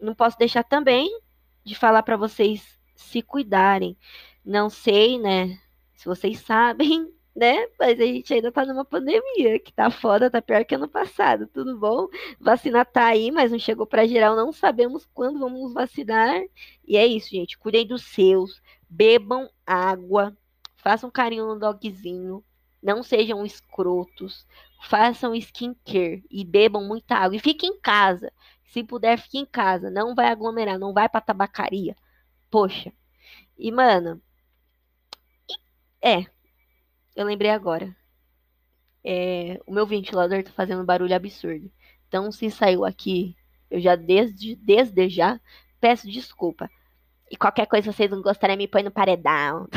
Não 0.00 0.14
posso 0.14 0.38
deixar 0.38 0.64
também 0.64 1.20
de 1.62 1.74
falar 1.74 2.02
para 2.04 2.16
vocês 2.16 2.80
se 2.94 3.20
cuidarem. 3.20 3.98
Não 4.42 4.70
sei, 4.70 5.18
né? 5.18 5.60
Se 5.92 6.06
vocês 6.06 6.40
sabem, 6.46 7.12
né? 7.36 7.68
Mas 7.78 8.00
a 8.00 8.04
gente 8.04 8.32
ainda 8.32 8.50
tá 8.50 8.64
numa 8.64 8.84
pandemia, 8.84 9.58
que 9.60 9.72
tá 9.72 9.90
foda, 9.90 10.30
tá 10.30 10.40
pior 10.40 10.64
que 10.64 10.74
ano 10.74 10.88
passado, 10.88 11.46
tudo 11.46 11.78
bom? 11.78 12.08
Vacina 12.40 12.84
tá 12.84 13.06
aí, 13.08 13.30
mas 13.30 13.52
não 13.52 13.58
chegou 13.58 13.86
para 13.86 14.06
geral, 14.06 14.34
não 14.34 14.52
sabemos 14.52 15.06
quando 15.12 15.38
vamos 15.38 15.74
vacinar. 15.74 16.42
E 16.86 16.96
é 16.96 17.06
isso, 17.06 17.30
gente. 17.30 17.58
Cuidem 17.58 17.86
dos 17.86 18.02
seus, 18.04 18.62
bebam 18.88 19.50
água, 19.66 20.36
façam 20.76 21.10
carinho 21.10 21.46
no 21.46 21.58
dogzinho, 21.58 22.42
não 22.82 23.02
sejam 23.02 23.44
escrotos, 23.44 24.46
façam 24.88 25.34
skincare 25.34 26.24
e 26.30 26.44
bebam 26.44 26.84
muita 26.86 27.16
água. 27.16 27.36
E 27.36 27.40
fiquem 27.40 27.70
em 27.70 27.80
casa. 27.80 28.32
Se 28.64 28.82
puder, 28.82 29.18
fique 29.18 29.38
em 29.38 29.46
casa. 29.46 29.90
Não 29.90 30.14
vai 30.14 30.28
aglomerar, 30.28 30.78
não 30.78 30.92
vai 30.94 31.08
pra 31.08 31.20
tabacaria. 31.20 31.94
Poxa. 32.50 32.92
E, 33.58 33.70
mano. 33.72 34.22
É, 36.02 36.26
eu 37.16 37.24
lembrei 37.24 37.50
agora. 37.50 37.96
É, 39.04 39.58
o 39.66 39.72
meu 39.72 39.86
ventilador 39.86 40.42
tá 40.42 40.50
fazendo 40.52 40.84
barulho 40.84 41.14
absurdo. 41.14 41.70
Então, 42.06 42.30
se 42.30 42.50
saiu 42.50 42.84
aqui, 42.84 43.36
eu 43.70 43.80
já 43.80 43.96
desde, 43.96 44.54
desde 44.56 45.08
já 45.08 45.40
peço 45.80 46.06
desculpa. 46.08 46.70
E 47.30 47.36
qualquer 47.36 47.66
coisa 47.66 47.92
vocês 47.92 48.10
não 48.10 48.22
gostarem, 48.22 48.56
me 48.56 48.68
põe 48.68 48.82
no 48.82 48.90
paredão. 48.90 49.66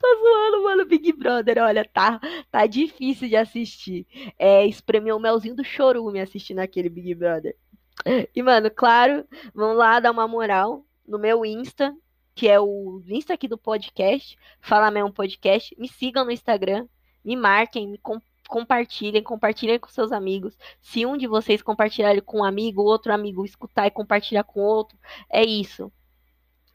Tô 0.00 0.16
zoando, 0.18 0.64
mano, 0.64 0.84
Big 0.84 1.12
Brother. 1.12 1.58
Olha, 1.58 1.84
tá, 1.84 2.20
tá 2.50 2.66
difícil 2.66 3.28
de 3.28 3.36
assistir. 3.36 4.06
É, 4.38 4.66
espremeu 4.66 5.16
o 5.16 5.20
melzinho 5.20 5.54
do 5.54 5.64
chorume 5.64 6.20
assistindo 6.20 6.58
aquele 6.58 6.88
Big 6.88 7.14
Brother. 7.14 7.56
E, 8.34 8.42
mano, 8.42 8.70
claro, 8.70 9.24
vão 9.54 9.74
lá 9.74 10.00
dar 10.00 10.10
uma 10.10 10.26
moral 10.26 10.84
no 11.06 11.18
meu 11.18 11.44
Insta, 11.44 11.94
que 12.34 12.48
é 12.48 12.58
o 12.60 13.02
Insta 13.06 13.34
aqui 13.34 13.46
do 13.46 13.58
podcast, 13.58 14.36
Fala 14.60 14.90
Mesmo 14.90 15.12
Podcast. 15.12 15.74
Me 15.78 15.88
sigam 15.88 16.24
no 16.24 16.30
Instagram, 16.30 16.86
me 17.24 17.36
marquem, 17.36 17.88
me 17.88 17.98
com, 17.98 18.20
compartilhem, 18.48 19.22
compartilhem 19.22 19.78
com 19.78 19.88
seus 19.88 20.12
amigos. 20.12 20.56
Se 20.80 21.06
um 21.06 21.16
de 21.16 21.26
vocês 21.26 21.62
compartilhar 21.62 22.20
com 22.22 22.40
um 22.40 22.44
amigo, 22.44 22.82
outro 22.82 23.12
amigo 23.12 23.44
escutar 23.44 23.86
e 23.86 23.90
compartilhar 23.90 24.44
com 24.44 24.60
outro, 24.60 24.96
é 25.30 25.44
isso. 25.44 25.92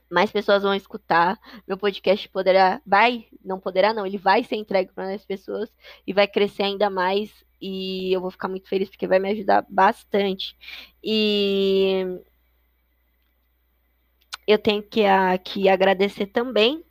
Mais 0.09 0.31
pessoas 0.31 0.63
vão 0.63 0.73
escutar. 0.73 1.39
Meu 1.67 1.77
podcast 1.77 2.29
poderá, 2.29 2.81
vai, 2.85 3.27
não 3.43 3.59
poderá 3.59 3.93
não, 3.93 4.05
ele 4.05 4.17
vai 4.17 4.43
ser 4.43 4.55
entregue 4.55 4.91
para 4.93 5.05
mais 5.05 5.25
pessoas 5.25 5.69
e 6.05 6.13
vai 6.13 6.27
crescer 6.27 6.63
ainda 6.63 6.89
mais 6.89 7.45
e 7.59 8.13
eu 8.13 8.21
vou 8.21 8.31
ficar 8.31 8.47
muito 8.47 8.69
feliz 8.69 8.89
porque 8.89 9.07
vai 9.07 9.19
me 9.19 9.31
ajudar 9.31 9.65
bastante. 9.67 10.55
E 11.03 12.05
eu 14.47 14.57
tenho 14.57 14.81
que, 14.81 15.05
a, 15.05 15.37
que 15.37 15.67
agradecer 15.67 16.27
também 16.27 16.83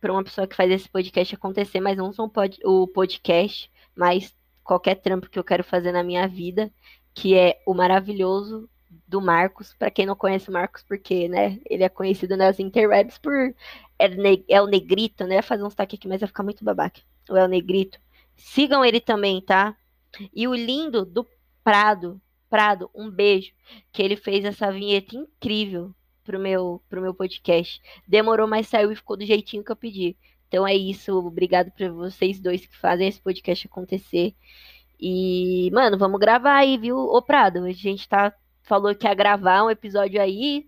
para 0.00 0.12
uma 0.12 0.24
pessoa 0.24 0.46
que 0.46 0.56
faz 0.56 0.70
esse 0.70 0.88
podcast 0.88 1.34
acontecer, 1.34 1.80
mas 1.80 1.96
não 1.96 2.12
só 2.12 2.28
o 2.64 2.88
podcast, 2.88 3.70
mas 3.94 4.34
qualquer 4.64 4.96
trampo 4.96 5.28
que 5.28 5.38
eu 5.38 5.44
quero 5.44 5.62
fazer 5.62 5.92
na 5.92 6.02
minha 6.02 6.26
vida, 6.26 6.72
que 7.14 7.36
é 7.36 7.62
o 7.66 7.74
maravilhoso 7.74 8.68
do 9.06 9.20
Marcos. 9.20 9.74
Para 9.74 9.90
quem 9.90 10.06
não 10.06 10.16
conhece 10.16 10.48
o 10.48 10.52
Marcos, 10.52 10.82
porque, 10.82 11.28
né, 11.28 11.60
ele 11.68 11.84
é 11.84 11.88
conhecido 11.88 12.36
nas 12.36 12.58
interwebs 12.58 13.18
por 13.18 13.54
é, 13.98 14.08
é 14.48 14.60
o 14.60 14.66
Negrito, 14.66 15.24
né? 15.26 15.42
Fazer 15.42 15.62
um 15.62 15.68
destaque 15.68 15.96
aqui, 15.96 16.08
mas 16.08 16.20
vai 16.20 16.26
ficar 16.26 16.42
muito 16.42 16.64
babaca. 16.64 17.00
O 17.28 17.36
El 17.36 17.48
Negrito. 17.48 18.00
Sigam 18.34 18.84
ele 18.84 19.00
também, 19.00 19.40
tá? 19.40 19.76
E 20.34 20.48
o 20.48 20.54
lindo 20.54 21.04
do 21.04 21.26
Prado, 21.62 22.20
Prado, 22.50 22.90
um 22.94 23.10
beijo, 23.10 23.52
que 23.92 24.02
ele 24.02 24.16
fez 24.16 24.44
essa 24.44 24.72
vinheta 24.72 25.14
incrível 25.14 25.94
pro 26.32 26.40
meu, 26.40 26.82
pro 26.88 27.02
meu 27.02 27.14
podcast. 27.14 27.80
Demorou, 28.08 28.48
mas 28.48 28.66
saiu 28.66 28.90
e 28.90 28.96
ficou 28.96 29.16
do 29.16 29.26
jeitinho 29.26 29.62
que 29.62 29.70
eu 29.70 29.76
pedi. 29.76 30.16
Então 30.48 30.66
é 30.66 30.74
isso. 30.74 31.14
Obrigado 31.18 31.70
para 31.70 31.90
vocês 31.90 32.40
dois 32.40 32.64
que 32.64 32.76
fazem 32.76 33.08
esse 33.08 33.20
podcast 33.20 33.66
acontecer. 33.66 34.34
E, 34.98 35.70
mano, 35.72 35.98
vamos 35.98 36.18
gravar 36.18 36.56
aí, 36.56 36.78
viu? 36.78 36.96
Ô 36.96 37.20
Prado, 37.20 37.64
a 37.64 37.72
gente 37.72 38.08
tá 38.08 38.32
falou 38.62 38.94
que 38.94 39.06
ia 39.06 39.14
gravar 39.14 39.64
um 39.64 39.70
episódio 39.70 40.22
aí. 40.22 40.66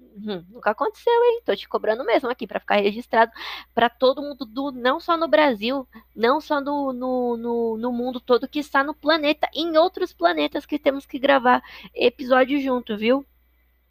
Hum, 0.00 0.44
nunca 0.48 0.70
aconteceu, 0.70 1.12
hein? 1.12 1.42
Tô 1.44 1.54
te 1.54 1.68
cobrando 1.68 2.04
mesmo 2.04 2.28
aqui 2.28 2.46
para 2.46 2.58
ficar 2.58 2.76
registrado 2.76 3.30
para 3.74 3.88
todo 3.88 4.22
mundo 4.22 4.44
do 4.44 4.72
não 4.72 4.98
só 4.98 5.16
no 5.16 5.28
Brasil, 5.28 5.86
não 6.14 6.40
só 6.40 6.60
no, 6.60 6.92
no, 6.92 7.36
no, 7.36 7.76
no, 7.76 7.92
mundo 7.92 8.18
todo 8.18 8.48
que 8.48 8.58
está 8.58 8.82
no 8.82 8.94
planeta, 8.94 9.48
em 9.54 9.76
outros 9.76 10.12
planetas 10.12 10.66
que 10.66 10.78
temos 10.78 11.06
que 11.06 11.18
gravar 11.18 11.62
episódio 11.94 12.60
junto, 12.60 12.96
viu? 12.96 13.24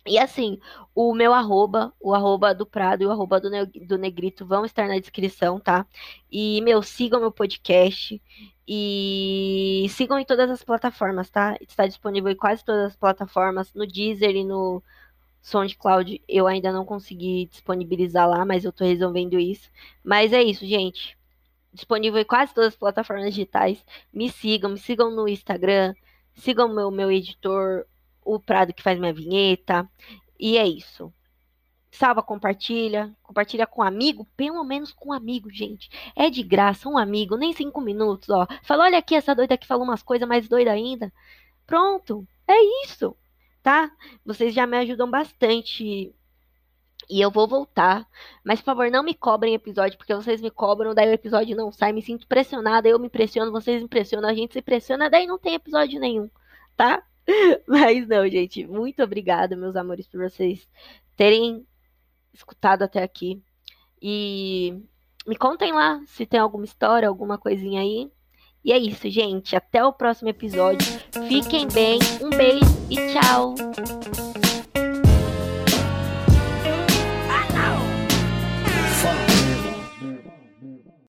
E 0.07 0.19
assim, 0.19 0.59
o 0.93 1.15
meu 1.15 1.33
arroba, 1.33 1.91
o 1.99 2.13
arroba 2.13 2.53
do 2.53 2.65
Prado 2.65 3.01
e 3.03 3.07
o 3.07 3.11
arroba 3.11 3.39
do, 3.41 3.49
do 3.87 3.97
Negrito 3.97 4.45
vão 4.45 4.63
estar 4.63 4.87
na 4.87 4.99
descrição, 4.99 5.59
tá? 5.59 5.85
E, 6.31 6.61
meu, 6.61 6.83
sigam 6.83 7.19
meu 7.19 7.31
podcast 7.31 8.21
e 8.67 9.87
sigam 9.89 10.19
em 10.19 10.25
todas 10.25 10.49
as 10.49 10.63
plataformas, 10.63 11.29
tá? 11.31 11.57
Está 11.59 11.87
disponível 11.87 12.31
em 12.31 12.35
quase 12.35 12.63
todas 12.63 12.91
as 12.91 12.95
plataformas, 12.95 13.73
no 13.73 13.87
Deezer 13.87 14.35
e 14.35 14.43
no 14.43 14.83
SoundCloud. 15.41 16.21
Eu 16.27 16.47
ainda 16.47 16.71
não 16.71 16.85
consegui 16.85 17.47
disponibilizar 17.47 18.29
lá, 18.29 18.45
mas 18.45 18.63
eu 18.63 18.71
tô 18.71 18.83
resolvendo 18.85 19.39
isso. 19.39 19.71
Mas 20.03 20.33
é 20.33 20.43
isso, 20.43 20.65
gente. 20.67 21.17
Disponível 21.73 22.21
em 22.21 22.25
quase 22.25 22.53
todas 22.53 22.69
as 22.73 22.77
plataformas 22.77 23.33
digitais. 23.33 23.83
Me 24.13 24.29
sigam, 24.29 24.71
me 24.71 24.79
sigam 24.79 25.11
no 25.11 25.27
Instagram, 25.27 25.95
sigam 26.35 26.69
meu 26.73 26.91
meu 26.91 27.11
editor 27.11 27.85
o 28.25 28.39
Prado 28.39 28.73
que 28.73 28.83
faz 28.83 28.99
minha 28.99 29.13
vinheta. 29.13 29.89
E 30.39 30.57
é 30.57 30.67
isso. 30.67 31.13
Salva, 31.91 32.21
compartilha. 32.21 33.15
Compartilha 33.23 33.65
com 33.65 33.81
um 33.81 33.85
amigo, 33.85 34.25
pelo 34.35 34.63
menos 34.63 34.91
com 34.91 35.09
um 35.09 35.13
amigo, 35.13 35.49
gente. 35.49 35.89
É 36.15 36.29
de 36.29 36.43
graça, 36.43 36.89
um 36.89 36.97
amigo, 36.97 37.37
nem 37.37 37.53
cinco 37.53 37.79
minutos, 37.79 38.29
ó. 38.29 38.45
Fala, 38.63 38.83
olha 38.85 38.97
aqui, 38.97 39.15
essa 39.15 39.33
doida 39.35 39.57
que 39.57 39.67
falou 39.67 39.85
umas 39.85 40.03
coisas 40.03 40.27
mais 40.27 40.47
doidas 40.49 40.73
ainda. 40.73 41.13
Pronto, 41.65 42.27
é 42.47 42.85
isso, 42.85 43.15
tá? 43.63 43.91
Vocês 44.25 44.53
já 44.53 44.67
me 44.67 44.77
ajudam 44.77 45.09
bastante. 45.09 46.13
E 47.09 47.21
eu 47.21 47.31
vou 47.31 47.47
voltar. 47.47 48.07
Mas, 48.43 48.59
por 48.59 48.65
favor, 48.65 48.91
não 48.91 49.03
me 49.03 49.13
cobrem 49.13 49.53
episódio, 49.53 49.97
porque 49.97 50.13
vocês 50.15 50.41
me 50.41 50.51
cobram, 50.51 50.93
daí 50.93 51.09
o 51.09 51.13
episódio 51.13 51.55
não 51.55 51.71
sai. 51.71 51.93
Me 51.93 52.01
sinto 52.01 52.27
pressionada, 52.27 52.87
eu 52.87 52.99
me 52.99 53.09
pressiono, 53.09 53.51
vocês 53.51 53.81
me 53.81 53.87
pressionam, 53.87 54.29
a 54.29 54.33
gente 54.33 54.53
se 54.53 54.61
pressiona, 54.61 55.09
daí 55.09 55.27
não 55.27 55.37
tem 55.37 55.53
episódio 55.55 55.99
nenhum, 55.99 56.29
tá? 56.75 57.03
Mas 57.67 58.07
não, 58.07 58.27
gente, 58.27 58.65
muito 58.65 59.01
obrigada, 59.03 59.55
meus 59.55 59.75
amores, 59.75 60.07
por 60.07 60.21
vocês 60.21 60.67
terem 61.15 61.65
escutado 62.33 62.83
até 62.83 63.01
aqui. 63.01 63.41
E 64.01 64.83
me 65.25 65.35
contem 65.35 65.71
lá 65.71 66.01
se 66.07 66.25
tem 66.25 66.39
alguma 66.39 66.65
história, 66.65 67.07
alguma 67.07 67.37
coisinha 67.37 67.81
aí. 67.81 68.11
E 68.63 68.71
é 68.71 68.77
isso, 68.77 69.09
gente. 69.09 69.55
Até 69.55 69.83
o 69.83 69.93
próximo 69.93 70.29
episódio. 70.29 70.87
Fiquem 71.27 71.67
bem. 71.67 71.99
Um 72.21 72.29
beijo 72.29 72.65
e 72.89 72.95
tchau. 73.13 73.55